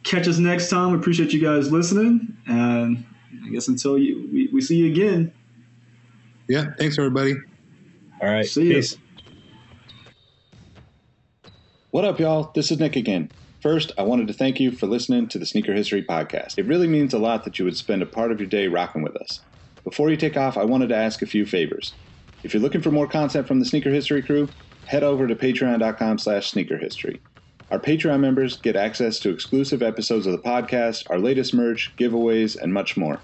catch 0.03 0.29
us 0.29 0.39
next 0.39 0.69
time, 0.69 0.93
we 0.93 0.99
appreciate 0.99 1.33
you 1.33 1.41
guys 1.41 1.73
listening. 1.73 2.37
And 2.47 3.05
I 3.45 3.49
guess 3.51 3.69
until 3.69 3.97
you 3.97 4.29
we, 4.33 4.49
we 4.53 4.61
see 4.61 4.77
you 4.77 4.87
again. 4.87 5.33
Yeah. 6.49 6.75
Thanks, 6.79 6.99
everybody. 6.99 7.35
All 8.21 8.29
right, 8.29 8.47
See 8.47 8.69
ya. 8.69 8.75
peace. 8.77 8.97
What 11.91 12.05
up, 12.05 12.19
y'all? 12.19 12.51
This 12.55 12.71
is 12.71 12.79
Nick 12.79 12.97
again. 12.97 13.31
First, 13.65 13.93
I 13.97 14.03
wanted 14.03 14.27
to 14.29 14.35
thank 14.35 14.61
you 14.61 14.73
for 14.73 14.87
listening 14.87 15.27
to 15.29 15.39
the 15.39 15.47
Sneaker 15.47 15.73
History 15.73 16.03
Podcast. 16.03 16.59
It 16.59 16.67
really 16.67 16.87
means 16.87 17.15
a 17.15 17.19
lot 17.19 17.45
that 17.45 17.59
you 17.59 17.65
would 17.65 17.79
spend 17.79 18.03
a 18.03 18.07
part 18.07 18.31
of 18.31 18.39
your 18.39 18.47
day 18.47 18.67
rocking 18.67 19.01
with 19.01 19.17
us. 19.17 19.41
Before 19.85 20.11
you 20.11 20.19
take 20.19 20.37
off, 20.37 20.59
I 20.59 20.65
wanted 20.65 20.91
to 20.91 20.97
ask 20.97 21.23
a 21.23 21.27
few 21.27 21.47
favors. 21.47 21.95
If 22.43 22.53
you're 22.53 22.63
looking 22.63 22.83
for 22.83 22.91
more 22.91 23.07
content 23.07 23.49
from 23.49 23.61
the 23.61 23.65
Sneaker 23.65 23.89
History 23.89 24.21
crew, 24.21 24.51
head 24.85 25.03
over 25.03 25.27
to 25.27 25.35
patreon.com 25.35 26.19
slash 26.19 26.53
sneakerhistory. 26.53 27.21
Our 27.71 27.79
Patreon 27.79 28.21
members 28.21 28.59
get 28.59 28.77
access 28.77 29.19
to 29.21 29.31
exclusive 29.31 29.83
episodes 29.83 30.27
of 30.27 30.33
the 30.33 30.47
podcast, 30.47 31.09
our 31.09 31.19
latest 31.19 31.55
merch, 31.55 31.91
giveaways, 31.97 32.61
and 32.61 32.71
much 32.71 32.99
more. 32.99 33.19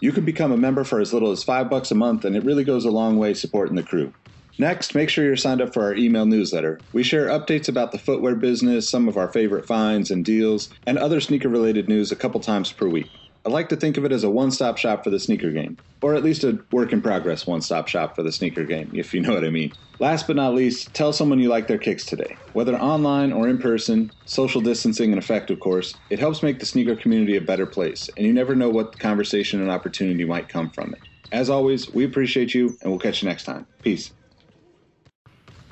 You 0.00 0.12
can 0.12 0.24
become 0.24 0.52
a 0.52 0.56
member 0.56 0.84
for 0.84 1.00
as 1.00 1.12
little 1.12 1.32
as 1.32 1.44
five 1.44 1.68
bucks 1.68 1.90
a 1.90 1.94
month, 1.94 2.24
and 2.24 2.34
it 2.34 2.44
really 2.44 2.64
goes 2.64 2.86
a 2.86 2.90
long 2.90 3.18
way 3.18 3.34
supporting 3.34 3.76
the 3.76 3.82
crew. 3.82 4.14
Next, 4.58 4.94
make 4.94 5.08
sure 5.08 5.24
you're 5.24 5.36
signed 5.36 5.60
up 5.60 5.72
for 5.72 5.82
our 5.82 5.94
email 5.94 6.26
newsletter. 6.26 6.80
We 6.92 7.02
share 7.02 7.28
updates 7.28 7.68
about 7.68 7.92
the 7.92 7.98
footwear 7.98 8.34
business, 8.34 8.88
some 8.88 9.08
of 9.08 9.16
our 9.16 9.32
favorite 9.32 9.66
finds 9.66 10.10
and 10.10 10.24
deals, 10.24 10.68
and 10.86 10.98
other 10.98 11.20
sneaker 11.20 11.48
related 11.48 11.88
news 11.88 12.12
a 12.12 12.16
couple 12.16 12.40
times 12.40 12.72
per 12.72 12.86
week. 12.86 13.10
I 13.44 13.48
like 13.48 13.68
to 13.70 13.76
think 13.76 13.96
of 13.96 14.04
it 14.04 14.12
as 14.12 14.22
a 14.22 14.30
one 14.30 14.52
stop 14.52 14.78
shop 14.78 15.02
for 15.02 15.10
the 15.10 15.18
sneaker 15.18 15.50
game, 15.50 15.76
or 16.00 16.14
at 16.14 16.22
least 16.22 16.44
a 16.44 16.60
work 16.70 16.92
in 16.92 17.02
progress 17.02 17.46
one 17.46 17.60
stop 17.60 17.88
shop 17.88 18.14
for 18.14 18.22
the 18.22 18.30
sneaker 18.30 18.64
game, 18.64 18.90
if 18.94 19.12
you 19.12 19.20
know 19.20 19.34
what 19.34 19.44
I 19.44 19.50
mean. 19.50 19.72
Last 19.98 20.26
but 20.26 20.36
not 20.36 20.54
least, 20.54 20.94
tell 20.94 21.12
someone 21.12 21.40
you 21.40 21.48
like 21.48 21.66
their 21.66 21.78
kicks 21.78 22.04
today. 22.04 22.36
Whether 22.52 22.76
online 22.76 23.32
or 23.32 23.48
in 23.48 23.58
person, 23.58 24.12
social 24.26 24.60
distancing 24.60 25.12
in 25.12 25.18
effect, 25.18 25.50
of 25.50 25.60
course, 25.60 25.94
it 26.10 26.20
helps 26.20 26.42
make 26.42 26.60
the 26.60 26.66
sneaker 26.66 26.94
community 26.94 27.36
a 27.36 27.40
better 27.40 27.66
place, 27.66 28.08
and 28.16 28.26
you 28.26 28.32
never 28.32 28.54
know 28.54 28.70
what 28.70 28.98
conversation 28.98 29.60
and 29.60 29.70
opportunity 29.70 30.24
might 30.24 30.48
come 30.48 30.70
from 30.70 30.94
it. 30.94 31.00
As 31.32 31.50
always, 31.50 31.92
we 31.92 32.04
appreciate 32.04 32.54
you, 32.54 32.76
and 32.82 32.90
we'll 32.92 33.00
catch 33.00 33.22
you 33.22 33.28
next 33.28 33.44
time. 33.44 33.66
Peace. 33.80 34.12